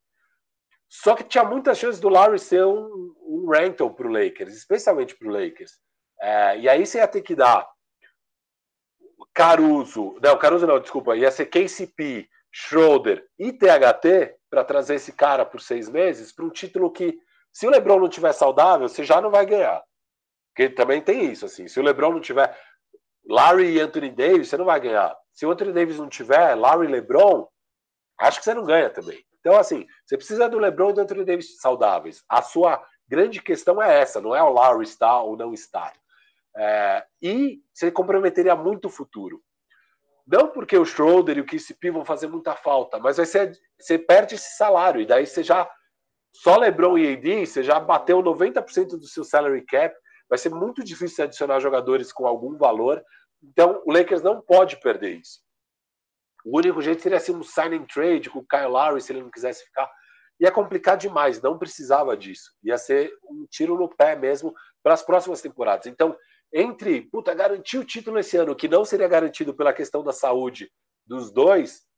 [0.88, 5.14] Só que tinha muitas chances do Larry ser um, um rental para o Lakers, especialmente
[5.16, 5.78] para o Lakers.
[6.20, 7.68] É, e aí você ia ter que dar
[9.34, 15.44] Caruso, não, Caruso não, desculpa, ia ser KCP, Schroeder e THT para trazer esse cara
[15.44, 17.16] por seis meses para um título que,
[17.52, 19.82] se o LeBron não tiver saudável, você já não vai ganhar.
[20.52, 21.68] Porque também tem isso, assim.
[21.68, 22.58] Se o LeBron não tiver
[23.28, 25.16] Larry e Anthony Davis, você não vai ganhar.
[25.32, 27.46] Se o Anthony Davis não tiver Larry e LeBron,
[28.18, 29.24] acho que você não ganha também.
[29.38, 32.22] Então, assim, você precisa do LeBron e do Anthony Davis saudáveis.
[32.28, 35.94] A sua grande questão é essa, não é o Larry estar ou não estar.
[36.56, 39.42] É, e você comprometeria muito o futuro.
[40.26, 43.98] Não porque o Schroeder e o KCP vão fazer muita falta, mas vai ser, você
[43.98, 45.68] perde esse salário, e daí você já.
[46.32, 49.92] Só LeBron e AD, você já bateu 90% do seu salary cap,
[50.28, 53.02] vai ser muito difícil adicionar jogadores com algum valor.
[53.42, 55.40] Então, o Lakers não pode perder isso.
[56.44, 59.30] O único jeito seria ser um signing trade com o Kyle Lowry, se ele não
[59.30, 59.90] quisesse ficar.
[60.40, 62.52] Ia é complicar demais, não precisava disso.
[62.62, 65.86] Ia ser um tiro no pé mesmo para as próximas temporadas.
[65.86, 66.16] Então,
[66.52, 70.70] entre, puta, garantir o título esse ano, que não seria garantido pela questão da saúde
[71.06, 71.88] dos dois,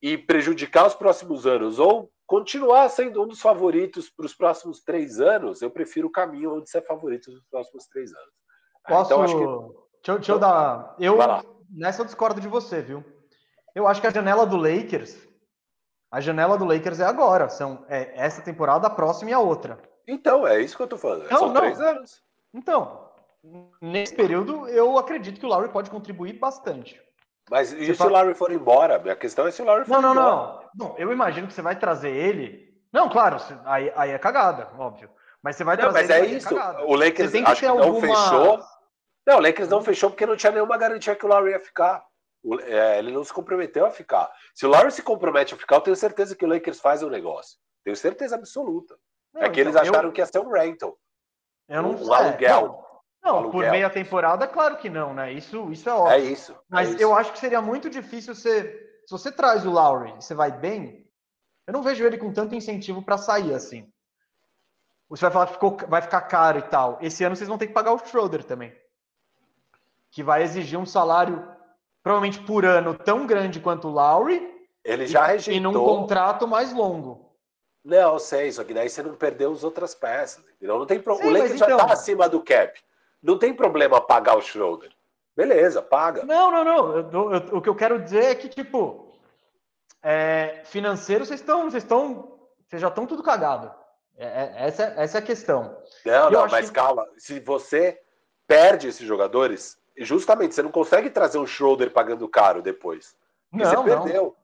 [0.00, 5.20] e prejudicar os próximos anos, ou continuar sendo um dos favoritos para os próximos três
[5.20, 8.30] anos, eu prefiro o caminho onde ser favorito nos próximos três anos.
[8.86, 9.12] Posso...
[9.12, 9.44] Então, acho que...
[9.96, 10.94] deixa, deixa eu dar.
[11.00, 11.16] Eu,
[11.70, 13.04] nessa eu discordo de você, viu?
[13.74, 15.16] Eu acho que a janela do Lakers,
[16.10, 17.48] a janela do Lakers é agora.
[17.48, 19.80] São é essa temporada, a próxima e a outra.
[20.06, 21.28] Então, é isso que eu tô falando.
[21.30, 21.60] Não, São não.
[21.60, 22.22] três anos.
[22.54, 23.07] Então,
[23.80, 27.00] nesse período, eu acredito que o Lowry pode contribuir bastante.
[27.50, 28.10] Mas e se fala...
[28.10, 28.96] o Larry for embora?
[29.10, 30.68] A questão é se o Larry for não, não, embora.
[30.74, 30.98] Não, não.
[30.98, 32.68] Eu imagino que você vai trazer ele.
[32.92, 35.10] Não, claro, aí, aí é cagada, óbvio.
[35.42, 36.34] Mas você vai não, trazer mas é ele.
[36.34, 36.86] Mas é isso.
[36.86, 37.86] O Lakers acho que alguma...
[37.86, 38.60] não fechou.
[39.26, 42.04] Não, o Lakers não fechou porque não tinha nenhuma garantia que o Lowry ia ficar.
[42.42, 44.30] O, é, ele não se comprometeu a ficar.
[44.54, 47.10] Se o Lowry se compromete a ficar, eu tenho certeza que o Lakers faz o
[47.10, 47.58] negócio.
[47.84, 48.96] Tenho certeza absoluta.
[49.34, 50.12] Não, é que então, eles acharam eu...
[50.12, 50.98] que ia ser um rental.
[51.68, 52.87] Eu não um, um aluguel.
[53.22, 53.50] Não, aluguel.
[53.50, 55.32] por meia temporada, claro que não, né?
[55.32, 56.12] Isso, isso é óbvio.
[56.12, 56.56] É isso.
[56.68, 57.02] Mas é isso.
[57.02, 58.62] eu acho que seria muito difícil você.
[59.06, 61.06] Se você traz o Lowry e você vai bem,
[61.66, 63.90] eu não vejo ele com tanto incentivo para sair assim.
[65.08, 66.98] Você vai falar que ficou, vai ficar caro e tal.
[67.00, 68.74] Esse ano vocês vão ter que pagar o Schroeder também.
[70.10, 71.46] Que vai exigir um salário,
[72.02, 74.46] provavelmente por ano, tão grande quanto o Lowry.
[74.84, 75.54] Ele já rejeitou.
[75.54, 77.34] E num contrato mais longo.
[77.84, 80.44] Não, eu sei, só que daí você não perdeu as outras peças.
[80.56, 80.78] Entendeu?
[80.78, 81.16] Não tem pro...
[81.16, 81.68] Sim, o Lakers então...
[81.68, 82.78] já está acima do cap.
[83.22, 84.90] Não tem problema pagar o Schroeder.
[85.36, 86.24] Beleza, paga.
[86.24, 86.96] Não, não, não.
[86.96, 89.12] Eu, eu, o que eu quero dizer é que, tipo,
[90.02, 93.72] é, financeiro, vocês estão, vocês estão, vocês já estão tudo cagado.
[94.16, 95.76] É, é, essa, essa é a questão.
[96.04, 96.74] Não, não, mas que...
[96.74, 97.06] calma.
[97.16, 98.00] Se você
[98.48, 103.16] perde esses jogadores, justamente você não consegue trazer um Schroeder pagando caro depois.
[103.52, 104.22] Não, você perdeu.
[104.22, 104.36] Não.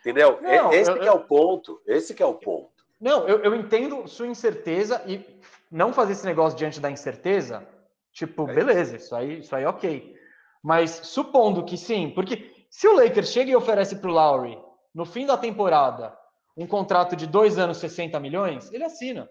[0.00, 0.38] Entendeu?
[0.40, 1.82] Não, esse eu, que é o ponto.
[1.86, 2.70] Esse que é o ponto.
[2.98, 5.22] Não, eu, eu entendo sua incerteza e
[5.70, 7.66] não fazer esse negócio diante da incerteza,
[8.12, 10.14] tipo, é beleza, isso aí, isso aí ok.
[10.62, 14.58] Mas supondo que sim, porque se o Lakers chega e oferece para o Lowry
[14.94, 16.16] no fim da temporada
[16.56, 19.28] um contrato de dois anos, 60 milhões, ele assina.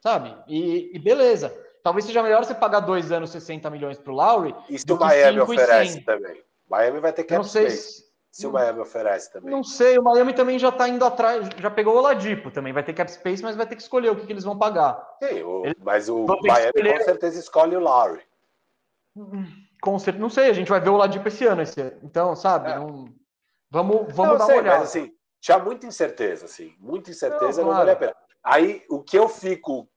[0.00, 0.34] Sabe?
[0.48, 1.54] E, e beleza.
[1.82, 4.54] Talvez seja melhor você pagar dois anos, 60 milhões para o Lowry.
[4.68, 6.42] Isso o Miami oferece também.
[6.68, 9.50] Miami vai ter que não sei se, se o Miami oferece também.
[9.50, 12.82] Não sei, o Miami também já está indo atrás, já pegou o Oladipo também, vai
[12.82, 15.04] ter cap space, mas vai ter que escolher o que, que eles vão pagar.
[15.22, 16.98] Sim, o, mas o Miami escolher...
[16.98, 18.22] com certeza escolhe o Lowry.
[19.82, 22.70] Com certeza, não sei, a gente vai ver o Oladipo esse ano, esse, então, sabe?
[22.70, 22.76] É.
[22.76, 23.12] Não,
[23.68, 24.78] vamos vamos não, dar sei, uma olhada.
[24.78, 28.14] Mas, assim, tinha muita incerteza, assim, muita incerteza, não, não vale a pena.
[28.44, 29.88] Aí, o que eu fico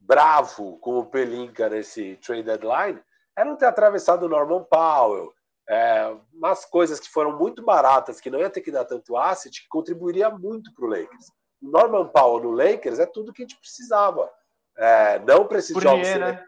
[0.00, 3.00] bravo com o Pelinka nesse trade deadline
[3.36, 5.32] é não ter atravessado o Norman Powell,
[5.68, 9.62] é, umas coisas que foram muito baratas, que não ia ter que dar tanto asset,
[9.62, 11.26] que contribuiria muito para o Lakers.
[11.60, 14.30] Norman Powell no Lakers é tudo que a gente precisava.
[14.76, 16.44] É, não precisa de jogos né?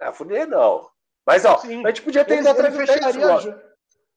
[0.00, 0.88] É, Fournier não.
[1.24, 1.84] Mas, ó, Sim.
[1.84, 3.66] a gente podia ter ido atrás do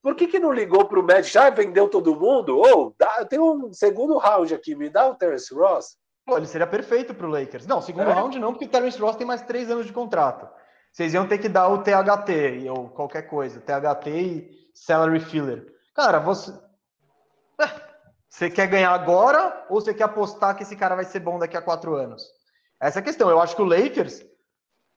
[0.02, 1.30] por que, que não ligou para o Magic?
[1.30, 2.56] Já vendeu todo mundo?
[2.56, 5.98] Ou oh, dá, tem um segundo round aqui, me dá o Terence Ross.
[6.24, 7.66] Pô, ele seria perfeito para o Lakers.
[7.66, 8.12] Não, segundo é.
[8.12, 10.48] round não, porque o Terence Ross tem mais três anos de contrato.
[10.92, 15.66] Vocês iam ter que dar o THT ou qualquer coisa, THT e salary filler.
[15.94, 16.52] Cara, você
[18.28, 21.56] você quer ganhar agora ou você quer apostar que esse cara vai ser bom daqui
[21.56, 22.22] a quatro anos?
[22.80, 23.30] Essa é a questão.
[23.30, 24.24] Eu acho que o Lakers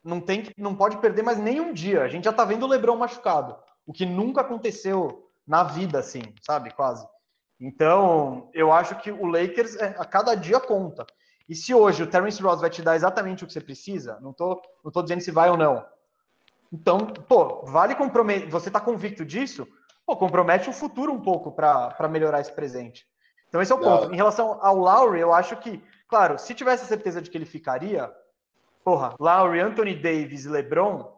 [0.03, 2.03] não tem não pode perder mais nem um dia.
[2.03, 3.55] A gente já tá vendo o LeBron machucado
[3.85, 6.71] o que nunca aconteceu na vida, assim, sabe?
[6.71, 7.05] Quase.
[7.59, 11.05] Então, eu acho que o Lakers, é, a cada dia conta.
[11.47, 14.31] E se hoje o Terence Ross vai te dar exatamente o que você precisa, não
[14.33, 15.85] tô, não tô dizendo se vai ou não.
[16.71, 18.49] Então, pô, vale comprometer.
[18.49, 19.67] Você tá convicto disso?
[20.05, 23.05] Pô, compromete o futuro um pouco para melhorar esse presente.
[23.47, 24.05] Então, esse é o ponto.
[24.05, 24.13] Não.
[24.13, 27.45] Em relação ao Lowry, eu acho que, claro, se tivesse a certeza de que ele
[27.45, 28.11] ficaria,
[28.83, 31.13] porra, Lowry, Anthony Davis e LeBron,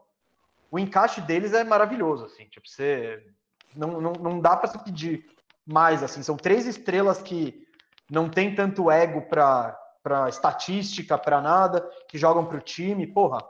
[0.69, 3.26] o encaixe deles é maravilhoso, assim, tipo, você
[3.73, 5.26] não, não, não dá para se pedir
[5.65, 7.65] mais, assim, são três estrelas que
[8.11, 13.44] não tem tanto ego para para estatística, para nada, que jogam para o time, porra,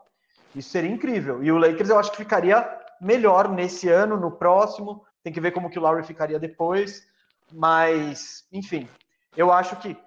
[0.55, 1.43] isso seria incrível.
[1.43, 2.65] E o Lakers eu acho que ficaria
[3.01, 7.05] melhor nesse ano, no próximo, tem que ver como que o Lowry ficaria depois,
[7.51, 8.87] mas, enfim,
[9.35, 9.97] eu acho que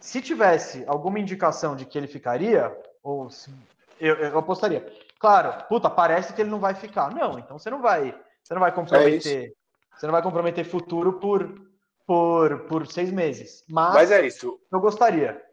[0.00, 3.52] se tivesse alguma indicação de que ele ficaria, ou se,
[4.00, 4.90] eu, eu apostaria.
[5.20, 7.14] Claro, puta, parece que ele não vai ficar.
[7.14, 9.52] Não, então você não vai, você não vai comprometer, é
[9.94, 11.54] você não vai comprometer futuro por,
[12.06, 13.62] por, por seis meses.
[13.68, 14.58] Mas, Mas é isso.
[14.72, 15.47] Eu gostaria.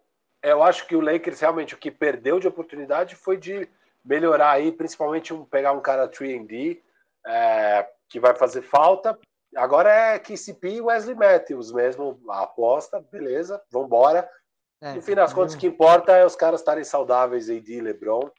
[0.45, 3.67] Eu acho que o Lakers realmente o que perdeu de oportunidade foi de
[4.03, 6.80] melhorar aí, principalmente um, pegar um cara 3D
[7.26, 9.17] é, que vai fazer falta.
[9.55, 14.30] Agora é KCP e Wesley Matthews mesmo, a aposta, beleza, vambora.
[14.80, 18.30] É, no fim das contas, o que importa é os caras estarem saudáveis, AD, LeBron.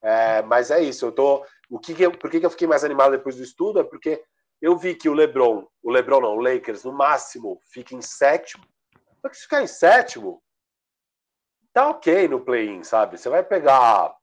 [0.00, 1.44] É, mas é isso, eu tô.
[1.68, 3.80] O que, que eu, por que, que eu fiquei mais animado depois do estudo?
[3.80, 4.22] É porque
[4.62, 8.64] eu vi que o LeBron, o LeBron não, o Lakers, no máximo, fica em sétimo.
[9.20, 10.40] Só que se ficar em sétimo,
[11.76, 13.18] tá ok no play-in, sabe?
[13.18, 14.16] Você vai pegar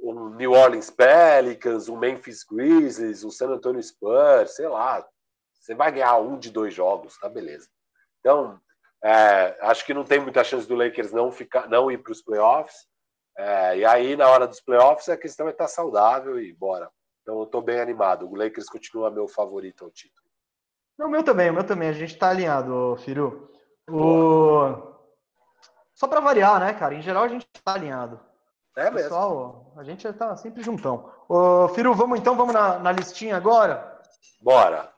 [0.00, 5.06] um New Orleans Pelicans, um Memphis Grizzlies, um San Antonio Spurs, sei lá.
[5.54, 7.68] Você vai ganhar um de dois jogos, tá beleza.
[8.18, 8.60] Então,
[9.04, 12.20] é, acho que não tem muita chance do Lakers não ficar, não ir para os
[12.20, 12.88] playoffs.
[13.36, 16.90] É, e aí, na hora dos playoffs, a questão é estar saudável e bora.
[17.22, 18.28] Então, eu estou bem animado.
[18.28, 20.26] O Lakers continua meu favorito ao título.
[20.98, 21.90] O meu também, o meu também.
[21.90, 23.52] A gente está alinhado, Firu.
[23.88, 24.87] O...
[25.98, 26.94] Só para variar, né, cara?
[26.94, 28.20] Em geral, a gente está alinhado.
[28.76, 28.98] É mesmo.
[28.98, 31.12] Pessoal, a gente tá sempre juntão.
[31.28, 34.00] Ô, Firu, vamos então, vamos na, na listinha agora?
[34.40, 34.92] Bora.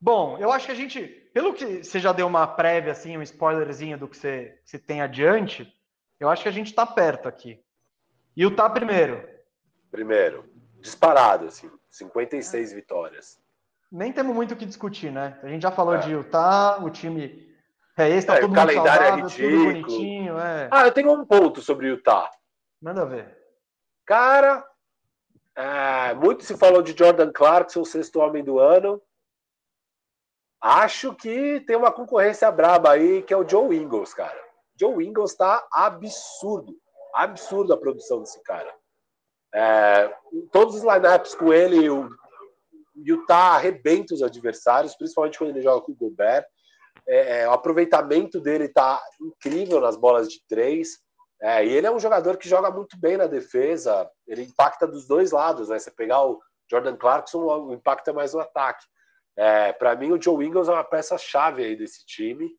[0.00, 1.00] Bom, eu acho que a gente,
[1.32, 5.00] pelo que você já deu uma prévia, assim, um spoilerzinho do que você, você tem
[5.00, 5.72] adiante,
[6.18, 7.64] eu acho que a gente está perto aqui.
[8.36, 9.24] E o tá primeiro?
[9.92, 10.44] Primeiro.
[10.80, 11.70] Disparado, assim.
[11.88, 12.74] 56 é.
[12.74, 13.38] vitórias.
[13.92, 15.38] Nem temos muito o que discutir, né?
[15.40, 15.98] A gente já falou é.
[15.98, 17.51] de Utah, o time
[17.96, 19.64] é esse, tá é, todo o calendário é ridículo.
[19.64, 20.38] bonitinho.
[20.38, 20.68] É.
[20.70, 22.30] Ah, eu tenho um ponto sobre o Utah.
[22.80, 23.36] Manda ver.
[24.06, 24.66] Cara,
[25.56, 29.00] é, muito se falou de Jordan Clarkson, sexto homem do ano.
[30.60, 34.40] Acho que tem uma concorrência braba aí, que é o Joe Ingles, cara.
[34.78, 36.74] Joe Ingles tá absurdo.
[37.14, 38.72] Absurdo a produção desse cara.
[39.54, 40.08] É,
[40.50, 42.08] todos os lineups com ele, o
[42.96, 46.46] Utah arrebenta os adversários, principalmente quando ele joga com o Gobert.
[47.08, 50.98] É, é, o aproveitamento dele tá incrível nas bolas de três.
[51.40, 54.08] É, e ele é um jogador que joga muito bem na defesa.
[54.26, 55.78] Ele impacta dos dois lados, né?
[55.78, 58.84] Você pegar o Jordan Clarkson, o impacto é mais no ataque.
[59.36, 62.50] É, Para mim, o Joe Ingles é uma peça-chave aí desse time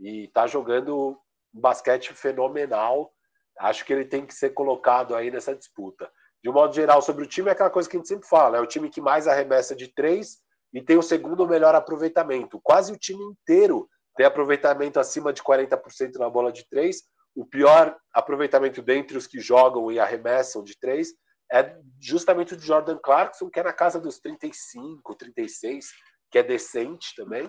[0.00, 1.16] e tá jogando
[1.54, 3.12] um basquete fenomenal.
[3.58, 6.10] Acho que ele tem que ser colocado aí nessa disputa
[6.42, 8.58] de um modo geral, sobre o time, é aquela coisa que a gente sempre fala,
[8.58, 10.38] é o time que mais arremessa de três
[10.72, 12.60] e tem o segundo melhor aproveitamento.
[12.62, 17.02] Quase o time inteiro tem aproveitamento acima de 40% na bola de três.
[17.34, 21.08] O pior aproveitamento dentre os que jogam e arremessam de três
[21.50, 25.86] é justamente o de Jordan Clarkson, que é na casa dos 35, 36,
[26.30, 27.46] que é decente também.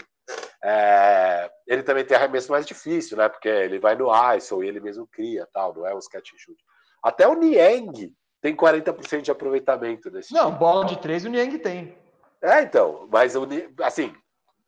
[0.64, 1.50] É...
[1.68, 3.28] ele também tem arremesso mais difícil, né?
[3.28, 6.58] Porque ele vai no ISO e ele mesmo cria, tal, não é um catch shoot.
[7.02, 10.60] Até o Niang, tem 40% de aproveitamento desse Não, time.
[10.60, 11.98] bola de três o Niang tem.
[12.42, 13.48] É, então, mas o
[13.82, 14.14] assim,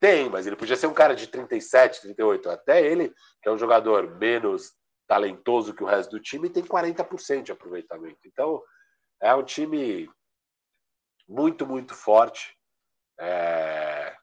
[0.06, 2.52] tem, mas ele podia ser um cara de 37, 38.
[2.52, 3.12] Até ele,
[3.42, 4.72] que é um jogador menos
[5.08, 8.20] talentoso que o resto do time, tem 40% de aproveitamento.
[8.24, 8.62] Então,
[9.20, 10.08] é um time
[11.28, 12.56] muito, muito forte.
[13.20, 14.16] É...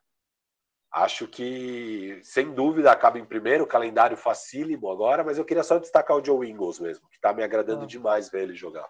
[0.93, 6.17] Acho que, sem dúvida, acaba em primeiro, calendário facílimo agora, mas eu queria só destacar
[6.17, 7.87] o Joe Ingles mesmo, que está me agradando ah.
[7.87, 8.89] demais ver ele jogar.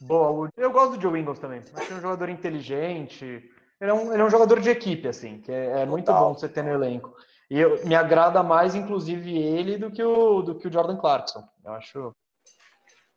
[0.00, 1.60] Boa, eu gosto do Joe Ingles também.
[1.60, 3.48] Acho é um jogador inteligente.
[3.80, 6.34] Ele é um, ele é um jogador de equipe, assim, que é, é muito bom
[6.34, 7.14] você ter no elenco.
[7.50, 11.46] E eu, me agrada mais, inclusive, ele do que o, do que o Jordan Clarkson.
[11.64, 12.12] Eu acho.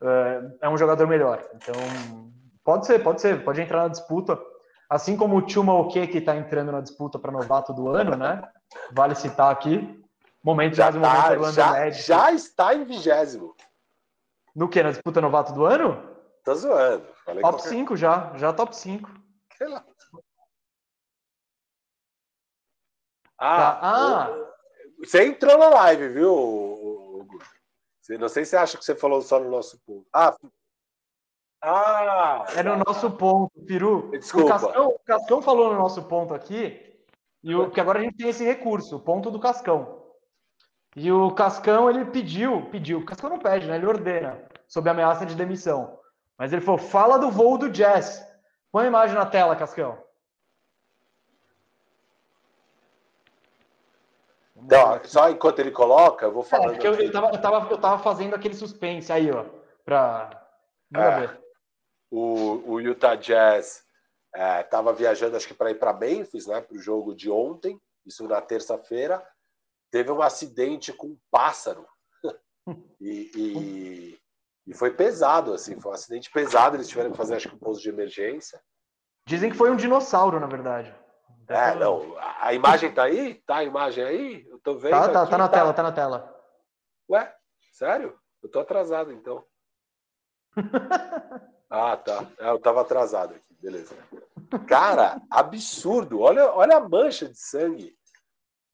[0.01, 1.43] É, é um jogador melhor.
[1.55, 1.75] Então,
[2.63, 4.37] pode ser, pode ser, pode entrar na disputa.
[4.89, 8.41] Assim como o Chuma Oke, que está entrando na disputa para novato do ano, né?
[8.91, 10.01] Vale citar aqui.
[10.43, 13.55] Momento já, tá, momento já, já está em vigésimo.
[14.55, 14.81] No que?
[14.81, 16.01] Na disputa novato do ano?
[16.43, 17.05] Tô zoando.
[17.25, 17.69] Falei top qualquer...
[17.69, 19.09] 5 já, já top 5.
[19.61, 19.85] Ah, tá.
[23.39, 24.29] Ah.
[24.99, 27.39] você entrou na live, viu, Hugo?
[28.19, 30.05] Não sei se você acha que você falou só no nosso ponto.
[30.13, 30.35] Ah,
[31.61, 34.09] ah é no nosso ponto, Peru.
[34.11, 34.45] Desculpa.
[34.45, 36.97] O Cascão, o Cascão falou no nosso ponto aqui,
[37.43, 40.03] e o, que agora a gente tem esse recurso, o ponto do Cascão.
[40.95, 43.75] E o Cascão, ele pediu, pediu, o Cascão não pede, né?
[43.75, 45.99] Ele ordena, sob ameaça de demissão.
[46.37, 48.25] Mas ele falou: fala do voo do Jazz.
[48.71, 49.97] Põe a imagem na tela, Cascão.
[54.57, 56.83] Então, só enquanto ele coloca, eu vou é, falando.
[56.83, 59.45] É, eu, eu, tava, eu, tava, eu tava fazendo aquele suspense aí, ó,
[59.85, 60.45] pra.
[60.95, 61.37] É,
[62.09, 63.83] o, o Utah Jazz
[64.59, 67.79] estava é, viajando, acho que para ir para Memphis, né, para o jogo de ontem,
[68.05, 69.23] isso na terça-feira.
[69.91, 71.85] Teve um acidente com um pássaro.
[72.99, 74.19] e, e
[74.67, 76.75] e foi pesado, assim, foi um acidente pesado.
[76.75, 78.61] Eles tiveram que fazer, acho que, um pouso de emergência.
[79.25, 80.93] Dizem que foi um dinossauro, na verdade.
[81.47, 82.15] É, não.
[82.39, 83.35] A imagem tá aí?
[83.45, 84.47] Tá a imagem aí?
[84.49, 84.91] Eu tô vendo.
[84.91, 85.57] Tá, tá, aqui, tá na tá...
[85.57, 86.35] tela, tá na tela.
[87.09, 87.33] Ué,
[87.71, 88.17] sério?
[88.43, 89.43] Eu tô atrasado, então.
[91.69, 92.25] ah, tá.
[92.39, 93.95] É, eu tava atrasado aqui, beleza.
[94.67, 96.21] Cara, absurdo.
[96.21, 97.95] Olha, olha a mancha de sangue.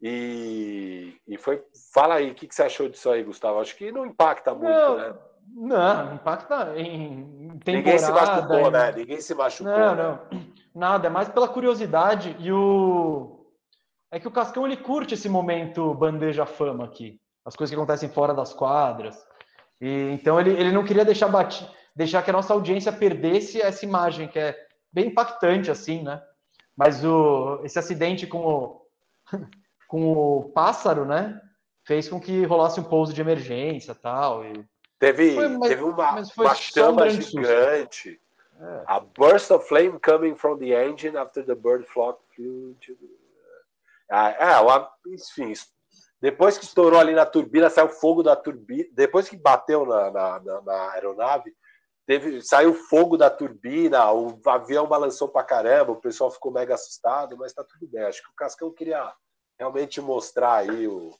[0.01, 1.63] E, e foi.
[1.93, 3.59] Fala aí, o que, que você achou disso aí, Gustavo?
[3.59, 4.97] Acho que não impacta muito, não.
[4.97, 5.15] né?
[5.55, 7.71] Não, impacta em temporada.
[7.71, 8.91] Ninguém se machucou, né?
[8.91, 9.71] Ninguém se machucou.
[9.71, 10.19] Não, né?
[10.73, 12.35] Nada, é mais pela curiosidade.
[12.39, 13.45] E o.
[14.11, 17.19] É que o Cascão ele curte esse momento bandeja fama aqui.
[17.45, 19.17] As coisas que acontecem fora das quadras.
[19.81, 21.67] E, então ele, ele não queria deixar, bate...
[21.95, 24.55] deixar que a nossa audiência perdesse essa imagem, que é
[24.91, 26.21] bem impactante, assim, né?
[26.75, 27.61] Mas o...
[27.63, 28.81] esse acidente com o...
[29.87, 31.39] com o pássaro, né?
[31.85, 34.45] Fez com que rolasse um pouso de emergência tal.
[34.45, 34.65] E
[35.03, 38.21] Teve, foi, mas, teve uma, uma chama gigante.
[38.63, 38.83] É.
[38.87, 43.23] A burst of flame coming from the engine after the bird flock flew to the...
[44.09, 44.37] É,
[45.07, 45.53] enfim,
[46.21, 50.39] depois que estourou ali na turbina, saiu fogo da turbina, depois que bateu na, na,
[50.39, 51.53] na, na aeronave,
[52.05, 57.35] teve, saiu fogo da turbina, o avião balançou pra caramba, o pessoal ficou mega assustado,
[57.37, 58.03] mas tá tudo bem.
[58.03, 59.13] Acho que o Cascão queria
[59.59, 61.11] realmente mostrar aí o,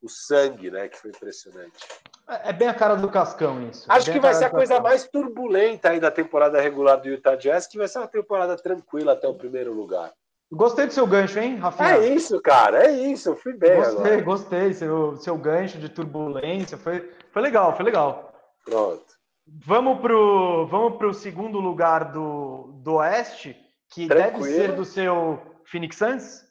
[0.00, 0.88] o sangue, né?
[0.88, 1.86] Que foi impressionante.
[2.26, 3.84] É, bem a cara do Cascão isso.
[3.90, 7.36] Acho é que vai ser a coisa mais turbulenta aí da temporada regular do Utah
[7.36, 10.12] Jazz, que vai ser uma temporada tranquila até o primeiro lugar.
[10.50, 12.00] Gostei do seu gancho, hein, Rafael?
[12.00, 13.30] É isso, cara, é isso.
[13.30, 14.22] Eu fui bem gostei, agora.
[14.22, 16.78] Gostei, seu, seu gancho de turbulência.
[16.78, 18.32] Foi, foi legal, foi legal.
[18.64, 19.04] Pronto.
[19.46, 23.54] Vamos pro, vamos pro segundo lugar do, do Oeste,
[23.90, 24.44] que Tranquilo.
[24.44, 26.44] deve ser do seu Phoenix Suns?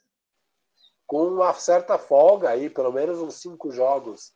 [1.07, 4.31] Com uma certa folga aí, pelo menos uns cinco jogos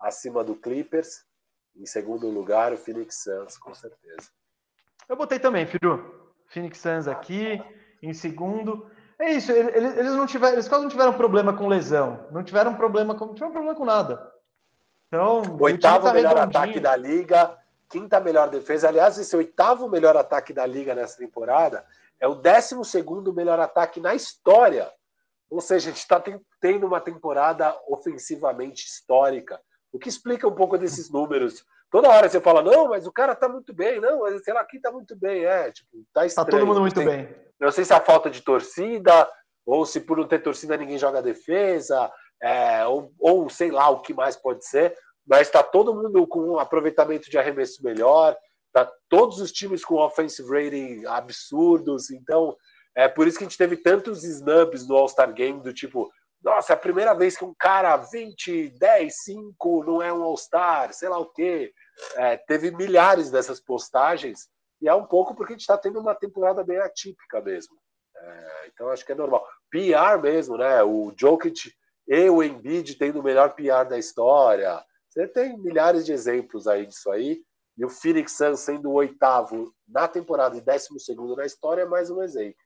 [0.00, 1.24] acima do Clippers.
[1.74, 4.30] Em segundo lugar, o Phoenix Suns, com certeza.
[5.08, 6.34] Eu botei também, Firu.
[6.48, 7.62] Phoenix Suns aqui,
[8.02, 8.90] em segundo.
[9.18, 12.74] É isso, eles, eles não tiveram, eles quase não tiveram problema com lesão, não tiveram
[12.74, 14.32] problema com, não tiveram problema com nada.
[15.08, 17.56] Então, oitavo tá melhor ataque da liga,
[17.88, 18.88] quinta melhor defesa.
[18.88, 21.86] Aliás, esse oitavo melhor ataque da liga nessa temporada
[22.20, 24.90] é o décimo segundo melhor ataque na história.
[25.48, 26.22] Ou seja, a gente está
[26.60, 29.60] tendo uma temporada ofensivamente histórica,
[29.96, 31.64] o que explica um pouco desses números.
[31.90, 34.60] Toda hora você fala, não, mas o cara tá muito bem, não, mas sei lá,
[34.60, 36.46] aqui tá muito bem, é, tipo, tá estranho.
[36.46, 37.34] Tá todo mundo muito tem, bem.
[37.58, 39.26] Não sei se é a falta de torcida,
[39.64, 42.12] ou se por não ter torcida ninguém joga defesa,
[42.42, 44.94] é, ou, ou sei lá o que mais pode ser,
[45.26, 48.36] mas está todo mundo com um aproveitamento de arremesso melhor,
[48.74, 52.54] tá todos os times com offensive rating absurdos, então
[52.94, 56.10] é por isso que a gente teve tantos snubs no All-Star Game do tipo,
[56.42, 60.92] nossa, é a primeira vez que um cara 20, 10, 5 não é um All-Star,
[60.92, 61.72] sei lá o quê.
[62.16, 64.48] É, teve milhares dessas postagens,
[64.80, 67.76] e é um pouco porque a gente está tendo uma temporada bem atípica mesmo.
[68.16, 69.46] É, então acho que é normal.
[69.70, 70.82] PR mesmo, né?
[70.82, 71.72] O Jokic
[72.06, 74.82] e o Embiid tendo o melhor PR da história.
[75.08, 77.42] Você tem milhares de exemplos aí disso aí.
[77.76, 81.86] E o Phoenix Suns sendo o oitavo na temporada e décimo segundo na história é
[81.86, 82.58] mais um exemplo.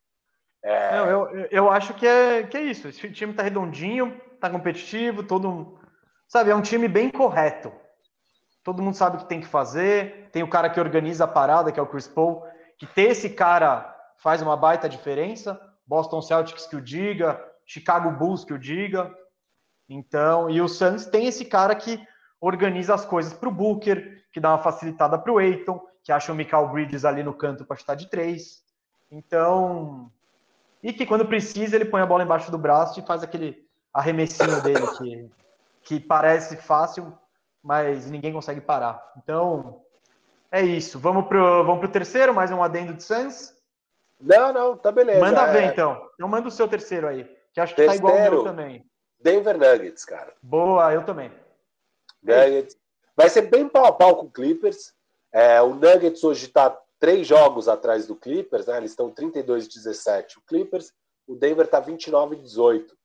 [0.62, 0.96] É...
[0.96, 2.88] Não, eu, eu acho que é, que é isso.
[2.88, 5.78] Esse time tá redondinho, tá competitivo, todo.
[6.26, 7.72] Sabe, é um time bem correto.
[8.62, 10.28] Todo mundo sabe o que tem que fazer.
[10.32, 12.44] Tem o cara que organiza a parada, que é o Chris Paul.
[12.78, 15.60] Que ter esse cara faz uma baita diferença.
[15.86, 19.12] Boston Celtics que o diga, Chicago Bulls que o diga.
[19.88, 22.00] Então, e o Suns tem esse cara que
[22.40, 26.32] organiza as coisas para o Booker, que dá uma facilitada para o Aiton, que acha
[26.32, 28.62] o Michael Bridges ali no canto para chutar de três.
[29.10, 30.12] Então,
[30.82, 34.62] e que quando precisa ele põe a bola embaixo do braço e faz aquele arremessinho
[34.62, 35.30] dele que,
[35.82, 37.12] que parece fácil,
[37.62, 39.12] mas ninguém consegue parar.
[39.16, 39.82] Então,
[40.50, 40.98] é isso.
[40.98, 43.54] Vamos pro, vamos pro terceiro, mais um adendo de Suns?
[44.20, 45.20] Não, não, tá beleza.
[45.20, 45.52] Manda é...
[45.52, 46.08] ver então.
[46.14, 48.84] Então manda o seu terceiro aí, que acho que Terceiro, tá igual o meu também.
[49.20, 50.32] Denver Nuggets, cara.
[50.42, 51.30] Boa, eu também.
[52.22, 52.76] Nuggets.
[53.16, 54.94] Vai ser bem pau a pau com o Clippers.
[55.32, 58.76] É, o Nuggets hoje está três jogos atrás do Clippers, né?
[58.76, 60.38] Eles estão 32 e 17.
[60.38, 60.92] O Clippers,
[61.26, 62.96] o Denver está 29 e 18.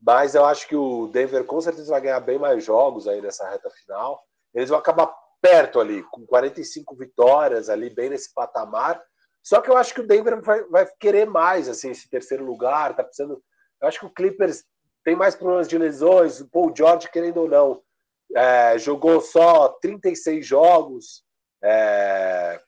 [0.00, 3.48] Mas eu acho que o Denver com certeza vai ganhar bem mais jogos aí nessa
[3.48, 4.22] reta final.
[4.54, 9.02] Eles vão acabar perto ali, com 45 vitórias ali, bem nesse patamar.
[9.42, 12.94] Só que eu acho que o Denver vai, vai querer mais, assim, esse terceiro lugar.
[12.94, 13.42] Tá precisando.
[13.80, 14.64] Eu acho que o Clippers
[15.02, 17.82] tem mais problemas de lesões, o Paul George, querendo ou não,
[18.36, 21.24] é, jogou só 36 jogos
[21.62, 22.60] é,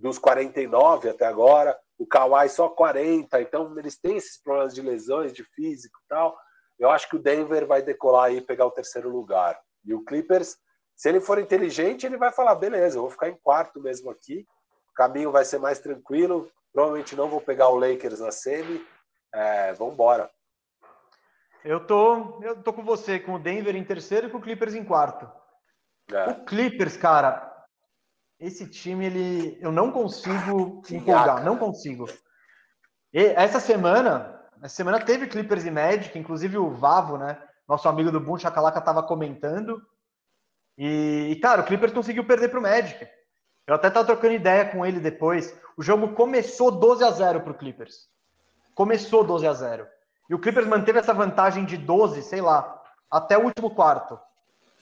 [0.00, 5.32] dos 49 até agora, o Kawhi só 40, então eles têm esses problemas de lesões,
[5.32, 6.36] de físico e tal.
[6.78, 9.60] Eu acho que o Denver vai decolar e pegar o terceiro lugar.
[9.84, 10.56] E o Clippers,
[10.96, 14.46] se ele for inteligente, ele vai falar: beleza, eu vou ficar em quarto mesmo aqui,
[14.90, 18.84] o caminho vai ser mais tranquilo, provavelmente não vou pegar o Lakers na semi,
[19.34, 20.30] é, vamos embora.
[21.62, 24.74] Eu tô, eu tô com você, com o Denver em terceiro e com o Clippers
[24.74, 25.30] em quarto.
[26.10, 26.30] É.
[26.30, 27.49] O Clippers, cara,
[28.40, 32.08] esse time, ele, eu não consigo empolgar, não consigo.
[33.12, 37.36] E essa semana, essa semana teve Clippers e Magic, inclusive o Vavo, né?
[37.68, 39.82] Nosso amigo do Boom Chacalaca tava comentando.
[40.78, 43.06] E, cara, o Clippers conseguiu perder pro Magic.
[43.66, 45.54] Eu até tava trocando ideia com ele depois.
[45.76, 48.08] O jogo começou 12 a 0 pro Clippers.
[48.74, 49.86] Começou 12 a 0.
[50.30, 54.18] E o Clippers manteve essa vantagem de 12, sei lá, até o último quarto.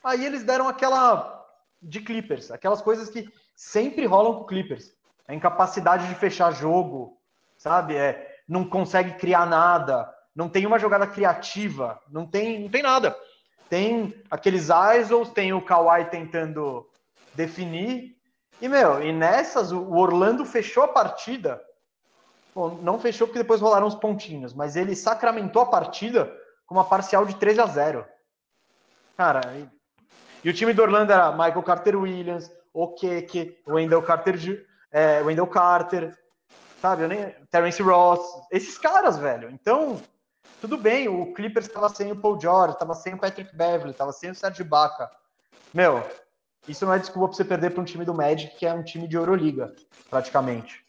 [0.04, 1.37] Aí eles deram aquela
[1.80, 4.92] de Clippers, aquelas coisas que sempre rolam com Clippers.
[5.26, 7.18] A incapacidade de fechar jogo,
[7.56, 7.94] sabe?
[7.94, 13.16] É, não consegue criar nada, não tem uma jogada criativa, não tem, não tem nada.
[13.68, 14.68] Tem aqueles
[15.00, 16.88] isols, tem o Kawhi tentando
[17.34, 18.16] definir.
[18.60, 21.62] E, meu, e nessas, o Orlando fechou a partida
[22.58, 26.28] Bom, não fechou porque depois rolaram os pontinhos, mas ele sacramentou a partida
[26.66, 28.06] com uma parcial de 13 a 0.
[29.16, 29.42] Cara,
[30.44, 35.20] e, o time do Orlando era Michael Carter Williams, o Keke, o Wendell Carter, é,
[35.22, 36.16] Wendell Carter,
[36.80, 37.02] sabe?
[37.02, 38.20] Eu nem, Terence Ross,
[38.50, 39.50] esses caras, velho.
[39.50, 40.00] Então,
[40.60, 44.12] tudo bem, o Clippers estava sem o Paul George, estava sem o Patrick Beverly, estava
[44.12, 45.10] sem o Serge Ibaka.
[45.72, 46.02] Meu,
[46.66, 48.82] isso não é desculpa para você perder para um time do Magic, que é um
[48.82, 49.74] time de Euroliga,
[50.10, 50.84] praticamente.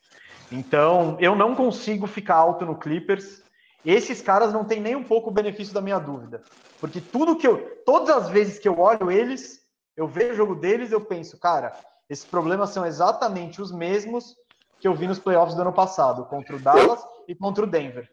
[0.51, 3.43] Então, eu não consigo ficar alto no Clippers.
[3.85, 6.43] Esses caras não têm nem um pouco o benefício da minha dúvida.
[6.79, 7.81] Porque tudo que eu.
[7.85, 9.61] Todas as vezes que eu olho eles,
[9.95, 11.73] eu vejo o jogo deles, eu penso, cara,
[12.09, 14.35] esses problemas são exatamente os mesmos
[14.79, 18.09] que eu vi nos playoffs do ano passado, contra o Dallas e contra o Denver.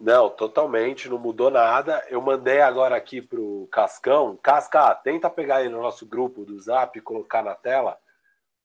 [0.00, 2.04] Não, totalmente, não mudou nada.
[2.08, 4.36] Eu mandei agora aqui pro Cascão.
[4.42, 7.96] Casca, tenta pegar aí no nosso grupo do Zap colocar na tela.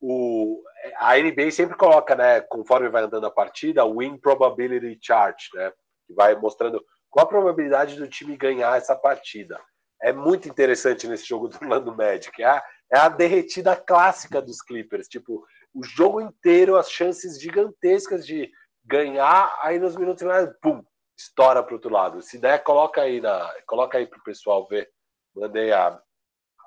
[0.01, 0.63] O,
[0.97, 5.71] a NBA sempre coloca, né, conforme vai andando a partida, o win probability chart, né,
[6.09, 9.61] que vai mostrando qual a probabilidade do time ganhar essa partida.
[10.01, 12.41] É muito interessante nesse jogo do Orlando Magic.
[12.41, 15.07] É a, é a derretida clássica dos Clippers.
[15.07, 18.49] Tipo, o jogo inteiro, as chances gigantescas de
[18.83, 20.83] ganhar, aí nos minutos finais, pum,
[21.17, 22.21] estoura para outro lado.
[22.21, 24.89] Se der, coloca aí na, coloca aí para o pessoal ver.
[25.35, 26.01] Mandei a,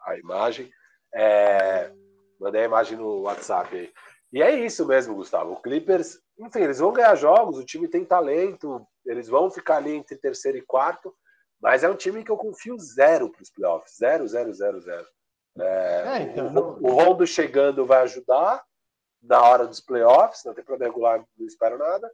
[0.06, 0.70] a imagem.
[1.14, 1.90] É,
[2.38, 3.92] mandei a imagem no WhatsApp aí.
[4.32, 5.52] E é isso mesmo, Gustavo.
[5.52, 9.92] O Clippers, enfim, eles vão ganhar jogos, o time tem talento, eles vão ficar ali
[9.92, 11.14] entre terceiro e quarto,
[11.60, 13.96] mas é um time que eu confio zero para os playoffs.
[13.96, 15.06] Zero, zero, zero, zero.
[15.58, 18.64] É, é, então, o, o Rondo chegando vai ajudar
[19.22, 22.10] na hora dos playoffs, na temporada regular não espero nada.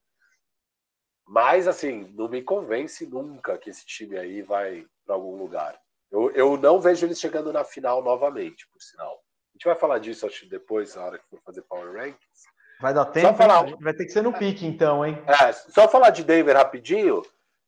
[1.27, 5.79] Mas, assim, não me convence nunca que esse time aí vai para algum lugar.
[6.11, 9.15] Eu, eu não vejo eles chegando na final novamente, por sinal.
[9.15, 12.48] A gente vai falar disso, acho, depois, na hora que for fazer Power Rankings.
[12.81, 13.65] Vai dar tempo, falar...
[13.81, 15.19] vai ter que ser no pique, então, hein?
[15.27, 17.23] É, só falar de Denver rapidinho.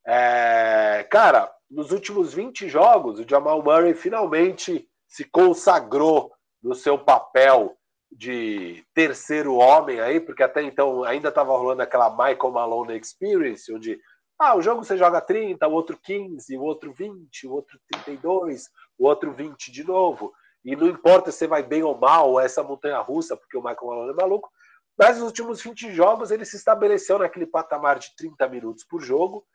[0.07, 1.07] É...
[1.11, 6.33] Cara, nos últimos 20 jogos, o Jamal Murray finalmente se consagrou
[6.63, 7.77] no seu papel
[8.11, 14.01] de terceiro homem aí, porque até então ainda estava rolando aquela Michael Malone Experience, onde
[14.39, 18.69] ah, o jogo você joga 30, o outro 15, o outro 20, o outro 32,
[18.99, 20.33] o outro 20 de novo.
[20.65, 24.11] E não importa se vai bem ou mal essa montanha russa, porque o Michael Malone
[24.11, 24.51] é maluco.
[25.01, 29.47] Mas nos últimos 20 jogos ele se estabeleceu naquele patamar de 30 minutos por jogo.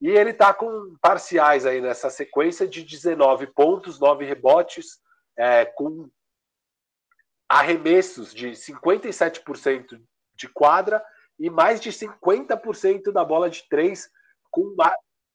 [0.00, 4.98] E ele está com parciais aí nessa sequência de 19 pontos, 9 rebotes,
[5.36, 6.08] é, com
[7.46, 10.00] arremessos de 57%
[10.34, 11.04] de quadra
[11.38, 14.08] e mais de 50% da bola de três
[14.50, 14.74] com,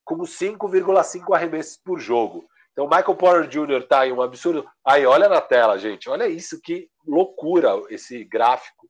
[0.03, 2.49] com 5,5 arremessos por jogo.
[2.71, 3.87] Então, Michael Porter Jr.
[3.87, 4.67] tá aí um absurdo.
[4.83, 6.09] Aí, olha na tela, gente.
[6.09, 8.89] Olha isso, que loucura esse gráfico.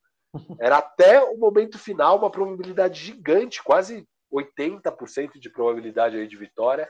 [0.60, 6.90] Era até o momento final uma probabilidade gigante, quase 80% de probabilidade aí de vitória.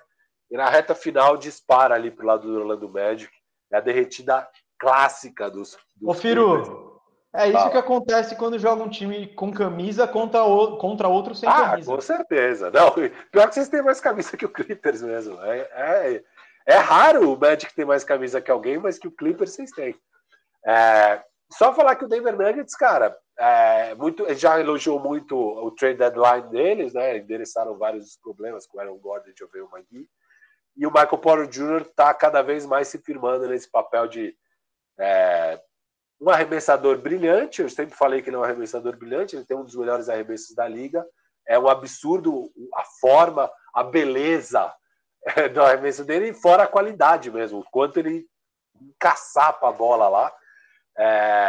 [0.49, 3.31] E na reta final dispara ali pro lado do Orlando Magic.
[3.71, 4.47] É a derretida
[4.77, 5.77] clássica dos.
[5.95, 7.01] dos Ô, Firo,
[7.35, 11.49] é isso que acontece quando joga um time com camisa contra, o, contra outro sem
[11.49, 11.91] ah, camisa.
[11.93, 12.71] Com certeza.
[12.71, 12.93] Não,
[13.29, 15.37] pior que vocês têm mais camisa que o Clippers mesmo.
[15.41, 16.23] É, é,
[16.65, 19.93] é raro o Magic ter mais camisa que alguém, mas que o Clippers vocês têm.
[20.65, 21.21] É,
[21.57, 26.49] só falar que o Denver Nuggets, cara, é, muito, já elogiou muito o trade deadline
[26.49, 27.17] deles, né?
[27.17, 30.09] Endereçaram vários problemas com o Aaron Gordon e o Magui.
[30.77, 31.81] E o Michael Porter Jr.
[31.81, 34.35] está cada vez mais se firmando nesse papel de
[34.99, 35.61] é,
[36.19, 39.63] um arremessador brilhante, eu sempre falei que ele é um arremessador brilhante, ele tem um
[39.63, 41.05] dos melhores arremessos da liga.
[41.47, 44.73] É um absurdo a forma, a beleza
[45.23, 48.25] é, do arremesso dele, e fora a qualidade mesmo, o quanto ele
[48.99, 50.33] caçapa a bola lá.
[50.97, 51.44] É,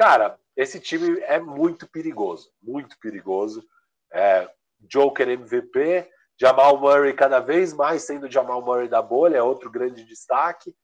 [0.00, 3.62] cara, esse time é muito perigoso, muito perigoso.
[4.10, 4.50] É,
[4.80, 6.10] Joker MVP,
[6.40, 10.74] Jamal Murray cada vez mais sendo Jamal Murray da bolha, é outro grande destaque.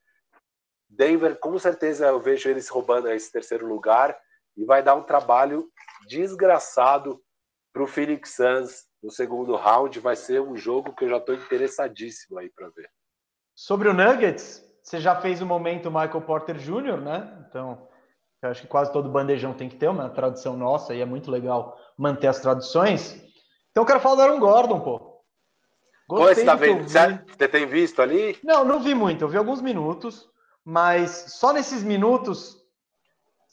[0.86, 4.14] Denver, com certeza, eu vejo eles roubando esse terceiro lugar
[4.54, 5.66] e vai dar um trabalho
[6.06, 7.18] desgraçado
[7.72, 9.98] para o Phoenix Suns no segundo round.
[9.98, 12.90] Vai ser um jogo que eu já estou interessadíssimo aí para ver.
[13.54, 17.46] Sobre o Nuggets, você já fez o momento Michael Porter Jr., né?
[17.48, 17.85] Então,
[18.46, 21.30] eu acho que quase todo bandejão tem que ter uma tradição nossa e é muito
[21.30, 23.14] legal manter as tradições.
[23.70, 25.16] Então, eu quero falar do Aaron Gordon, pô.
[26.08, 26.84] Gostei você, tá vendo?
[26.88, 28.38] você tem visto ali?
[28.42, 29.22] Não, não vi muito.
[29.22, 30.28] Eu vi alguns minutos
[30.66, 32.60] mas só nesses minutos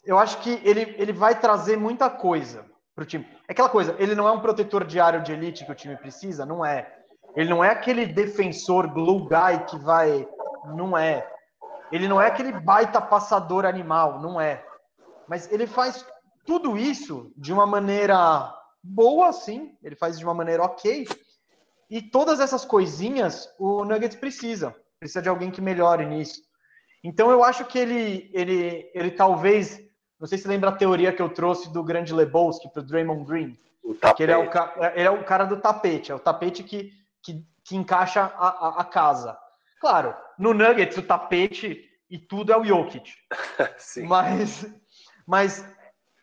[0.03, 2.65] eu acho que ele, ele vai trazer muita coisa
[2.95, 3.23] para o time.
[3.47, 6.43] É aquela coisa, ele não é um protetor diário de elite que o time precisa,
[6.43, 6.91] não é.
[7.35, 10.27] Ele não é aquele defensor glue guy que vai.
[10.75, 11.29] Não é.
[11.91, 14.65] Ele não é aquele baita passador animal, não é.
[15.27, 16.05] Mas ele faz
[16.45, 19.77] tudo isso de uma maneira boa, sim.
[19.83, 21.07] Ele faz de uma maneira ok.
[21.89, 24.75] E todas essas coisinhas o Nuggets precisa.
[24.99, 26.41] Precisa de alguém que melhore nisso.
[27.03, 29.81] Então eu acho que ele, ele, ele talvez
[30.19, 33.25] Não sei se lembra a teoria que eu trouxe do grande Lebowski para o Draymond
[33.25, 33.59] Green.
[33.83, 34.17] O tapete.
[34.17, 34.49] Que ele, é o,
[34.95, 36.91] ele é o cara do tapete, é o tapete que,
[37.21, 39.37] que, que encaixa a, a, a casa.
[39.81, 43.11] Claro, no Nuggets o tapete e tudo é o Jokic.
[44.07, 44.65] mas,
[45.25, 45.65] mas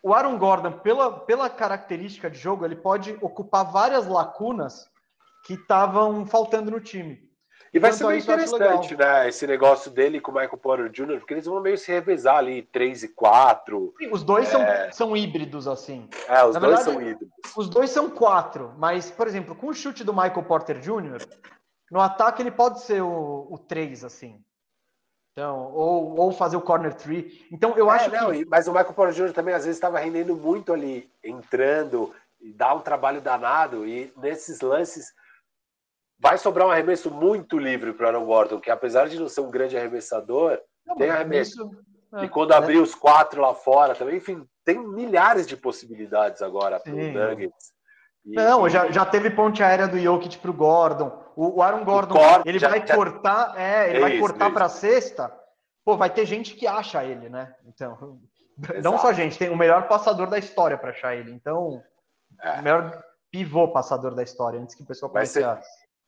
[0.03, 4.89] o Aaron Gordon, pela, pela característica de jogo, ele pode ocupar várias lacunas
[5.45, 7.31] que estavam faltando no time.
[7.73, 9.29] E vai ser bem interessante, né?
[9.29, 12.63] Esse negócio dele com o Michael Porter Jr., porque eles vão meio se revezar ali,
[12.63, 13.95] 3 e 4.
[13.97, 14.51] Sim, os dois é...
[14.51, 16.09] são, são híbridos, assim.
[16.29, 17.29] É, os Na dois verdade, são híbridos.
[17.57, 21.25] Os dois são quatro, mas, por exemplo, com o chute do Michael Porter Jr.,
[21.93, 24.43] no ataque ele pode ser o, o 3, assim.
[25.33, 27.47] Então, ou, ou fazer o corner tree.
[27.53, 28.45] Então, eu é, acho não, que.
[28.47, 29.33] Mas o Michael Porter Jr.
[29.33, 34.61] também, às vezes, estava rendendo muito ali, entrando, e dá um trabalho danado, e nesses
[34.61, 35.13] lances
[36.19, 39.41] vai sobrar um arremesso muito livre para o Aaron Gordon, que apesar de não ser
[39.41, 41.71] um grande arremessador, não, tem arremesso.
[42.15, 46.43] É, e quando é, abrir os quatro lá fora também, enfim, tem milhares de possibilidades
[46.43, 47.73] agora para o Nuggets.
[48.25, 51.20] E, não, já, já teve ponte aérea do Jokic para o Gordon.
[51.43, 52.95] O Aaron Gordon, ele vai já...
[52.95, 55.33] cortar, é, ele é vai isso, cortar para sexta.
[55.85, 57.55] Pô, vai ter gente que acha ele, né?
[57.67, 58.21] Então,
[58.59, 58.83] Exato.
[58.85, 61.33] não só gente, tem o melhor passador da história para achar ele.
[61.33, 61.83] Então,
[62.43, 62.61] é.
[62.61, 65.61] o melhor pivô passador da história, antes que o pessoal comece a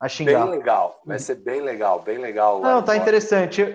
[0.03, 0.41] a xingar.
[0.41, 2.59] Bem legal, vai ser bem legal, bem legal.
[2.59, 3.61] Não, tá interessante.
[3.61, 3.69] Eu,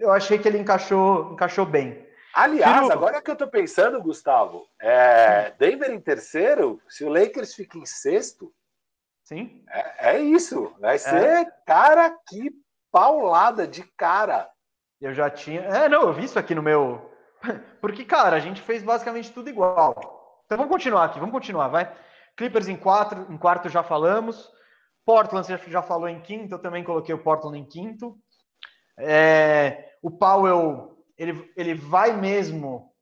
[0.00, 2.06] eu, achei que ele encaixou, encaixou bem.
[2.32, 7.76] Aliás, agora que eu tô pensando, Gustavo, é, Denver em terceiro, se o Lakers fica
[7.76, 8.52] em sexto,
[9.24, 9.64] Sim.
[9.68, 10.74] É, é isso.
[10.80, 10.98] Vai é.
[10.98, 12.50] ser, cara, que
[12.92, 14.48] paulada de cara.
[15.00, 15.60] Eu já tinha.
[15.62, 17.10] É, não, eu vi isso aqui no meu.
[17.80, 19.94] Porque, cara, a gente fez basicamente tudo igual.
[20.46, 21.92] Então vamos continuar aqui, vamos continuar, vai.
[22.36, 24.52] Clippers em quatro, em quarto já falamos.
[25.04, 28.16] Portland você já falou em quinto, eu também coloquei o Portland em quinto.
[28.98, 32.92] É, o Powell, ele, ele vai mesmo.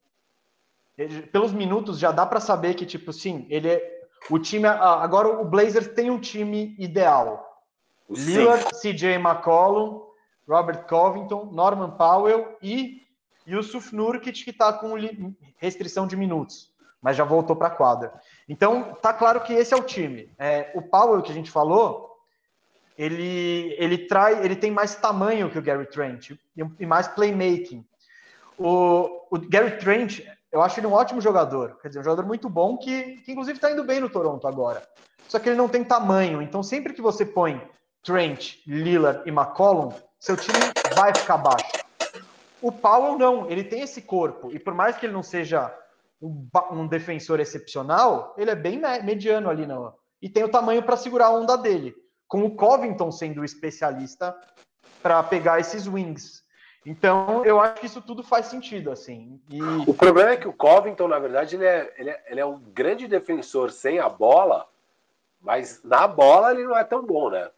[0.97, 4.02] Ele, pelos minutos já dá para saber que, tipo, sim, ele é.
[4.31, 4.67] O time.
[4.67, 7.49] Agora o Blazers tem um time ideal.
[8.09, 10.03] O Lillard, CJ McCollum,
[10.49, 13.03] Robert Covington, Norman Powell e
[13.47, 14.95] Yusuf Nurkic, que está com
[15.57, 18.13] restrição de minutos, mas já voltou para a quadra.
[18.49, 20.33] Então, tá claro que esse é o time.
[20.39, 22.11] É, o Powell que a gente falou,
[22.97, 26.31] ele, ele trai, ele tem mais tamanho que o Gary Trent
[26.79, 27.85] e, mais playmaking.
[28.59, 30.21] O, o Gary Trent,
[30.53, 33.57] eu acho ele um ótimo jogador, quer dizer, um jogador muito bom que, que inclusive
[33.57, 34.87] está indo bem no Toronto agora.
[35.27, 37.61] Só que ele não tem tamanho, então sempre que você põe
[38.03, 40.59] Trent, Lillard e McCollum, seu time
[40.95, 41.73] vai ficar baixo.
[42.61, 45.75] O Powell não, ele tem esse corpo e por mais que ele não seja
[46.21, 49.95] um, um defensor excepcional, ele é bem mediano ali não.
[50.21, 51.95] E tem o tamanho para segurar a onda dele,
[52.29, 54.37] com o Covington sendo o especialista
[55.03, 56.42] para pegar esses wings.
[56.85, 59.41] Então, eu acho que isso tudo faz sentido, assim.
[59.49, 59.63] E...
[59.87, 62.59] O problema é que o Covington, na verdade, ele é, ele, é, ele é um
[62.59, 64.67] grande defensor sem a bola,
[65.41, 67.49] mas na bola ele não é tão bom, né?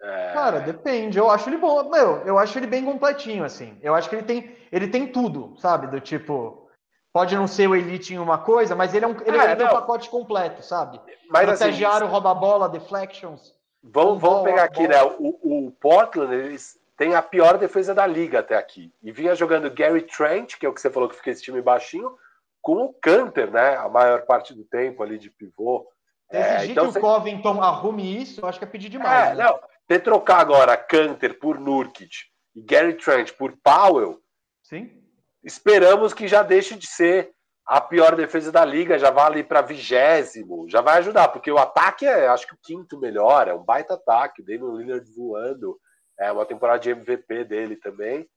[0.00, 0.32] É...
[0.32, 1.18] Cara, depende.
[1.18, 1.88] Eu acho ele bom.
[1.90, 3.76] Meu, eu acho ele bem completinho, assim.
[3.82, 5.88] Eu acho que ele tem, ele tem tudo, sabe?
[5.88, 6.68] Do tipo,
[7.12, 9.64] Pode não ser o Elite em uma coisa, mas ele é um, ele é, é
[9.64, 11.00] um pacote completo, sabe?
[11.30, 13.54] Mas, Protege assim, rouba bola, deflections.
[13.82, 15.02] Vamos, vamos pegar aqui, né?
[15.02, 18.92] O, o Portland, eles têm a pior defesa da liga até aqui.
[19.02, 21.62] E vinha jogando Gary Trent, que é o que você falou que fica esse time
[21.62, 22.14] baixinho,
[22.60, 23.76] com o Canter, né?
[23.76, 25.88] A maior parte do tempo ali de pivô.
[26.30, 26.98] É, Exigir então, que você...
[26.98, 29.30] o Covington arrume isso, eu acho que é pedir demais.
[29.30, 29.44] É, né?
[29.44, 29.58] não.
[29.86, 32.10] Ter trocar agora Canter por Nurkic
[32.54, 34.20] e Gary Trent por Powell.
[34.62, 34.98] Sim
[35.42, 37.32] esperamos que já deixe de ser
[37.66, 41.58] a pior defesa da liga, já vá ali para vigésimo, já vai ajudar, porque o
[41.58, 45.78] ataque é, acho que o quinto melhor, é um baita ataque, o Damian Lillard voando,
[46.18, 48.28] é uma temporada de MVP dele também.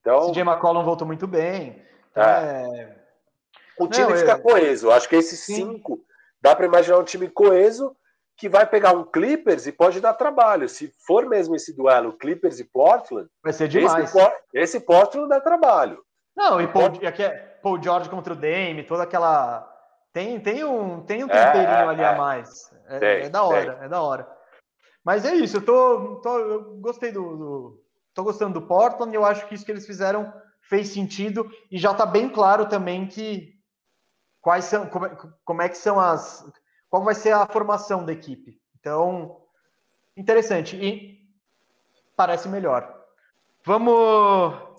[0.00, 1.82] Então, CJ McCollum voltou muito bem.
[2.10, 2.80] Então, é.
[2.80, 2.96] É...
[3.78, 4.38] O time Não, fica é...
[4.38, 4.90] coeso.
[4.90, 5.54] Acho que esses Sim.
[5.54, 6.00] cinco
[6.40, 7.94] dá para imaginar um time coeso
[8.36, 10.68] que vai pegar um Clippers e pode dar trabalho.
[10.68, 14.14] Se for mesmo esse duelo Clippers e Portland, vai ser demais.
[14.14, 16.04] Esse, esse Portland dá trabalho.
[16.36, 17.30] Não, e Paul, aqui é
[17.62, 19.72] Paul George contra o Dame, toda aquela.
[20.12, 22.70] Tem, tem um, tem um temperinho é, ali é, a mais.
[22.88, 23.84] É, tem, é, da hora, tem.
[23.84, 24.35] é da hora.
[25.06, 26.16] Mas é isso, eu tô.
[26.16, 27.84] tô eu gostei do, do.
[28.12, 31.94] tô gostando do Portland, eu acho que isso que eles fizeram fez sentido e já
[31.94, 33.54] tá bem claro também que
[34.40, 34.88] quais são.
[34.88, 36.44] Como é, como é que são as.
[36.90, 38.60] Qual vai ser a formação da equipe.
[38.80, 39.42] Então,
[40.16, 40.74] interessante.
[40.74, 41.20] E
[42.16, 42.92] parece melhor.
[43.64, 43.94] Vamos,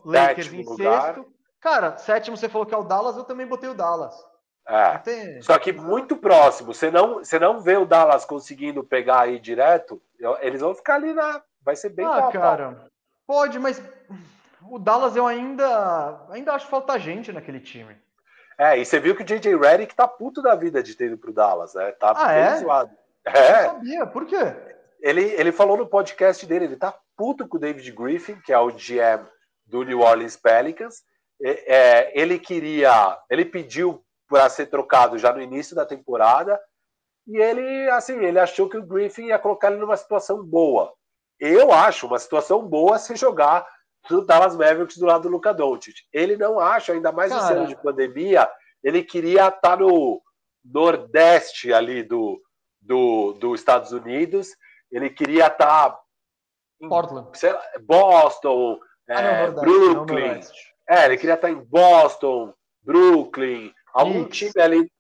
[0.04, 1.26] Lakers em sexto.
[1.62, 4.14] Cara, sétimo você falou que é o Dallas, eu também botei o Dallas.
[4.68, 4.98] É.
[4.98, 5.42] Tem...
[5.42, 6.74] Só que muito próximo.
[6.74, 10.02] Você não, você não vê o Dallas conseguindo pegar aí direto,
[10.42, 11.42] eles vão ficar ali na.
[11.64, 12.86] Vai ser bem Ah, cara.
[13.26, 13.82] Pode, mas
[14.70, 16.22] o Dallas eu ainda.
[16.30, 17.96] Ainda acho que falta gente naquele time.
[18.58, 19.56] É, e você viu que o J.J.
[19.56, 21.92] Redick tá puto da vida de ter ido pro Dallas, né?
[21.92, 22.58] Tá ah, bem é?
[22.58, 22.92] zoado.
[23.26, 23.66] É.
[23.66, 24.56] Eu sabia, por quê?
[25.00, 28.58] Ele, ele falou no podcast dele, ele tá puto com o David Griffin, que é
[28.58, 29.28] o GM
[29.66, 31.04] do New Orleans Pelicans.
[31.40, 36.60] É, ele queria, ele pediu para ser trocado já no início da temporada,
[37.28, 40.94] e ele, assim, ele achou que o Griffin ia colocar ele numa situação boa.
[41.40, 43.68] Eu acho uma situação boa se jogar
[44.10, 45.96] do Dallas Mavericks do lado do Luca Doncic.
[46.14, 48.50] Ele não acha, ainda mais no ano de pandemia,
[48.82, 50.22] ele queria estar tá no
[50.64, 52.42] nordeste ali do,
[52.82, 54.50] do, dos Estados Unidos,
[54.92, 56.00] ele queria estar tá
[56.82, 57.30] em Portland.
[57.44, 58.80] Lá, Boston,
[59.10, 60.40] ah, é, não, Brooklyn.
[60.90, 64.92] É, ele queria estar tá em Boston, Brooklyn, algum time ali,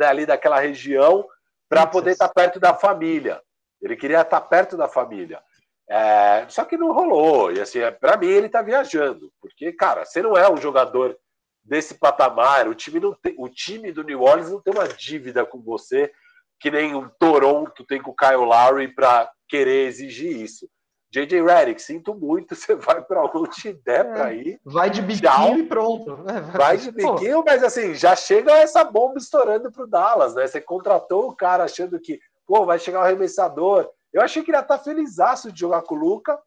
[0.00, 1.26] ali daquela região
[1.68, 3.40] para poder estar perto da família.
[3.80, 5.42] Ele queria estar perto da família.
[5.88, 7.52] É, só que não rolou.
[7.52, 11.16] E assim, é, para mim ele está viajando, porque cara, você não é um jogador
[11.64, 12.68] desse patamar.
[12.68, 16.12] O time não tem, o time do New Orleans não tem uma dívida com você
[16.60, 20.68] que nem o Toronto tem com o Kyle Lowry para querer exigir isso.
[21.12, 24.60] JJ Redick, sinto muito, você vai para onde der é, para ir.
[24.64, 26.16] Vai de biquinho e pronto.
[26.56, 30.46] Vai de biquinho, mas assim, já chega essa bomba estourando pro Dallas, né?
[30.46, 34.56] Você contratou o cara achando que, pô, vai chegar o arremessador, eu achei que ele
[34.56, 36.38] ia estar tá felizaço de jogar com o Luca,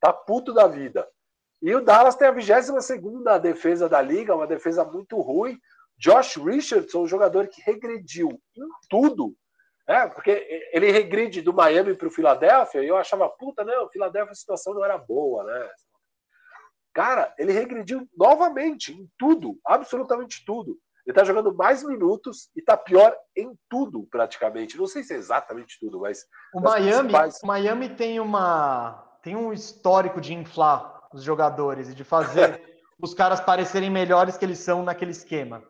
[0.00, 1.06] tá puto da vida.
[1.62, 5.58] E o Dallas tem a 22 segunda defesa da liga, uma defesa muito ruim.
[5.98, 9.34] Josh Richardson, um jogador que regrediu em tudo.
[9.90, 14.30] É, porque ele regride do Miami para o Filadélfia e eu achava, puta, não, Filadélfia
[14.30, 15.68] a situação não era boa, né?
[16.94, 20.78] Cara, ele regrediu novamente em tudo, absolutamente tudo.
[21.04, 24.78] Ele tá jogando mais minutos e tá pior em tudo, praticamente.
[24.78, 26.24] Não sei se é exatamente tudo, mas.
[26.54, 27.42] O Miami, principais...
[27.42, 29.18] o Miami tem uma.
[29.24, 32.62] tem um histórico de inflar os jogadores e de fazer
[33.02, 35.64] os caras parecerem melhores que eles são naquele esquema.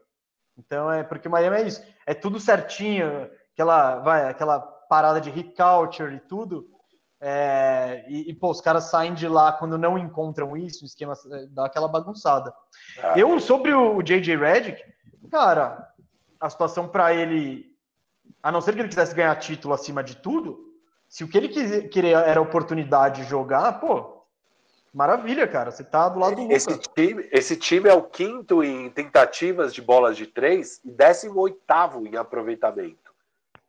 [0.59, 1.83] Então é porque o Miami é isso.
[2.07, 6.69] É tudo certinho, aquela, vai, aquela parada de hit culture e tudo.
[7.23, 11.13] É, e, e, pô, os caras saem de lá quando não encontram isso, o esquema
[11.51, 12.53] dá aquela bagunçada.
[13.03, 14.37] Ah, eu, sobre o J.J.
[14.37, 14.83] Redick,
[15.31, 15.87] cara,
[16.41, 17.77] a situação para ele,
[18.43, 20.71] a não ser que ele quisesse ganhar título acima de tudo,
[21.07, 24.25] se o que ele queria era oportunidade de jogar, pô,
[24.95, 25.71] maravilha, cara.
[25.71, 29.83] Você tá do lado do esse time, esse time é o quinto em tentativas de
[29.83, 33.10] bolas de três e décimo oitavo em aproveitamento.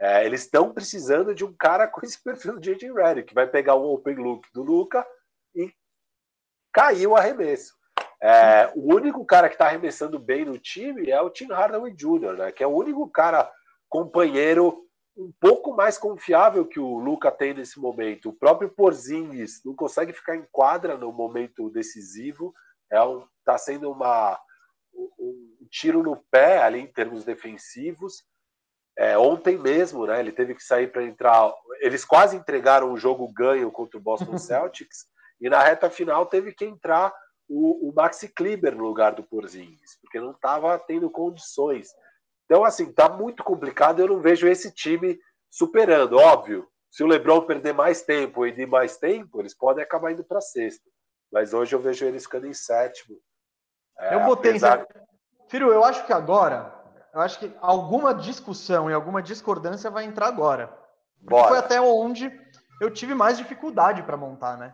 [0.01, 2.91] É, eles estão precisando de um cara com esse perfil do J.J.
[2.91, 5.05] Redick, que vai pegar o open look do Luca
[5.53, 5.71] e
[6.73, 7.75] cair o arremesso.
[8.19, 12.33] É, o único cara que está arremessando bem no time é o Tim Hardaway Jr.,
[12.33, 12.51] né?
[12.51, 13.51] Que é o único cara
[13.87, 18.29] companheiro um pouco mais confiável que o Luca tem nesse momento.
[18.29, 22.53] O próprio Porzingis não consegue ficar em quadra no momento decisivo.
[22.89, 24.39] É um, tá sendo uma
[24.93, 28.23] um, um tiro no pé ali em termos defensivos.
[29.01, 30.19] É, ontem mesmo, né?
[30.19, 31.51] Ele teve que sair para entrar.
[31.79, 35.07] Eles quase entregaram o jogo ganho contra o Boston Celtics
[35.41, 37.11] e na reta final teve que entrar
[37.49, 41.89] o, o Maxi Kleber no lugar do Porzingis, porque não estava tendo condições.
[42.45, 44.01] Então, assim, tá muito complicado.
[44.01, 45.19] Eu não vejo esse time
[45.49, 46.19] superando.
[46.19, 50.23] Óbvio, se o LeBron perder mais tempo e de mais tempo, eles podem acabar indo
[50.23, 50.87] para sexto.
[51.33, 53.17] Mas hoje eu vejo eles ficando em sétimo.
[53.97, 54.51] É, eu botei.
[54.51, 54.85] Apesar...
[55.49, 56.80] Firo, eu acho que agora,
[57.13, 60.77] eu acho que alguma discussão e alguma discordância vai entrar agora.
[61.27, 62.31] Foi até onde
[62.79, 64.73] eu tive mais dificuldade para montar, né?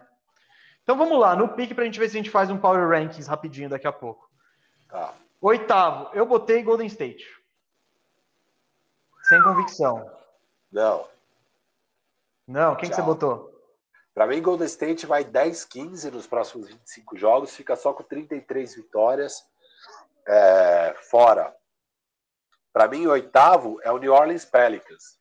[0.83, 2.87] Então vamos lá, no pique para a gente ver se a gente faz um Power
[2.87, 4.29] Rankings rapidinho daqui a pouco.
[4.87, 5.13] Tá.
[5.41, 7.25] Oitavo, eu botei Golden State.
[9.23, 10.09] Sem convicção.
[10.71, 11.05] Não.
[12.47, 13.53] Não, quem que você botou?
[14.13, 19.45] Para mim, Golden State vai 10-15 nos próximos 25 jogos, fica só com 33 vitórias
[20.25, 21.53] é, fora.
[22.77, 25.17] Para mim, oitavo é o New Orleans Pelicans.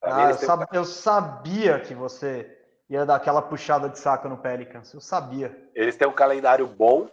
[0.00, 0.66] Ah, eu, sab...
[0.72, 2.56] eu sabia que você
[2.88, 4.94] ia dar aquela puxada de saco no Pelicans.
[4.94, 5.68] Eu sabia.
[5.74, 7.10] Eles têm um calendário bom.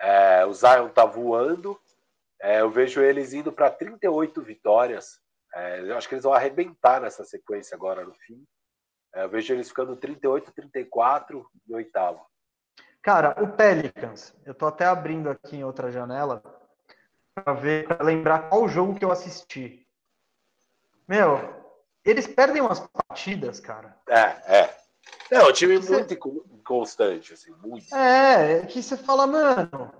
[0.00, 1.78] É, o Zion tá voando.
[2.40, 5.20] É, eu vejo eles indo para 38 vitórias.
[5.54, 8.42] É, eu acho que eles vão arrebentar nessa sequência agora no fim.
[9.14, 12.24] É, eu vejo eles ficando 38, 34 e oitavo.
[13.02, 16.42] Cara, o Pelicans, eu tô até abrindo aqui em outra janela
[17.34, 19.86] para ver, lembrar qual jogo que eu assisti.
[21.08, 21.38] Meu,
[22.04, 23.96] eles perdem umas partidas, cara.
[24.08, 24.76] É, é.
[25.30, 26.16] É, um time muito
[26.64, 27.94] constante, assim, muito.
[27.94, 29.92] É, que você fala, mano,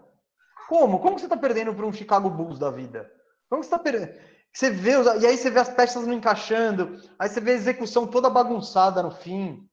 [0.69, 1.01] como?
[1.01, 3.11] Como você tá perdendo para um Chicago Bulls da vida?
[3.51, 4.15] Como você tá perdendo?
[4.53, 8.07] Você vê, e aí você vê as peças não encaixando, aí você vê a execução
[8.07, 9.69] toda bagunçada no fim.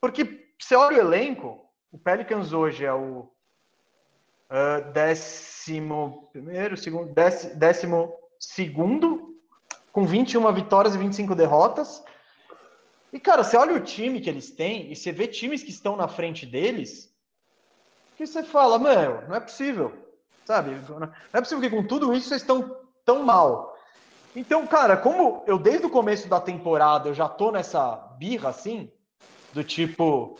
[0.00, 1.58] Porque você olha o elenco,
[1.90, 3.32] o Pelicans hoje é o
[4.50, 9.36] Uh, décimo primeiro, segundo, décimo, décimo segundo,
[9.92, 12.02] com 21 vitórias e 25 derrotas.
[13.12, 15.96] E, cara, você olha o time que eles têm e você vê times que estão
[15.96, 17.14] na frente deles,
[18.16, 19.92] que você fala, mano, não é possível,
[20.44, 20.70] sabe?
[20.88, 23.76] Não é possível que com tudo isso vocês estão tão mal.
[24.34, 28.90] Então, cara, como eu desde o começo da temporada eu já tô nessa birra assim,
[29.52, 30.36] do tipo,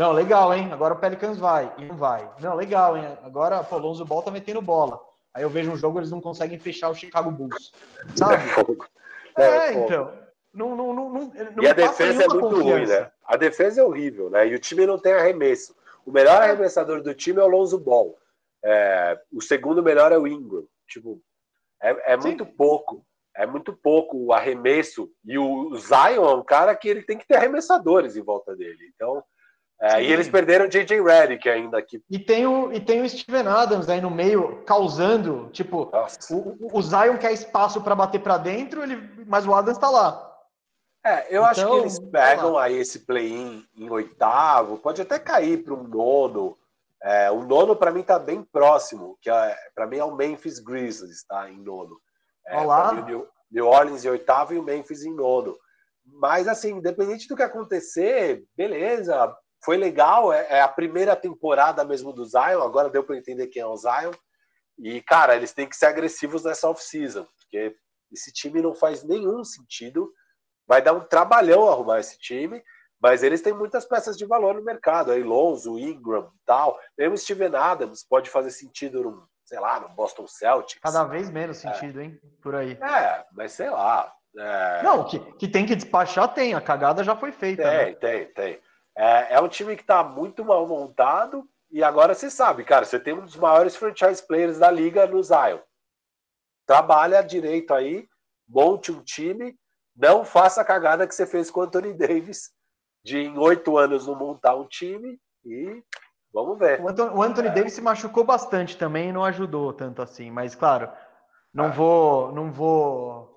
[0.00, 0.72] não, legal, hein?
[0.72, 2.26] Agora o Pelicans vai e não vai.
[2.40, 3.18] Não, legal, hein?
[3.22, 4.98] Agora pô, o Lonzo Ball tá metendo bola.
[5.34, 7.70] Aí eu vejo um jogo eles não conseguem fechar o Chicago Bulls,
[8.16, 8.42] sabe?
[9.38, 10.12] É, é, é então.
[10.52, 11.32] Não, não, não, não,
[11.62, 12.68] e a defesa é muito confiança.
[12.68, 13.10] ruim, né?
[13.24, 14.48] A defesa é horrível, né?
[14.48, 15.76] E o time não tem arremesso.
[16.04, 18.18] O melhor arremessador do time é o Lonzo Ball.
[18.62, 20.66] É, o segundo melhor é o Ingram.
[20.88, 21.22] Tipo,
[21.80, 23.06] é, é muito pouco
[23.36, 25.10] é muito pouco o arremesso.
[25.24, 28.90] E o Zion é um cara que ele tem que ter arremessadores em volta dele.
[28.94, 29.22] Então,
[29.82, 31.00] é, e eles perderam o J.J.
[31.00, 32.04] Redick ainda aqui.
[32.10, 35.48] E tem, o, e tem o Steven Adams aí no meio, causando.
[35.52, 35.90] Tipo,
[36.30, 40.26] o, o, Zion quer espaço para bater para dentro, ele, mas o Adams está lá.
[41.02, 45.18] É, eu então, acho que então, eles pegam aí esse play-in em oitavo, pode até
[45.18, 46.58] cair para um nono.
[47.02, 50.58] É, o nono, para mim, está bem próximo, que é, para mim é o Memphis
[50.58, 51.48] Grizzlies, tá?
[51.48, 51.98] Em nono.
[52.46, 52.92] É, Olá.
[52.92, 55.56] O New Orleans em oitavo e o Memphis em nono.
[56.04, 60.32] Mas, assim, independente do que acontecer, beleza, foi legal.
[60.32, 63.76] É, é a primeira temporada mesmo do Zion, agora deu para entender quem é o
[63.76, 64.12] Zion.
[64.78, 67.76] E, cara, eles têm que ser agressivos nessa off-season, porque
[68.12, 70.10] esse time não faz nenhum sentido.
[70.66, 72.62] Vai dar um trabalhão arrumar esse time,
[73.00, 75.12] mas eles têm muitas peças de valor no mercado.
[75.12, 76.78] Aí Lonzo, Ingram e tal.
[76.96, 80.80] Mesmo Steven Adams pode fazer sentido num sei lá, no Boston Celtics.
[80.80, 81.72] Cada vez menos é.
[81.72, 82.04] sentido, é.
[82.04, 82.20] hein?
[82.40, 82.78] Por aí.
[82.80, 84.12] É, mas sei lá.
[84.38, 84.82] É...
[84.84, 86.54] Não, que, que tem que despachar, tem.
[86.54, 87.64] A cagada já foi feita.
[87.64, 87.92] Tem, né?
[87.94, 88.60] tem, tem.
[88.96, 91.48] É, é um time que tá muito mal montado.
[91.70, 95.22] E agora você sabe, cara, você tem um dos maiores franchise players da liga no
[95.22, 95.60] Zion.
[96.66, 98.08] Trabalha direito aí,
[98.48, 99.56] monte um time,
[99.94, 102.50] não faça a cagada que você fez com o Anthony Davis,
[103.04, 105.82] de em oito anos não montar um time e
[106.32, 106.80] Vamos ver.
[106.80, 107.50] O Anthony, o Anthony é.
[107.50, 110.30] Davis se machucou bastante também e não ajudou tanto assim.
[110.30, 110.90] Mas, claro,
[111.52, 111.70] não é.
[111.70, 112.32] vou.
[112.32, 113.28] Não vou.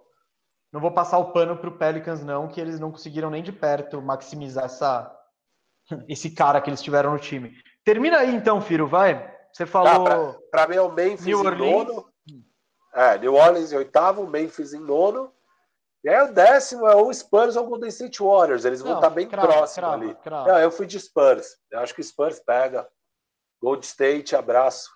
[0.72, 3.52] Não vou passar o pano para o Pelicans, não, que eles não conseguiram nem de
[3.52, 5.16] perto maximizar essa,
[6.08, 7.54] esse cara que eles tiveram no time.
[7.84, 9.32] Termina aí então, Firo, vai.
[9.52, 10.08] Você falou.
[10.08, 12.10] Ah, para mim é o Memphis New em nono.
[12.94, 15.34] É, New Orleans em oitavo, Memphis em nono.
[16.04, 18.66] E aí o décimo é o Spurs ou o Golden State Warriors.
[18.66, 20.18] Eles vão estar bem próximos ali.
[20.26, 21.58] Não, eu fui de Spurs.
[21.72, 22.88] Eu acho que o Spurs pega.
[23.62, 24.92] Gold State, abraço.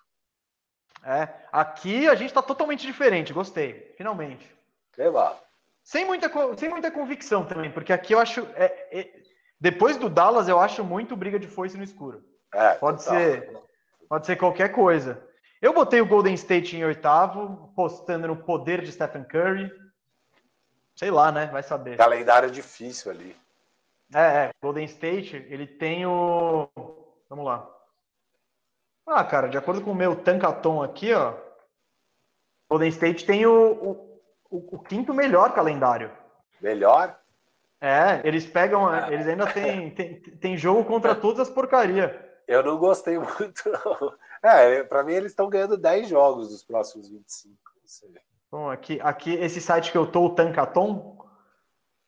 [1.05, 3.31] É, aqui a gente está totalmente diferente.
[3.31, 4.53] Gostei, finalmente.
[4.97, 5.41] Legal.
[5.81, 8.45] Sem muita, sem muita convicção também, porque aqui eu acho.
[8.55, 9.21] É, é,
[9.59, 12.23] depois do Dallas, eu acho muito briga de foice no escuro.
[12.53, 13.19] É, pode total.
[13.19, 13.57] ser,
[14.07, 15.23] pode ser qualquer coisa.
[15.61, 19.71] Eu botei o Golden State em oitavo, postando no poder de Stephen Curry.
[20.95, 21.47] Sei lá, né?
[21.47, 21.97] Vai saber.
[21.97, 23.35] Calendário difícil ali.
[24.13, 26.69] É, é, Golden State, ele tem o.
[27.29, 27.67] Vamos lá.
[29.05, 31.33] Ah, cara, de acordo com o meu Tankaton aqui, ó.
[32.69, 36.11] Golden State tem o, o, o, o quinto melhor calendário.
[36.61, 37.17] Melhor?
[37.79, 38.87] É, eles pegam.
[38.87, 39.11] Ah.
[39.11, 42.11] Eles ainda têm tem, tem jogo contra todas as porcarias.
[42.47, 44.13] Eu não gostei muito, não.
[44.41, 47.53] É, pra mim eles estão ganhando 10 jogos dos próximos 25.
[47.53, 48.09] Não sei.
[48.49, 51.17] Bom, aqui, aqui esse site que eu tô, o Tankaton,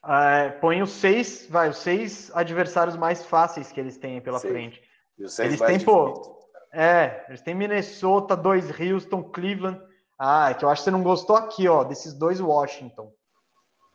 [0.05, 4.47] é, põe os seis, vai, os seis adversários mais fáceis que eles têm pela Sim.
[4.47, 4.81] frente.
[5.17, 6.39] eles têm, pô,
[6.71, 9.81] é, eles têm Minnesota, dois Houston, Cleveland.
[10.17, 13.11] Ah, é que eu acho que você não gostou aqui, ó, desses dois Washington.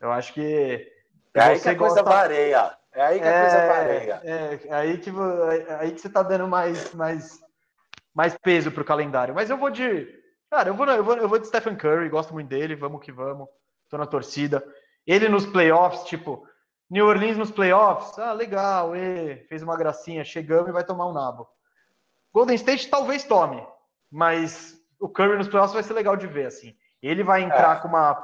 [0.00, 0.86] Eu acho que.
[1.34, 2.02] É aí que a gosta...
[2.02, 2.76] coisa vareia.
[2.92, 4.20] É aí que a é, coisa vareia.
[4.24, 7.40] É, é aí que, é aí que você tá dando mais, mais,
[8.14, 9.34] mais peso pro calendário.
[9.34, 10.22] Mas eu vou de
[10.54, 13.10] Cara, eu vou, eu vou, eu vou de Stephen Curry, gosto muito dele, vamos que
[13.10, 13.48] vamos.
[13.90, 14.64] Tô na torcida.
[15.04, 16.46] Ele nos playoffs, tipo,
[16.88, 21.12] New Orleans nos playoffs, ah, legal, e, fez uma gracinha, chegamos e vai tomar um
[21.12, 21.48] nabo.
[22.32, 23.66] Golden State talvez tome,
[24.08, 26.72] mas o Curry nos playoffs vai ser legal de ver, assim.
[27.02, 27.80] Ele vai entrar é.
[27.80, 28.14] com uma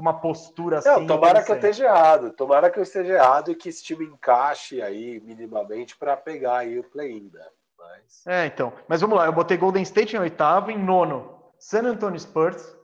[0.00, 0.88] com uma postura assim.
[0.88, 4.06] Não, tomara que eu esteja errado, tomara que eu esteja errado e que esse time
[4.06, 7.46] encaixe aí minimamente para pegar aí o play-in, né?
[7.78, 8.26] Mas...
[8.26, 8.72] É, então.
[8.88, 11.38] Mas vamos lá, eu botei Golden State em oitavo, em nono.
[11.58, 12.74] San Antonio Spurs.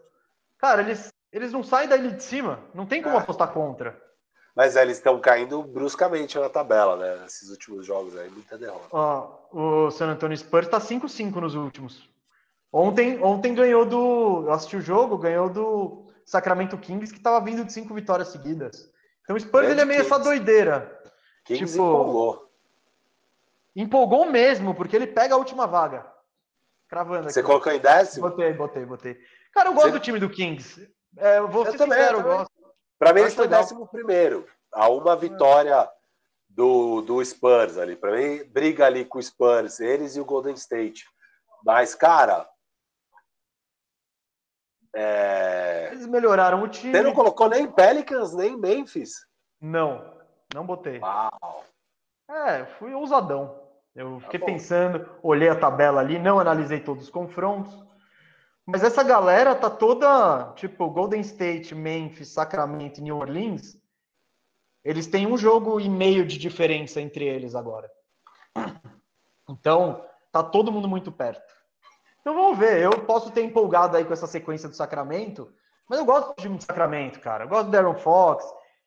[0.58, 2.60] Cara, eles, eles não saem daí de cima.
[2.74, 3.18] Não tem como é.
[3.20, 3.98] apostar contra.
[4.54, 7.22] Mas é, eles estão caindo bruscamente na tabela, né?
[7.22, 8.88] Nesses últimos jogos aí, muita derrota.
[8.90, 12.08] Ó, o San Antonio Spurs tá 5-5 nos últimos.
[12.70, 14.44] Ontem, ontem ganhou do.
[14.46, 18.90] Eu assisti o jogo, ganhou do Sacramento Kings, que tava vindo de cinco vitórias seguidas.
[19.22, 20.12] Então o Spurs ele é meio Kings.
[20.12, 21.00] essa doideira.
[21.44, 22.52] Kings tipo, empolgou.
[23.74, 26.04] Empolgou mesmo, porque ele pega a última vaga.
[26.88, 27.32] Cravando aqui.
[27.32, 28.28] Você colocou em décimo?
[28.28, 29.18] Botei, botei, botei.
[29.52, 29.92] Cara, eu gosto Você...
[29.92, 30.88] do time do Kings.
[31.16, 32.52] É, eu vou eu ser também, sincero, eu, eu gosto.
[32.98, 34.46] Pra mim, eles estão décimo primeiro.
[34.72, 35.88] Há uma vitória
[36.48, 37.94] do, do Spurs ali.
[37.94, 41.06] Pra mim, briga ali com o Spurs, eles e o Golden State.
[41.64, 42.48] Mas, cara.
[44.98, 45.90] É...
[45.92, 46.92] Eles melhoraram o time.
[46.92, 49.26] Você não colocou nem Pelicans, nem Memphis?
[49.60, 50.10] Não,
[50.54, 50.98] não botei.
[51.00, 51.64] Uau.
[52.30, 53.62] É, fui ousadão.
[53.94, 57.74] Eu fiquei tá pensando, olhei a tabela ali, não analisei todos os confrontos.
[58.64, 63.78] Mas essa galera tá toda, tipo, Golden State, Memphis, Sacramento e New Orleans.
[64.82, 67.90] Eles têm um jogo e meio de diferença entre eles agora.
[69.48, 71.55] Então, tá todo mundo muito perto.
[72.26, 72.82] Então vamos ver.
[72.82, 75.48] Eu posso ter empolgado aí com essa sequência do Sacramento,
[75.88, 77.44] mas eu gosto do time do Sacramento, cara.
[77.44, 78.44] Eu gosto do Darren Fox.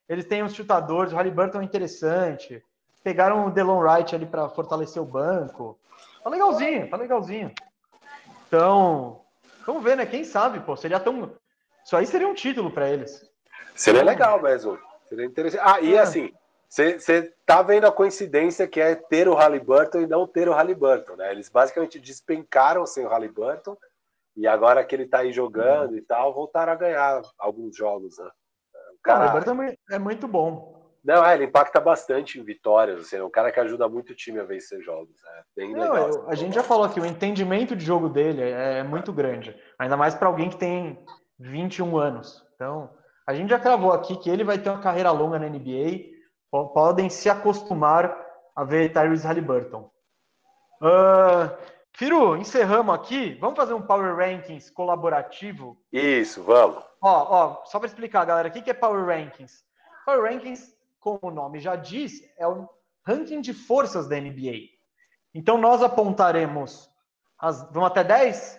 [0.09, 2.61] Eles têm os chutadores, o Halliburton é interessante.
[3.01, 5.79] Pegaram o Delon Wright ali para fortalecer o banco.
[6.21, 7.53] Tá legalzinho, tá legalzinho.
[8.45, 9.21] Então,
[9.65, 10.05] vamos ver, né?
[10.05, 11.31] Quem sabe, pô, seria tão.
[11.85, 13.25] Isso aí seria um título para eles.
[13.73, 14.77] Seria legal mesmo.
[15.07, 15.63] Seria interessante.
[15.65, 15.99] Ah, e é.
[15.99, 16.33] assim,
[16.69, 21.15] você tá vendo a coincidência que é ter o Halliburton e não ter o Halliburton,
[21.15, 21.31] né?
[21.31, 23.75] Eles basicamente despencaram sem o Halliburton
[24.37, 25.97] e agora que ele tá aí jogando uhum.
[25.97, 28.29] e tal, voltaram a ganhar alguns jogos, né?
[29.03, 29.19] Cara...
[29.19, 30.77] O Halliburton é, é muito bom.
[31.03, 34.15] Não, é, ele impacta bastante em vitórias, assim, é um cara que ajuda muito o
[34.15, 35.15] time a vencer jogos.
[35.25, 36.09] É bem não, legal.
[36.09, 39.57] Eu, a gente já falou aqui, o entendimento de jogo dele é, é muito grande,
[39.79, 41.03] ainda mais para alguém que tem
[41.39, 42.45] 21 anos.
[42.53, 42.89] Então,
[43.25, 46.08] a gente já cravou aqui que ele vai ter uma carreira longa na NBA,
[46.51, 48.15] podem se acostumar
[48.55, 49.89] a ver Tyrese Halliburton.
[50.81, 51.55] Uh,
[51.93, 53.37] Firu, encerramos aqui.
[53.39, 55.77] Vamos fazer um Power Rankings colaborativo?
[55.91, 56.83] Isso, vamos.
[57.01, 59.63] Ó, ó só para explicar, galera, o que é Power Rankings?
[60.05, 62.67] Power Rankings, como o nome já diz, é um
[63.05, 64.69] ranking de forças da NBA.
[65.33, 66.89] Então nós apontaremos
[67.37, 67.61] as.
[67.71, 68.58] Vamos até 10?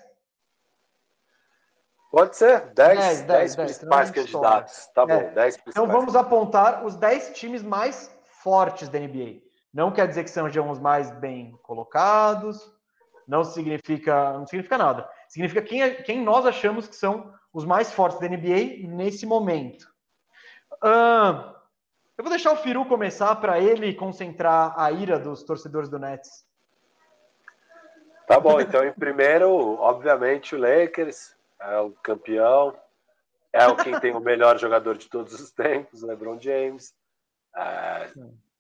[2.10, 4.88] Pode ser, 10, 10, 10, 10 principais candidatos.
[4.88, 5.30] Tá bom, é.
[5.30, 8.10] 10 Então vamos apontar os 10 times mais
[8.42, 9.42] fortes da NBA.
[9.72, 12.68] Não quer dizer que sejam os mais bem colocados,
[13.28, 15.08] não significa, não significa nada.
[15.28, 19.88] Significa quem, quem nós achamos que são os mais fortes da NBA nesse momento.
[20.82, 21.54] Uh,
[22.18, 26.44] eu vou deixar o Firu começar para ele concentrar a ira dos torcedores do Nets.
[28.26, 32.76] Tá bom, então em primeiro, obviamente, o Lakers é o campeão,
[33.52, 36.94] é o quem tem o melhor jogador de todos os tempos, LeBron James.
[37.56, 38.12] É,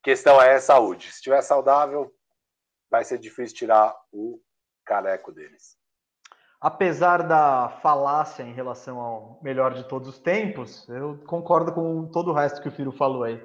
[0.02, 1.06] questão é saúde.
[1.06, 2.12] Se estiver saudável,
[2.90, 4.40] vai ser difícil tirar o
[4.84, 5.78] caneco deles.
[6.60, 12.30] Apesar da falácia em relação ao melhor de todos os tempos, eu concordo com todo
[12.30, 13.42] o resto que o Firo falou aí.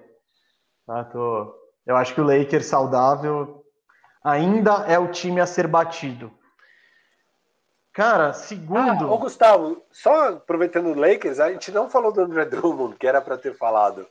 [0.85, 1.03] Tá?
[1.05, 1.55] Tô...
[1.85, 3.63] Eu acho que o Lakers saudável
[4.23, 6.35] ainda é o time a ser batido.
[7.95, 9.05] Cara, segundo.
[9.05, 13.07] Ah, ô Gustavo, só aproveitando o Lakers, a gente não falou do André Drummond, que
[13.07, 14.05] era para ter falado.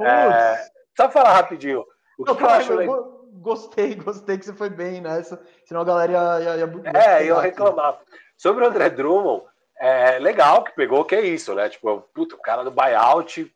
[0.00, 0.58] É,
[0.96, 1.84] só falar rapidinho.
[2.18, 3.22] O que eu, eu acho legal.
[3.34, 6.56] Gostei, gostei que você foi bem nessa, senão a galera ia.
[6.56, 8.00] ia, ia é, eu reclamar.
[8.36, 9.44] Sobre o André Drummond,
[9.78, 11.68] é legal que pegou, que é isso, né?
[11.68, 13.54] Tipo, puto, o cara do buyout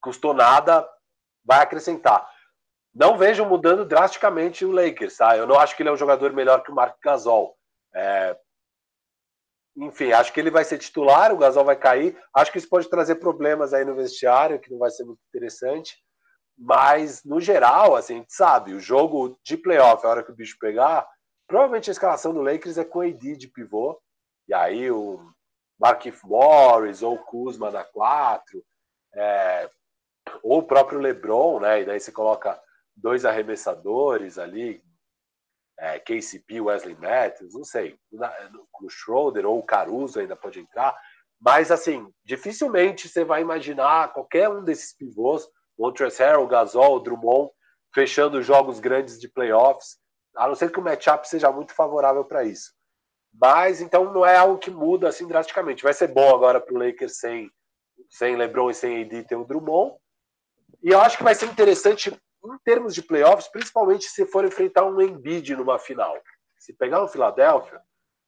[0.00, 0.84] custou nada,
[1.44, 2.28] vai acrescentar.
[2.92, 5.36] Não vejo mudando drasticamente o Lakers, tá?
[5.36, 7.56] Eu não acho que ele é um jogador melhor que o Mark Gasol.
[7.94, 8.36] É,
[9.76, 12.16] enfim, acho que ele vai ser titular, o Gasol vai cair.
[12.32, 15.96] Acho que isso pode trazer problemas aí no vestiário, que não vai ser muito interessante.
[16.56, 20.34] Mas, no geral, assim, a gente sabe, o jogo de playoff, a hora que o
[20.34, 21.06] bicho pegar,
[21.48, 24.00] provavelmente a escalação do Lakers é com AD de pivô.
[24.48, 25.18] E aí o
[25.78, 28.64] Markif Morris ou o Kuzma na 4,
[29.14, 29.70] é,
[30.42, 31.80] ou o próprio LeBron, né?
[31.80, 32.60] E daí você coloca
[32.96, 34.82] dois arremessadores ali,
[35.78, 37.98] é, KCP, Wesley Matthews, não sei,
[38.80, 40.96] o Schroeder ou o Caruso ainda pode entrar,
[41.40, 45.46] mas assim, dificilmente você vai imaginar qualquer um desses pivôs,
[45.78, 47.50] Montrezl Harrell, Gasol, Drummond,
[47.92, 49.98] fechando jogos grandes de playoffs,
[50.36, 52.72] a não ser que o matchup seja muito favorável para isso.
[53.32, 55.82] Mas então não é algo que muda assim drasticamente.
[55.82, 57.50] Vai ser bom agora para o Lakers sem,
[58.08, 59.96] sem LeBron e sem AD ter o Drummond.
[60.82, 62.16] E eu acho que vai ser interessante
[62.52, 66.16] em termos de playoffs, principalmente se for enfrentar um Embiid numa final.
[66.58, 67.80] Se pegar um Philadelphia,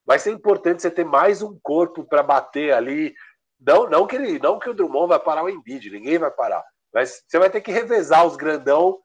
[0.05, 3.15] vai ser importante você ter mais um corpo para bater ali.
[3.61, 6.65] Não, não que ele, não que o Drummond vai parar o Embiid, ninguém vai parar.
[6.93, 9.01] Mas você vai ter que revezar os grandão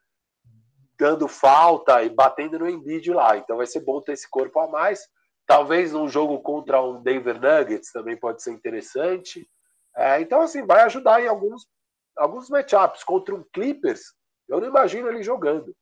[0.98, 3.36] dando falta e batendo no Embiid lá.
[3.36, 5.02] Então vai ser bom ter esse corpo a mais.
[5.48, 9.50] Talvez num jogo contra um Denver Nuggets também pode ser interessante.
[9.96, 11.68] É, então, assim, vai ajudar em alguns,
[12.16, 13.04] alguns matchups.
[13.04, 14.14] Contra um Clippers,
[14.52, 15.76] eu não imagino ele jogando.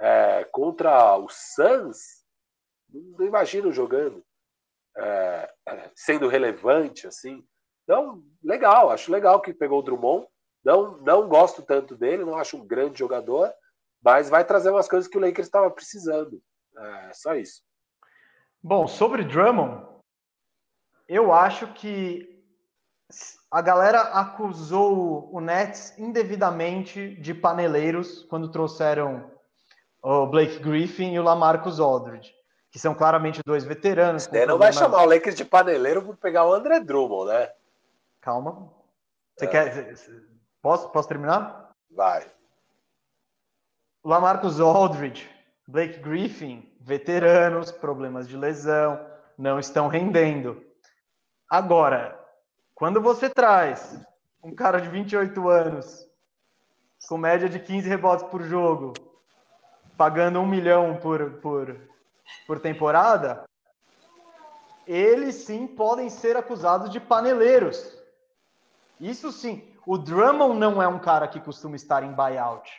[0.00, 2.24] É, contra o Suns,
[2.88, 4.24] não imagino jogando.
[4.96, 5.54] é,
[5.94, 7.44] sendo relevante, assim.
[7.84, 10.26] Então, legal, acho legal que pegou o Drummond.
[10.64, 13.52] Não, não gosto tanto dele, não acho um grande jogador,
[14.02, 16.40] mas vai trazer umas coisas que o Lakers estava precisando.
[16.76, 17.62] É só isso.
[18.62, 19.84] Bom, sobre Drummond,
[21.08, 22.40] eu acho que
[23.52, 29.30] a galera acusou o Nets indevidamente de paneleiros quando trouxeram
[30.02, 32.34] o Blake Griffin e o Lamarcus Aldridge,
[32.70, 34.24] que são claramente dois veteranos.
[34.24, 37.52] Você não vai chamar o Lakers de paneleiro por pegar o André Drummond, né?
[38.22, 38.72] Calma.
[39.36, 39.48] Você é.
[39.48, 39.94] quer.
[40.62, 41.74] Posso, posso terminar?
[41.90, 42.26] Vai.
[44.02, 45.28] Lamarcus Aldridge,
[45.68, 48.98] Blake Griffin, veteranos, problemas de lesão,
[49.36, 50.64] não estão rendendo.
[51.50, 52.21] Agora,
[52.74, 53.98] quando você traz
[54.42, 56.06] um cara de 28 anos,
[57.08, 58.92] com média de 15 rebotes por jogo,
[59.96, 61.76] pagando um milhão por, por,
[62.46, 63.44] por temporada,
[64.86, 67.96] eles sim podem ser acusados de paneleiros.
[69.00, 69.68] Isso sim.
[69.86, 72.70] O Drummond não é um cara que costuma estar em buyout.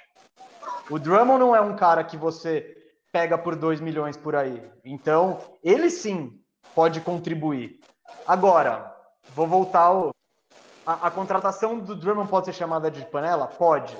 [0.89, 2.77] O Drummond não é um cara que você
[3.11, 4.69] pega por 2 milhões por aí.
[4.83, 6.41] Então, ele sim
[6.73, 7.79] pode contribuir.
[8.25, 8.92] Agora,
[9.35, 10.13] vou voltar ao.
[10.85, 13.47] A, a contratação do Drummond pode ser chamada de panela?
[13.47, 13.97] Pode.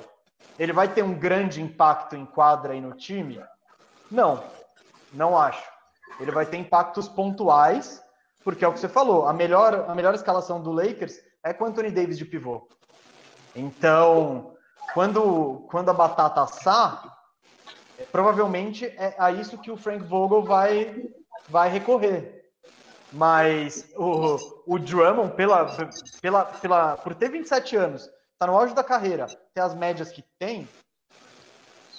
[0.58, 3.42] Ele vai ter um grande impacto em quadra e no time?
[4.10, 4.44] Não,
[5.12, 5.64] não acho.
[6.20, 8.02] Ele vai ter impactos pontuais,
[8.44, 11.64] porque é o que você falou, a melhor, a melhor escalação do Lakers é com
[11.64, 12.68] Anthony Davis de pivô.
[13.56, 14.54] Então,
[14.92, 17.16] quando, quando a batata assar,
[18.12, 21.08] provavelmente é a isso que o Frank Vogel vai,
[21.48, 22.43] vai recorrer.
[23.14, 25.66] Mas o, o Drummond, pela,
[26.20, 30.24] pela, pela, por ter 27 anos, tá no auge da carreira, ter as médias que
[30.36, 30.68] tem,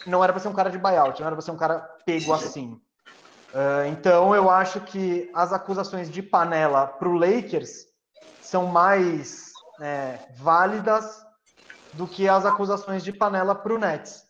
[0.05, 2.33] não era para ser um cara de buyout, não era para ser um cara pego
[2.33, 2.73] assim.
[3.53, 7.87] Uh, então eu acho que as acusações de panela para o Lakers
[8.41, 11.25] são mais é, válidas
[11.93, 14.25] do que as acusações de panela para o Nets.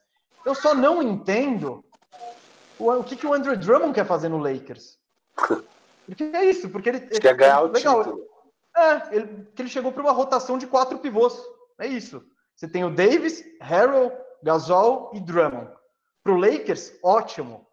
[0.45, 1.84] Eu só não entendo
[2.78, 4.99] o, o que, que o Andrew Drummond quer fazer no Lakers.
[6.06, 6.98] Porque é isso, porque ele.
[6.98, 8.23] ele quer ganhar o legal, título.
[8.76, 11.38] É, ele, que ele chegou para uma rotação de quatro pivôs.
[11.80, 12.23] É isso.
[12.56, 14.11] Você tem o Davis, Harrell,
[14.44, 15.72] Gasol e Drummond.
[16.23, 17.68] Para o Lakers, ótimo.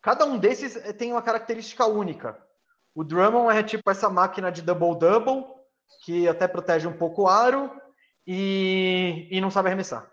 [0.00, 2.38] Cada um desses eh, tem uma característica única.
[2.94, 5.44] O Drummond é tipo essa máquina de double-double,
[6.04, 7.70] que até protege um pouco o aro
[8.26, 10.10] e, e não sabe arremessar.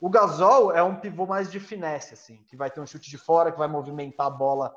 [0.00, 3.18] O Gasol é um pivô mais de finesse, assim, que vai ter um chute de
[3.18, 4.74] fora, que vai movimentar a bola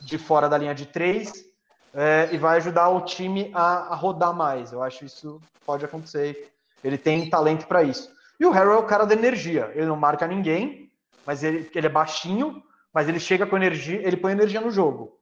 [0.00, 1.32] de fora da linha de três
[1.94, 4.72] é, e vai ajudar o time a, a, rodar mais.
[4.72, 6.52] Eu acho isso pode acontecer.
[6.84, 8.10] Ele tem talento para isso.
[8.38, 9.72] E o Harrell é o cara da energia.
[9.74, 10.90] Ele não marca ninguém,
[11.24, 12.62] mas ele, ele é baixinho,
[12.92, 15.18] mas ele chega com energia, ele põe energia no jogo.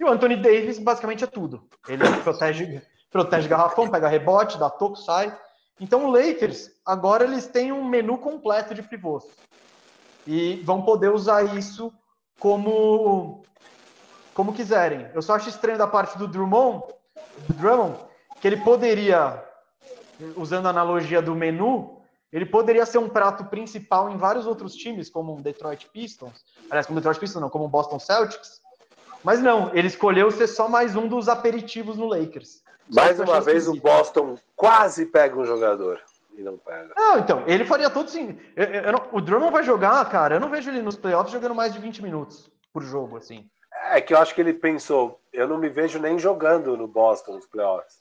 [0.00, 1.68] E o Anthony Davis basicamente é tudo.
[1.86, 5.36] Ele protege, protege garrafão, pega rebote, dá toco, sai.
[5.78, 9.24] Então o Lakers, agora eles têm um menu completo de pivôs.
[10.26, 11.92] E vão poder usar isso
[12.38, 13.44] como
[14.36, 15.08] como quiserem.
[15.14, 16.84] Eu só acho estranho da parte do Drummond,
[17.48, 17.98] do Drummond
[18.38, 19.42] que ele poderia,
[20.36, 25.08] usando a analogia do menu, ele poderia ser um prato principal em vários outros times,
[25.08, 28.60] como o Detroit Pistons, aliás, como o Detroit Pistons não, como o Boston Celtics,
[29.24, 32.62] mas não, ele escolheu ser só mais um dos aperitivos no Lakers.
[32.92, 35.98] Mais uma vez o Boston quase pega um jogador
[36.36, 36.92] e não pega.
[36.94, 38.38] Não, então, ele faria tudo sim.
[38.54, 41.54] Eu, eu não, o Drummond vai jogar, cara, eu não vejo ele nos playoffs jogando
[41.54, 43.48] mais de 20 minutos por jogo, assim.
[43.92, 47.34] É que eu acho que ele pensou, eu não me vejo nem jogando no Boston
[47.34, 47.98] nos playoffs.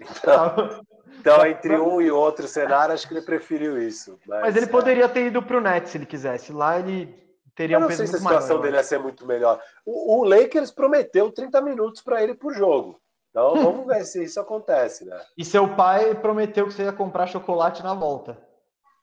[0.00, 0.84] então,
[1.18, 4.16] então, entre um e outro cenário, acho que ele preferiu isso.
[4.24, 4.68] Mas, mas ele é...
[4.68, 6.52] poderia ter ido para o Nets se ele quisesse.
[6.52, 7.12] Lá ele
[7.56, 9.60] teria eu não sei se a situação maior, dele ia ser muito melhor.
[9.84, 13.00] O, o Lakers prometeu 30 minutos para ele por jogo.
[13.30, 15.20] Então vamos ver se isso acontece, né?
[15.36, 18.38] E seu pai prometeu que você ia comprar chocolate na volta.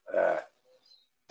[0.10, 0.44] É.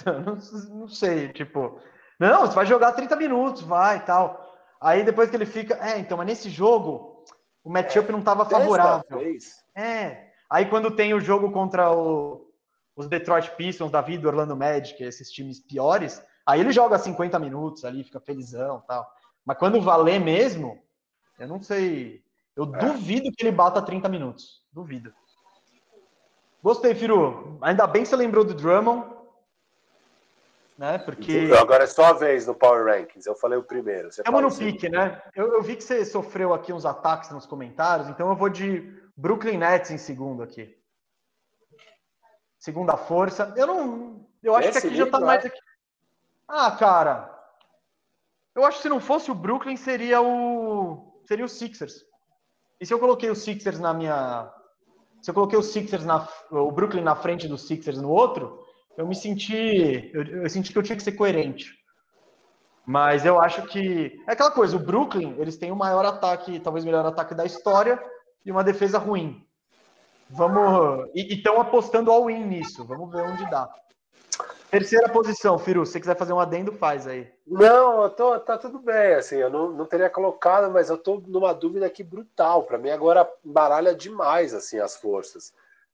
[0.03, 1.79] Então, não, não sei, tipo,
[2.19, 4.53] não, você vai jogar 30 minutos, vai tal.
[4.81, 7.25] Aí depois que ele fica, é, então, mas nesse jogo
[7.63, 9.19] o matchup é, não estava favorável.
[9.19, 9.63] Vez.
[9.77, 10.29] É.
[10.51, 12.49] Aí quando tem o jogo contra o,
[12.97, 17.85] os Detroit Pistons da vida, Orlando Magic, esses times piores, Aí ele joga 50 minutos
[17.85, 19.09] ali, fica felizão tal.
[19.45, 20.79] Mas quando valer mesmo,
[21.39, 22.23] eu não sei.
[22.57, 22.79] Eu é.
[22.79, 24.63] duvido que ele bata 30 minutos.
[24.73, 25.13] Duvido.
[26.63, 27.59] Gostei, Firu.
[27.61, 29.22] Ainda bem que você lembrou do Drummond.
[30.83, 30.99] Né?
[30.99, 31.49] Porque.
[31.57, 33.25] Agora é só a vez no Power Rankings.
[33.25, 34.09] Eu falei o primeiro.
[34.09, 35.23] Estamos no pique, né?
[35.33, 38.93] Eu, eu vi que você sofreu aqui uns ataques nos comentários, então eu vou de
[39.17, 40.77] Brooklyn Nets em segundo aqui.
[42.59, 43.55] Segunda força.
[43.57, 44.27] Eu não.
[44.43, 45.47] Eu acho Esse que aqui já tá mais.
[45.47, 45.57] Aqui.
[46.49, 47.33] Ah, cara,
[48.53, 51.23] Eu acho que se não fosse o Brooklyn, seria o.
[51.27, 52.05] Seria o Sixers.
[52.81, 54.53] E se eu coloquei o Sixers na minha.
[55.21, 56.27] Se eu coloquei o Sixers na.
[56.51, 58.62] O Brooklyn na frente do Sixers no outro,
[58.97, 60.11] eu me senti.
[60.13, 61.73] Eu, eu senti que eu tinha que ser coerente.
[62.85, 64.21] Mas eu acho que.
[64.29, 67.45] É aquela coisa, o Brooklyn, eles têm o maior ataque, talvez o melhor ataque da
[67.45, 68.03] história,
[68.45, 69.47] e uma defesa ruim.
[70.29, 71.09] Vamos.
[71.15, 72.85] E estão apostando all-in nisso.
[72.85, 73.69] Vamos ver onde dá.
[74.71, 75.85] Terceira posição, Firu.
[75.85, 77.31] Se você quiser fazer um adendo, faz aí.
[77.47, 79.15] Não, tô, tá tudo bem.
[79.15, 82.63] Assim, eu não, não teria colocado, mas eu tô numa dúvida aqui brutal.
[82.63, 85.53] Para mim, agora baralha demais assim as forças.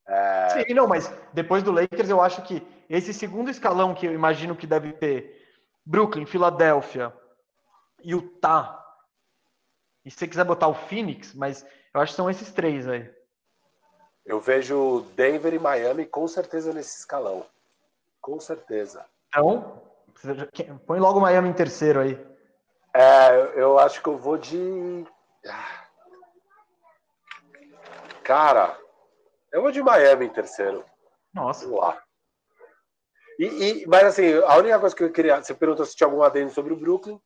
[0.08, 0.48] É...
[0.50, 4.56] Sim, não, mas depois do Lakers, eu acho que esse segundo escalão que eu imagino
[4.56, 5.46] que deve ter
[5.84, 7.12] Brooklyn, Filadélfia,
[8.02, 8.82] Utah.
[10.04, 13.12] E se você quiser botar o Phoenix, mas eu acho que são esses três aí.
[14.24, 17.44] Eu vejo Denver e Miami com certeza nesse escalão.
[18.20, 19.04] Com certeza.
[19.28, 19.82] Então,
[20.86, 22.26] põe logo Miami em terceiro aí.
[22.94, 25.06] É, eu acho que eu vou de.
[28.22, 28.78] Cara,
[29.52, 30.84] eu vou de Miami em terceiro.
[31.32, 31.64] Nossa.
[31.64, 32.02] Vamos lá.
[33.38, 35.42] E, e, mas assim, a única coisa que eu queria.
[35.42, 37.20] Você perguntou se tinha algum adendo sobre o Brooklyn.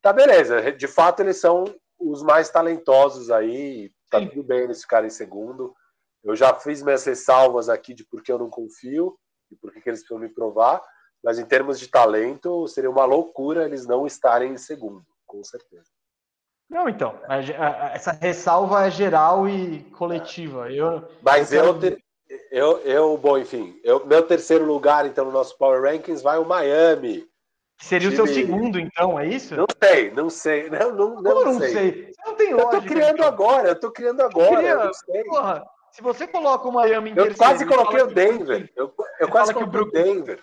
[0.00, 0.72] Tá beleza.
[0.72, 1.64] De fato, eles são
[1.98, 3.90] os mais talentosos aí.
[4.10, 4.28] Tá Sim.
[4.28, 5.74] tudo bem eles ficarem em segundo.
[6.22, 9.18] Eu já fiz minhas ressalvas aqui de por que eu não confio
[9.50, 10.80] e por que eles precisam me provar.
[11.22, 15.90] Mas em termos de talento, seria uma loucura eles não estarem em segundo, com certeza.
[16.68, 17.18] Não, então,
[17.94, 20.70] essa ressalva é geral e coletiva.
[20.70, 22.04] Eu, Mas eu, eu, ter,
[22.50, 26.44] eu, eu, bom, enfim, eu, meu terceiro lugar, então, no nosso Power Rankings vai o
[26.44, 27.26] Miami.
[27.80, 28.20] Seria time...
[28.20, 29.56] o seu segundo, então, é isso?
[29.56, 30.68] Não sei, não sei.
[30.68, 31.72] Não, não, não, não, não sei.
[31.72, 32.12] sei.
[32.12, 32.76] Você não tem lógica.
[32.76, 33.28] Eu tô criando então.
[33.28, 34.84] agora, eu tô criando agora.
[34.84, 35.24] Não sei.
[35.24, 38.70] Porra, se você coloca o Miami em Eu quase coloquei o Denver.
[38.76, 40.40] Eu, eu quase coloquei o Denver.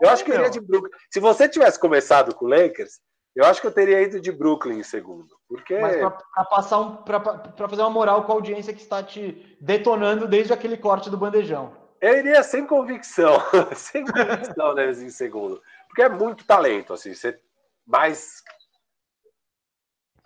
[0.00, 0.90] Eu acho que eu iria de Brooklyn.
[1.10, 3.00] Se você tivesse começado com o Lakers,
[3.38, 5.28] eu acho que eu teria ido de Brooklyn em segundo.
[5.48, 5.78] Porque...
[5.78, 10.26] Mas para passar um, para fazer uma moral com a audiência que está te detonando
[10.26, 11.72] desde aquele corte do bandejão.
[12.00, 13.36] Eu iria sem convicção,
[13.76, 15.62] sem convicção neles em segundo.
[15.86, 17.14] Porque é muito talento, assim.
[17.14, 17.40] Você
[17.86, 18.42] mais.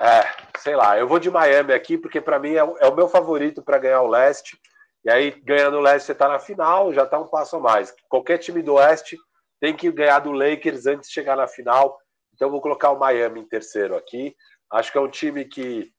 [0.01, 0.23] É,
[0.59, 3.63] sei lá, eu vou de Miami aqui, porque para mim é, é, o meu favorito
[3.63, 4.59] para ganhar o leste.
[5.05, 7.95] E aí, ganhando o leste, você está na final, já está um passo a mais.
[8.09, 9.19] Qualquer time do oeste
[9.61, 12.02] tem que ganhar do Lakers antes de chegar na final.
[12.43, 14.35] Então, vou colocar o Miami em terceiro aqui.
[14.69, 15.93] Acho que é um time que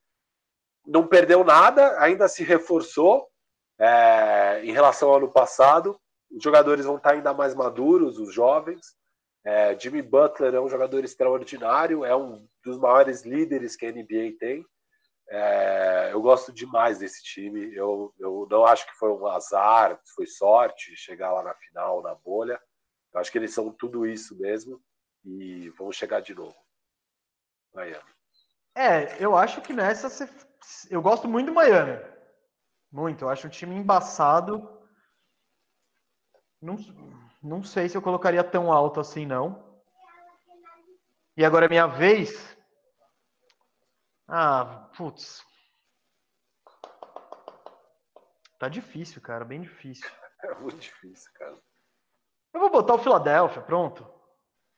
[0.85, 3.29] não perdeu nada, ainda se reforçou
[3.79, 5.97] é, em relação ao ano passado.
[6.29, 8.81] Os jogadores vão estar ainda mais maduros, os jovens.
[9.45, 14.35] É, Jimmy Butler é um jogador extraordinário, é um dos maiores líderes que a NBA
[14.37, 14.65] tem.
[15.29, 17.73] É, eu gosto demais desse time.
[17.73, 22.13] Eu, eu não acho que foi um azar, foi sorte chegar lá na final, na
[22.13, 22.59] bolha.
[23.13, 24.83] Eu acho que eles são tudo isso mesmo
[25.25, 26.55] e vamos chegar de novo.
[27.73, 28.13] Miami.
[28.75, 30.29] É, eu acho que nessa você...
[30.89, 31.99] eu gosto muito do Miami.
[32.91, 33.25] Muito.
[33.25, 34.69] Eu acho o time embaçado.
[36.61, 36.77] Não,
[37.41, 39.81] não sei se eu colocaria tão alto assim, não.
[41.35, 42.55] E agora é minha vez.
[44.27, 45.43] Ah, putz.
[48.59, 49.43] Tá difícil, cara.
[49.43, 50.09] Bem difícil.
[50.43, 51.57] É muito difícil, cara.
[52.53, 54.12] Eu vou botar o Filadélfia, pronto.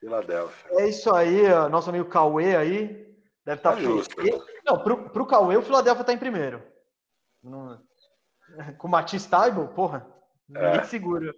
[0.06, 0.70] Filadélfia.
[0.80, 3.06] É isso aí, nosso amigo Cauê aí.
[3.44, 4.16] Deve estar tá é justo.
[4.64, 6.62] Não, pro, pro Cauê, o Philadelphia está em primeiro.
[8.78, 10.06] Com o Matisse Taibo, porra,
[10.48, 10.84] ninguém é.
[10.84, 11.34] segura.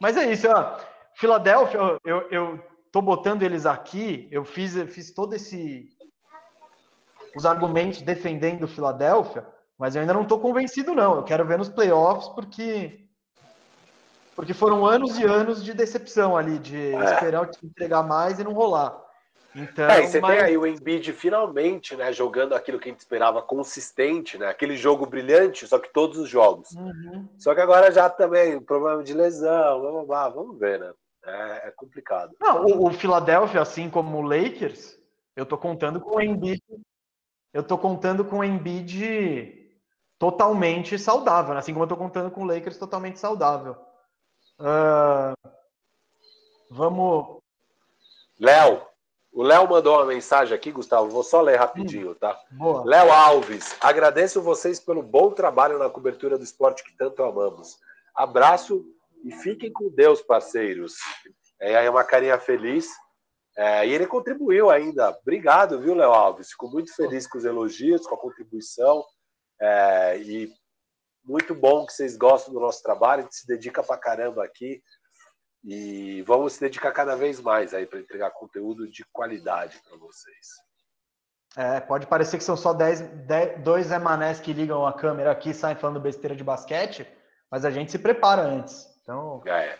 [0.00, 0.78] Mas é isso, ó.
[1.14, 5.86] Philadelphia, eu, eu tô botando eles aqui, eu fiz, fiz todo esse.
[7.36, 9.46] os argumentos defendendo o Philadelphia,
[9.78, 11.16] mas eu ainda não tô convencido, não.
[11.16, 13.09] Eu quero ver nos playoffs, porque.
[14.40, 17.04] Porque foram anos e anos de decepção ali, de é.
[17.12, 18.98] esperar o time entregar mais e não rolar.
[19.54, 20.34] Então, é, e você mas...
[20.34, 24.78] tem aí o Embiid finalmente, né, jogando aquilo que a gente esperava consistente, né, aquele
[24.78, 26.70] jogo brilhante, só que todos os jogos.
[26.70, 27.28] Uhum.
[27.36, 30.90] Só que agora já também problema de lesão, blá, blá, blá, vamos ver, né?
[31.22, 32.34] É, é complicado.
[32.40, 34.98] Não, o, o, Philadelphia, assim como o Lakers,
[35.36, 36.62] eu tô contando com o Embiid,
[37.52, 39.70] eu tô contando com o Embiid
[40.18, 41.60] totalmente saudável, né?
[41.60, 43.76] assim como eu tô contando com o Lakers totalmente saudável.
[44.60, 45.50] Uh,
[46.70, 47.40] vamos.
[48.38, 48.82] Léo,
[49.32, 52.38] o Léo mandou uma mensagem aqui, Gustavo, vou só ler rapidinho, tá?
[52.84, 57.78] Léo Alves, agradeço vocês pelo bom trabalho na cobertura do esporte que tanto amamos.
[58.14, 58.84] Abraço
[59.24, 60.94] e fiquem com Deus, parceiros.
[61.60, 62.88] É aí uma carinha feliz.
[63.56, 65.10] É, e ele contribuiu ainda.
[65.22, 66.50] Obrigado, viu, Léo Alves?
[66.50, 69.04] Fico muito feliz com os elogios, com a contribuição.
[69.60, 70.50] É, e
[71.30, 74.82] muito bom que vocês gostam do nosso trabalho, a gente se dedica pra caramba aqui.
[75.62, 80.48] E vamos se dedicar cada vez mais aí para entregar conteúdo de qualidade para vocês.
[81.56, 85.50] É, pode parecer que são só 10, 10, dois Emanés que ligam a câmera aqui
[85.50, 87.06] e saem falando besteira de basquete,
[87.50, 88.86] mas a gente se prepara antes.
[89.02, 89.42] Então...
[89.46, 89.78] É,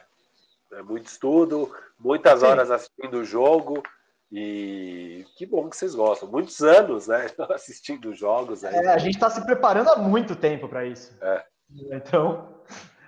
[0.73, 2.47] é muito estudo, muitas Sim.
[2.47, 3.83] horas assistindo o jogo.
[4.33, 6.31] E que bom que vocês gostam.
[6.31, 7.27] Muitos anos, né?
[7.51, 8.65] Assistindo jogos.
[8.65, 8.75] Aí.
[8.75, 11.17] É, a gente está se preparando há muito tempo para isso.
[11.21, 11.45] É.
[11.93, 12.49] Então,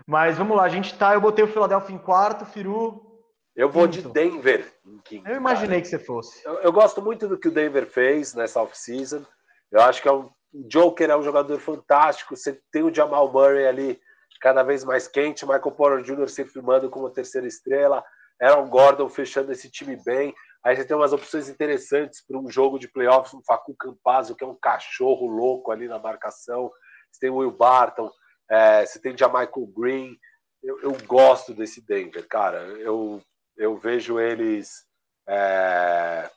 [0.07, 1.15] mas vamos lá, a gente tá.
[1.15, 3.13] Eu botei o Philadelphia em quarto, Firu.
[3.55, 4.09] Eu vou quinto.
[4.09, 5.29] de Denver em quinto.
[5.29, 5.83] Eu imaginei cara.
[5.83, 6.45] que você fosse.
[6.45, 9.25] Eu, eu, gosto muito do que o Denver fez nessa off-season.
[9.71, 10.31] Eu acho que é um.
[10.55, 12.37] O Joker é um jogador fantástico.
[12.37, 14.01] Você tem o Jamal Murray ali
[14.41, 16.29] cada vez mais quente, Michael Porter Jr.
[16.29, 18.05] se firmando como terceira estrela,
[18.41, 20.35] Aaron Gordon fechando esse time bem.
[20.65, 24.45] Aí você tem umas opções interessantes para um jogo de playoffs, um Facu Campazzo, que
[24.45, 26.71] é um cachorro louco ali na marcação.
[27.11, 28.11] Você tem o Will Barton,
[28.49, 30.17] é, você tem Jamaica Green.
[30.63, 32.59] Eu, eu, gosto desse Denver, cara.
[32.79, 33.21] Eu,
[33.57, 34.87] eu vejo eles.
[35.27, 36.31] É...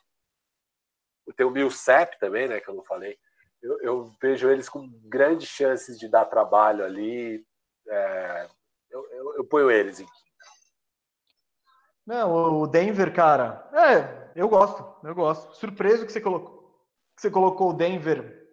[1.36, 2.58] Tem o Millsap também, né?
[2.58, 3.16] Que eu não falei.
[3.62, 7.44] Eu, eu, vejo eles com grandes chances de dar trabalho ali.
[7.88, 8.48] É...
[8.90, 10.06] Eu, eu, eu ponho eles em
[12.06, 15.56] não, o Denver, cara, é, eu gosto, eu gosto.
[15.56, 16.84] Surpreso que você colocou,
[17.16, 18.46] que você colocou o Denver.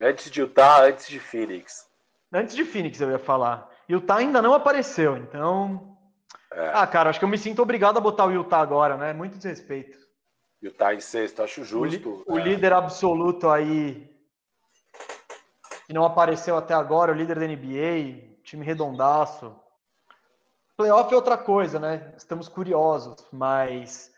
[0.00, 1.86] Antes de Utah, antes de Phoenix.
[2.32, 3.68] Antes de Phoenix, eu ia falar.
[3.86, 5.98] E o Utah ainda não apareceu, então.
[6.52, 6.70] É.
[6.72, 9.12] Ah, cara, acho que eu me sinto obrigado a botar o Utah agora, né?
[9.12, 9.98] Muito desrespeito.
[10.62, 12.24] Utah em sexto, acho justo.
[12.26, 12.42] O, o é.
[12.42, 14.08] líder absoluto aí.
[15.86, 19.54] Que não apareceu até agora, o líder da NBA, time redondaço.
[20.80, 22.10] Playoff é outra coisa, né?
[22.16, 24.10] Estamos curiosos, mas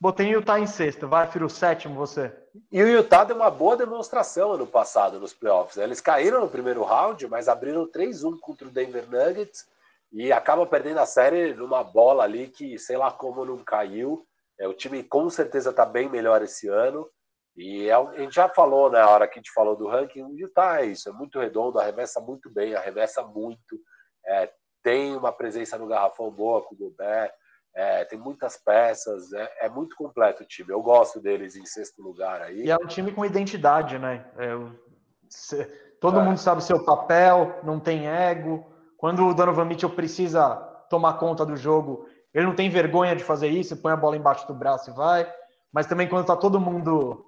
[0.00, 1.06] botei o Utah em sexto.
[1.06, 2.34] Vai, Firo, sétimo você.
[2.72, 5.76] E o Utah deu uma boa demonstração ano passado nos playoffs.
[5.76, 5.84] Né?
[5.84, 9.66] Eles caíram no primeiro round, mas abriram 3-1 contra o Denver Nuggets
[10.10, 14.26] e acabam perdendo a série numa bola ali que, sei lá como, não caiu.
[14.58, 17.06] É, o time com certeza está bem melhor esse ano.
[17.54, 20.22] E é, a gente já falou na né, hora que a gente falou do ranking,
[20.22, 23.78] o Utah é isso, é muito redondo, arremessa muito bem, arremessa muito,
[24.24, 24.50] é,
[24.86, 27.32] tem uma presença no garrafão boa com o Gobert,
[27.74, 30.70] é, tem muitas peças, é, é, muito completo o time.
[30.70, 32.66] Eu gosto deles em sexto lugar aí.
[32.66, 34.24] E é um time com identidade, né?
[34.38, 35.66] É,
[36.00, 36.22] todo é.
[36.22, 38.64] mundo sabe o seu papel, não tem ego.
[38.96, 40.54] Quando o Donovan Mitchell precisa
[40.88, 44.46] tomar conta do jogo, ele não tem vergonha de fazer isso, põe a bola embaixo
[44.46, 45.28] do braço e vai.
[45.72, 47.24] Mas também quando tá todo mundo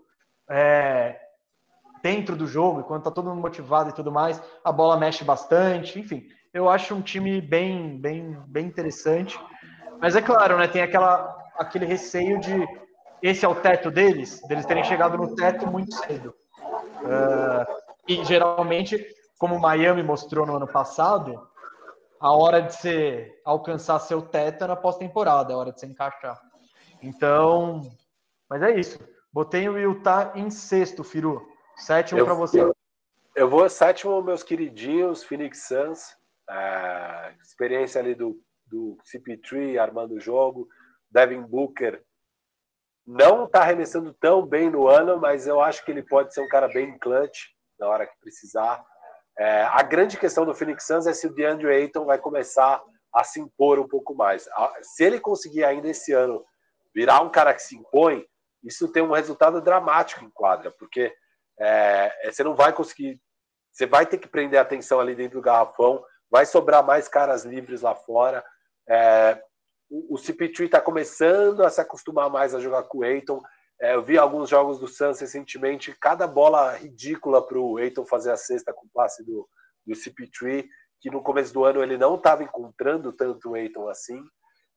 [0.48, 1.18] é,
[2.04, 5.98] dentro do jogo, quando tá todo mundo motivado e tudo mais, a bola mexe bastante,
[5.98, 6.24] enfim
[6.58, 9.38] eu acho um time bem, bem, bem interessante.
[10.00, 10.66] Mas é claro, né?
[10.66, 12.66] Tem aquela, aquele receio de
[13.22, 16.34] esse é o teto deles, deles terem chegado no teto muito cedo.
[16.60, 17.64] Uh,
[18.08, 19.04] e geralmente,
[19.38, 21.48] como Miami mostrou no ano passado,
[22.20, 25.86] a hora de você alcançar seu teto é na pós-temporada, é a hora de você
[25.86, 26.40] encaixar.
[27.00, 27.88] Então,
[28.48, 28.98] mas é isso.
[29.32, 31.40] Botei o Utah em sexto, Firu.
[31.76, 32.60] Sétimo para você.
[32.60, 32.74] Eu,
[33.36, 36.17] eu vou sétimo, meus queridinhos, Phoenix Suns
[36.48, 40.68] a experiência ali do, do CP3 armando o jogo,
[41.10, 42.02] Devin Booker
[43.06, 46.48] não está arremessando tão bem no ano, mas eu acho que ele pode ser um
[46.48, 47.46] cara bem clutch
[47.78, 48.84] na hora que precisar.
[49.38, 52.82] É, a grande questão do Phoenix Suns é se o DeAndre Ayton vai começar
[53.14, 54.46] a se impor um pouco mais.
[54.82, 56.44] Se ele conseguir ainda esse ano
[56.94, 58.26] virar um cara que se impõe,
[58.62, 61.14] isso tem um resultado dramático em quadra, porque
[61.58, 63.20] é, você não vai conseguir,
[63.72, 67.82] você vai ter que prender atenção ali dentro do garrafão, vai sobrar mais caras livres
[67.82, 68.44] lá fora.
[68.88, 69.42] É,
[69.90, 73.40] o, o CP3 está começando a se acostumar mais a jogar com o Eiton.
[73.80, 78.32] É, eu vi alguns jogos do Suns recentemente, cada bola ridícula para o Eiton fazer
[78.32, 79.48] a cesta com o passe do,
[79.86, 80.66] do CP3,
[81.00, 84.20] que no começo do ano ele não estava encontrando tanto o Eiton assim.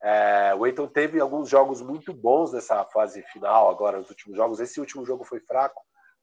[0.04, 4.60] É, o Eiton teve alguns jogos muito bons nessa fase final, agora nos últimos jogos.
[4.60, 5.82] Esse último jogo foi fraco,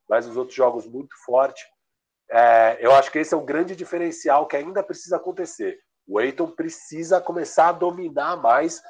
[0.08, 1.64] mas os outros jogos muito forte.
[2.30, 5.78] É, eu acho que esse é o grande diferencial que ainda precisa acontecer.
[6.06, 8.82] O Eiton precisa começar a dominar mais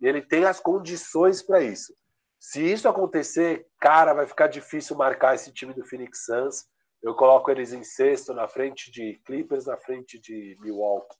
[0.00, 1.94] e ele tem as condições para isso.
[2.40, 6.64] Se isso acontecer, cara, vai ficar difícil marcar esse time do Phoenix Suns.
[7.02, 11.16] Eu coloco eles em sexto, na frente de Clippers, na frente de Milwaukee.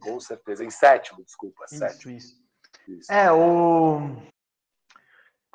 [0.00, 0.64] Com certeza.
[0.64, 1.64] Em sétimo, desculpa.
[1.64, 2.16] Isso, sétimo.
[2.16, 2.36] Isso.
[2.88, 3.12] isso.
[3.12, 3.98] É, o.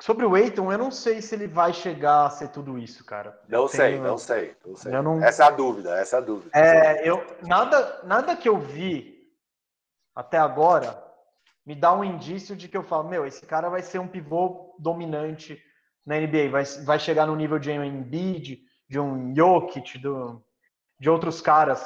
[0.00, 3.36] Sobre o Eiton, eu não sei se ele vai chegar a ser tudo isso, cara.
[3.48, 4.92] Não eu sei, não sei, não sei.
[4.92, 5.22] Não...
[5.22, 6.50] Essa é a dúvida, essa é a dúvida.
[6.56, 9.28] É, eu, nada, nada que eu vi
[10.14, 11.02] até agora
[11.66, 14.74] me dá um indício de que eu falo, meu, esse cara vai ser um pivô
[14.78, 15.60] dominante
[16.06, 20.42] na NBA, vai, vai chegar no nível de um Embiid, de um Jokic, do,
[20.98, 21.84] de outros caras,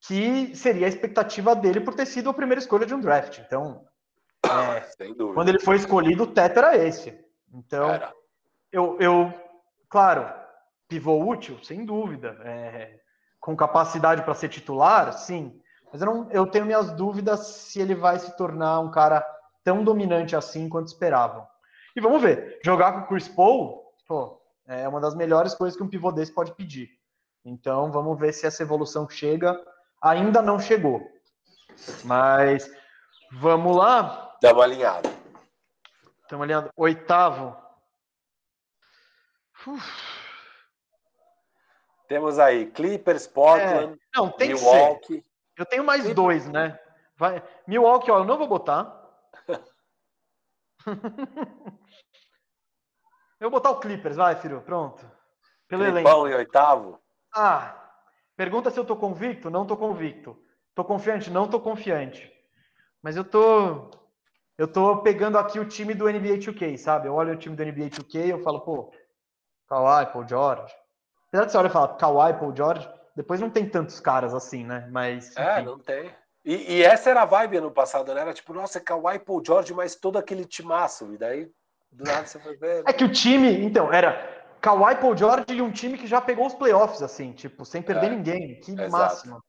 [0.00, 3.38] que seria a expectativa dele por ter sido a primeira escolha de um draft.
[3.38, 3.84] Então,
[4.42, 5.04] é,
[5.34, 7.23] quando ele foi escolhido, o teto era esse.
[7.54, 7.88] Então,
[8.72, 9.32] eu, eu,
[9.88, 10.28] claro,
[10.88, 11.62] pivô útil?
[11.62, 12.36] Sem dúvida.
[12.44, 12.98] É,
[13.40, 15.12] com capacidade para ser titular?
[15.12, 15.60] Sim.
[15.92, 19.24] Mas eu, não, eu tenho minhas dúvidas se ele vai se tornar um cara
[19.62, 21.46] tão dominante assim quanto esperavam.
[21.94, 22.58] E vamos ver.
[22.64, 26.32] Jogar com o Chris Paul, pô, é uma das melhores coisas que um pivô desse
[26.32, 26.88] pode pedir.
[27.44, 29.56] Então vamos ver se essa evolução chega.
[30.02, 31.00] Ainda não chegou.
[32.02, 32.68] Mas
[33.30, 34.36] vamos lá.
[34.42, 35.13] Dá uma alinhada.
[36.24, 36.70] Estamos alinhando.
[36.74, 37.56] Oitavo.
[39.66, 40.14] Uf.
[42.08, 45.06] Temos aí Clippers, Portland, é, não, tem Milwaukee.
[45.06, 45.24] Que ser.
[45.56, 46.16] Eu tenho mais Clippers.
[46.16, 46.78] dois, né?
[47.16, 47.42] Vai.
[47.66, 49.00] Milwaukee, ó, eu não vou botar.
[53.40, 54.62] eu vou botar o Clippers, vai, filho.
[54.62, 55.10] Pronto.
[55.68, 57.00] Pelo Clipão em oitavo?
[57.34, 57.74] Ah,
[58.36, 59.50] pergunta se eu tô convicto?
[59.50, 60.42] Não tô convicto.
[60.74, 61.30] Tô confiante?
[61.30, 62.32] Não tô confiante.
[63.02, 63.90] Mas eu tô
[64.56, 67.08] eu tô pegando aqui o time do NBA 2K, sabe?
[67.08, 68.92] Eu olho o time do NBA 2K e eu falo, pô,
[69.68, 70.74] Kawhi, Paul George.
[71.28, 74.64] Apesar de você olhar e falar Kawhi, Paul George, depois não tem tantos caras assim,
[74.64, 74.88] né?
[74.90, 75.36] Mas.
[75.36, 76.10] É, não tem.
[76.44, 78.20] E, e, essa era a vibe ano passado, né?
[78.20, 81.12] Era tipo, nossa, Kawhi, Paul George, mas todo aquele timaço.
[81.12, 81.50] E daí,
[81.90, 82.82] do nada você foi ver.
[82.86, 86.46] É que o time, então, era Kawhi, Paul George e um time que já pegou
[86.46, 88.60] os playoffs, assim, tipo, sem perder é, ninguém.
[88.60, 88.90] Que exato.
[88.90, 89.42] máximo.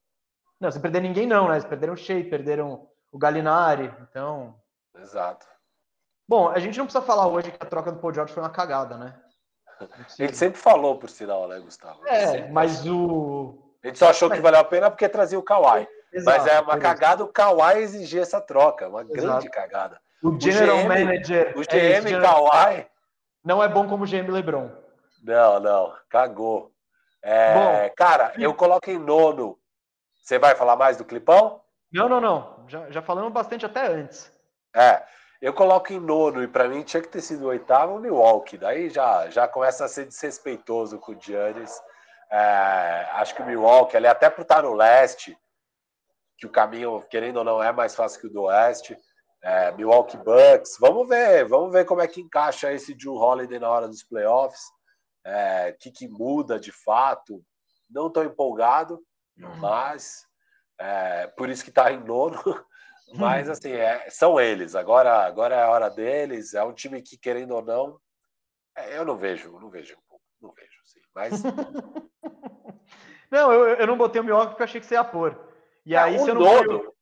[0.59, 1.55] Não, sem perder ninguém, não, né?
[1.55, 4.55] Eles perderam o Shea, perderam o Galinari, então.
[4.97, 5.45] Exato.
[6.27, 8.49] Bom, a gente não precisa falar hoje que a troca do Paul George foi uma
[8.49, 9.15] cagada, né?
[10.17, 12.05] Ele sempre falou, por sinal, né, Gustavo?
[12.07, 13.61] É, mas o.
[13.83, 15.87] A gente só achou que valeu a pena porque trazia o Kawhi.
[16.11, 19.13] Exato, mas é uma cagada o Kawhi exigir essa troca, uma Exato.
[19.13, 19.99] grande cagada.
[20.23, 21.53] O General o GM, Manager.
[21.57, 22.87] O GM é Kawhi.
[23.43, 24.71] Não é bom como o GM LeBron.
[25.21, 26.71] Não, não, cagou.
[27.21, 29.59] É, bom, cara, eu coloco em nono.
[30.23, 31.61] Você vai falar mais do clipão?
[31.91, 32.65] Não, não, não.
[32.67, 34.31] Já, já falamos bastante até antes.
[34.75, 35.01] É,
[35.41, 38.57] eu coloco em nono e para mim tinha que ter sido o oitavo o Milwaukee.
[38.57, 41.81] Daí já, já começa a ser desrespeitoso com o Giannis.
[42.29, 45.37] É, acho que o Milwaukee, ele até por estar no leste,
[46.37, 48.97] que o caminho, querendo ou não, é mais fácil que o do oeste.
[49.41, 53.69] É, Milwaukee Bucks, vamos ver, vamos ver como é que encaixa esse Drew Holiday na
[53.69, 54.63] hora dos playoffs.
[55.23, 57.43] O é, que, que muda de fato.
[57.89, 58.99] Não estou empolgado,
[59.37, 59.55] uhum.
[59.57, 60.25] mas
[60.79, 62.41] é, por isso que está em nono.
[63.13, 64.75] Mas assim, é, são eles.
[64.75, 66.53] Agora, agora é a hora deles.
[66.53, 67.99] É um time que, querendo ou não,
[68.75, 69.95] é, eu não vejo, não vejo,
[70.41, 70.99] não vejo, sim.
[71.13, 71.41] Mas.
[73.31, 75.39] não, eu, eu não botei o Milwaukee porque eu achei que você ia pôr.
[75.85, 76.93] E é, aí o você não dono,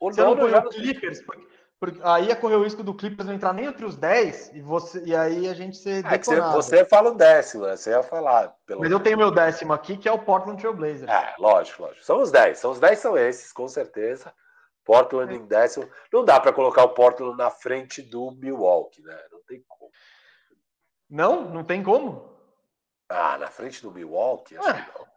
[0.00, 1.46] o você não põe o Clippers, porque,
[1.78, 4.60] porque, aí ia correr o risco do Clippers não entrar nem entre os 10 e,
[4.60, 7.76] você, e aí a gente ser é você, você, fala o décimo, né?
[7.76, 8.52] Você ia falar.
[8.68, 8.92] Mas menos.
[8.92, 11.10] eu tenho meu décimo aqui, que é o Portland Trail Blazers.
[11.10, 12.04] É, lógico, lógico.
[12.04, 12.58] São os 10.
[12.58, 14.32] São os 10 são esses, com certeza.
[14.84, 15.88] Portland em décimo.
[16.12, 19.18] Não dá para colocar o Portland na frente do Milwaukee, né?
[19.30, 19.90] Não tem como.
[21.08, 21.50] Não?
[21.50, 22.32] Não tem como?
[23.08, 24.56] Ah, na frente do Milwaukee?
[24.56, 24.72] Acho é.
[24.72, 25.12] que não.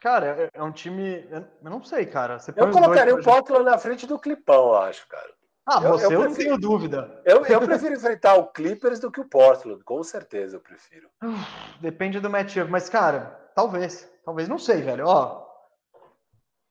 [0.00, 1.26] Cara, é, é um time.
[1.30, 2.38] Eu não sei, cara.
[2.54, 5.32] eu colocaria o Portland na frente do Clipão, eu acho, cara.
[5.66, 6.50] Ah, eu, você eu, eu prefiro...
[6.50, 7.22] não tenho dúvida.
[7.24, 11.08] Eu, eu prefiro enfrentar o Clippers do que o Portland, com certeza eu prefiro.
[11.80, 14.12] Depende do matchup, mas, cara, talvez.
[14.26, 15.06] Talvez, não sei, velho.
[15.06, 15.43] Ó,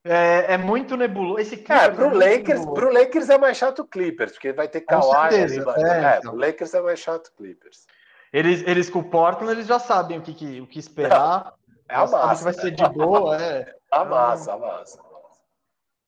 [0.03, 1.39] é, é muito nebuloso.
[1.39, 4.81] Esse é, pro, é Lakers, pro Lakers é mais chato o Clippers, porque vai ter
[4.81, 5.37] Kawhi ali.
[5.37, 6.31] É, é então.
[6.31, 7.87] pro Lakers é mais chato o Clippers.
[8.31, 11.53] Eles, eles com o Portland, eles já sabem o que, que o que esperar.
[11.89, 12.37] É a massa.
[12.37, 13.75] Que vai ser de boa, é.
[13.91, 14.99] A massa, a massa.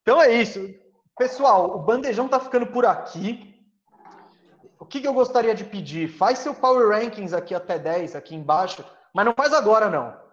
[0.01, 0.73] Então é isso.
[1.15, 3.53] Pessoal, o bandejão tá ficando por aqui.
[4.79, 6.07] O que, que eu gostaria de pedir?
[6.07, 10.24] Faz seu Power Rankings aqui até 10, aqui embaixo, mas não faz agora, não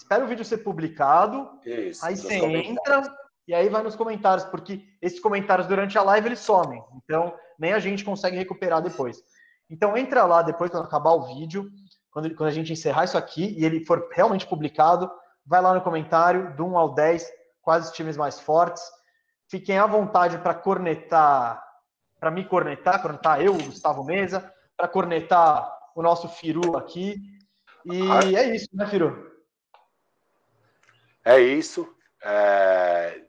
[0.00, 3.02] espera o vídeo ser publicado, Isso, aí você entra
[3.46, 7.72] e aí vai nos comentários, porque esses comentários durante a live eles somem, então nem
[7.72, 9.22] a gente consegue recuperar depois.
[9.68, 11.70] Então entra lá depois quando acabar o vídeo,
[12.10, 15.10] quando, quando a gente encerrar isso aqui e ele for realmente publicado,
[15.44, 17.30] vai lá no comentário do 1 ao 10,
[17.62, 18.82] quais os times mais fortes.
[19.48, 21.62] Fiquem à vontade para cornetar,
[22.18, 27.16] para me cornetar, cornetar eu, Gustavo Mesa, para cornetar o nosso Firu aqui.
[27.84, 29.29] E é isso, né, Firu?
[31.24, 31.92] É isso.
[32.22, 33.22] É...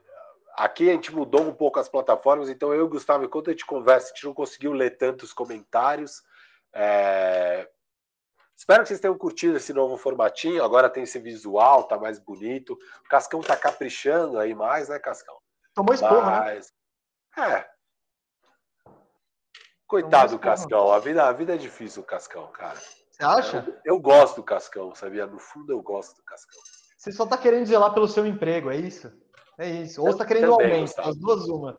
[0.58, 3.54] Aqui a gente mudou um pouco as plataformas, então eu e o Gustavo, enquanto a
[3.54, 6.22] gente conversa, a gente não conseguiu ler tantos comentários.
[6.74, 7.68] É...
[8.56, 10.64] Espero que vocês tenham curtido esse novo formatinho.
[10.64, 12.78] Agora tem esse visual, tá mais bonito.
[13.04, 15.36] O Cascão tá caprichando aí mais, né, Cascão?
[15.74, 16.54] Tomou esporra, né?
[16.54, 16.74] Mas...
[17.38, 17.58] né?
[17.58, 17.72] É.
[19.88, 20.92] Coitado do Cascão.
[20.92, 22.80] A vida, a vida é difícil, o Cascão, cara.
[23.10, 23.66] Você acha?
[23.84, 25.26] Eu, eu gosto do Cascão, sabia?
[25.26, 26.62] No fundo, eu gosto do Cascão.
[27.02, 29.12] Você só tá querendo zelar pelo seu emprego, é isso?
[29.58, 30.00] É isso.
[30.04, 31.76] Ou você tá querendo Também, aumento, as duas uma.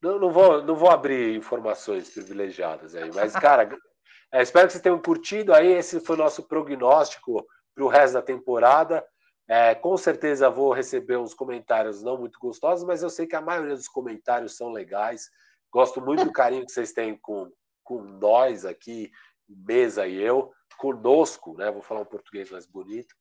[0.00, 3.68] Não, não, vou, não vou abrir informações privilegiadas aí, mas, cara,
[4.30, 5.66] é, espero que vocês tenham curtido aí.
[5.66, 7.44] Esse foi o nosso prognóstico
[7.74, 9.04] para o resto da temporada.
[9.48, 13.40] É, com certeza vou receber uns comentários não muito gostosos, mas eu sei que a
[13.40, 15.28] maioria dos comentários são legais.
[15.72, 17.50] Gosto muito do carinho que vocês têm com,
[17.82, 19.10] com nós aqui,
[19.48, 21.68] mesa e eu, conosco, né?
[21.68, 23.12] Vou falar um português mais bonito.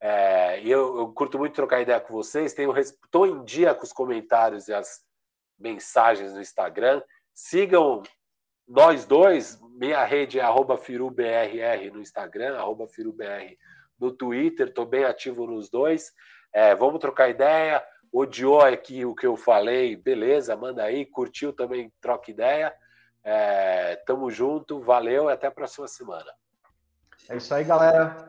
[0.00, 2.54] É, eu, eu, curto muito trocar ideia com vocês.
[2.56, 5.00] Estou em dia com os comentários e as
[5.58, 7.02] mensagens no Instagram.
[7.34, 8.02] Sigam
[8.66, 9.58] nós dois.
[9.72, 10.44] Minha rede é
[10.78, 12.56] FiruBRR no Instagram,
[12.88, 13.56] FiruBR
[13.98, 14.68] no Twitter.
[14.68, 16.12] Estou bem ativo nos dois.
[16.52, 17.84] É, vamos trocar ideia.
[18.12, 21.04] Odiou aqui o que eu falei, beleza, manda aí.
[21.04, 22.74] Curtiu também, troca ideia.
[23.22, 26.32] É, tamo junto, valeu e até a próxima semana.
[27.28, 28.27] É isso aí, galera.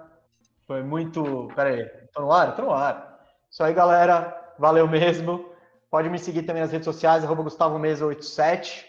[0.70, 1.48] Foi muito.
[1.56, 1.84] Pera aí,
[2.14, 2.56] tô no ar?
[2.56, 3.22] Tô no ar.
[3.50, 4.54] Isso aí, galera.
[4.60, 5.44] Valeu mesmo.
[5.90, 8.86] Pode me seguir também nas redes sociais, arroba Gustavo Mesa 87.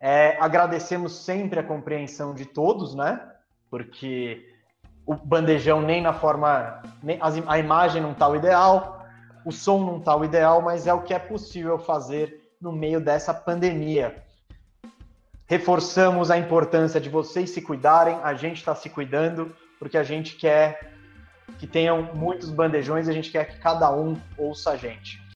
[0.00, 3.20] É, agradecemos sempre a compreensão de todos, né?
[3.70, 4.42] Porque
[5.04, 6.80] o bandejão nem na forma.
[7.02, 9.04] Nem, a imagem não tá o ideal,
[9.44, 13.02] o som não tá o ideal, mas é o que é possível fazer no meio
[13.02, 14.24] dessa pandemia.
[15.44, 20.36] Reforçamos a importância de vocês se cuidarem, a gente está se cuidando, porque a gente
[20.36, 20.91] quer
[21.58, 25.22] que tenham muitos bandejões e a gente quer que cada um ouça a gente.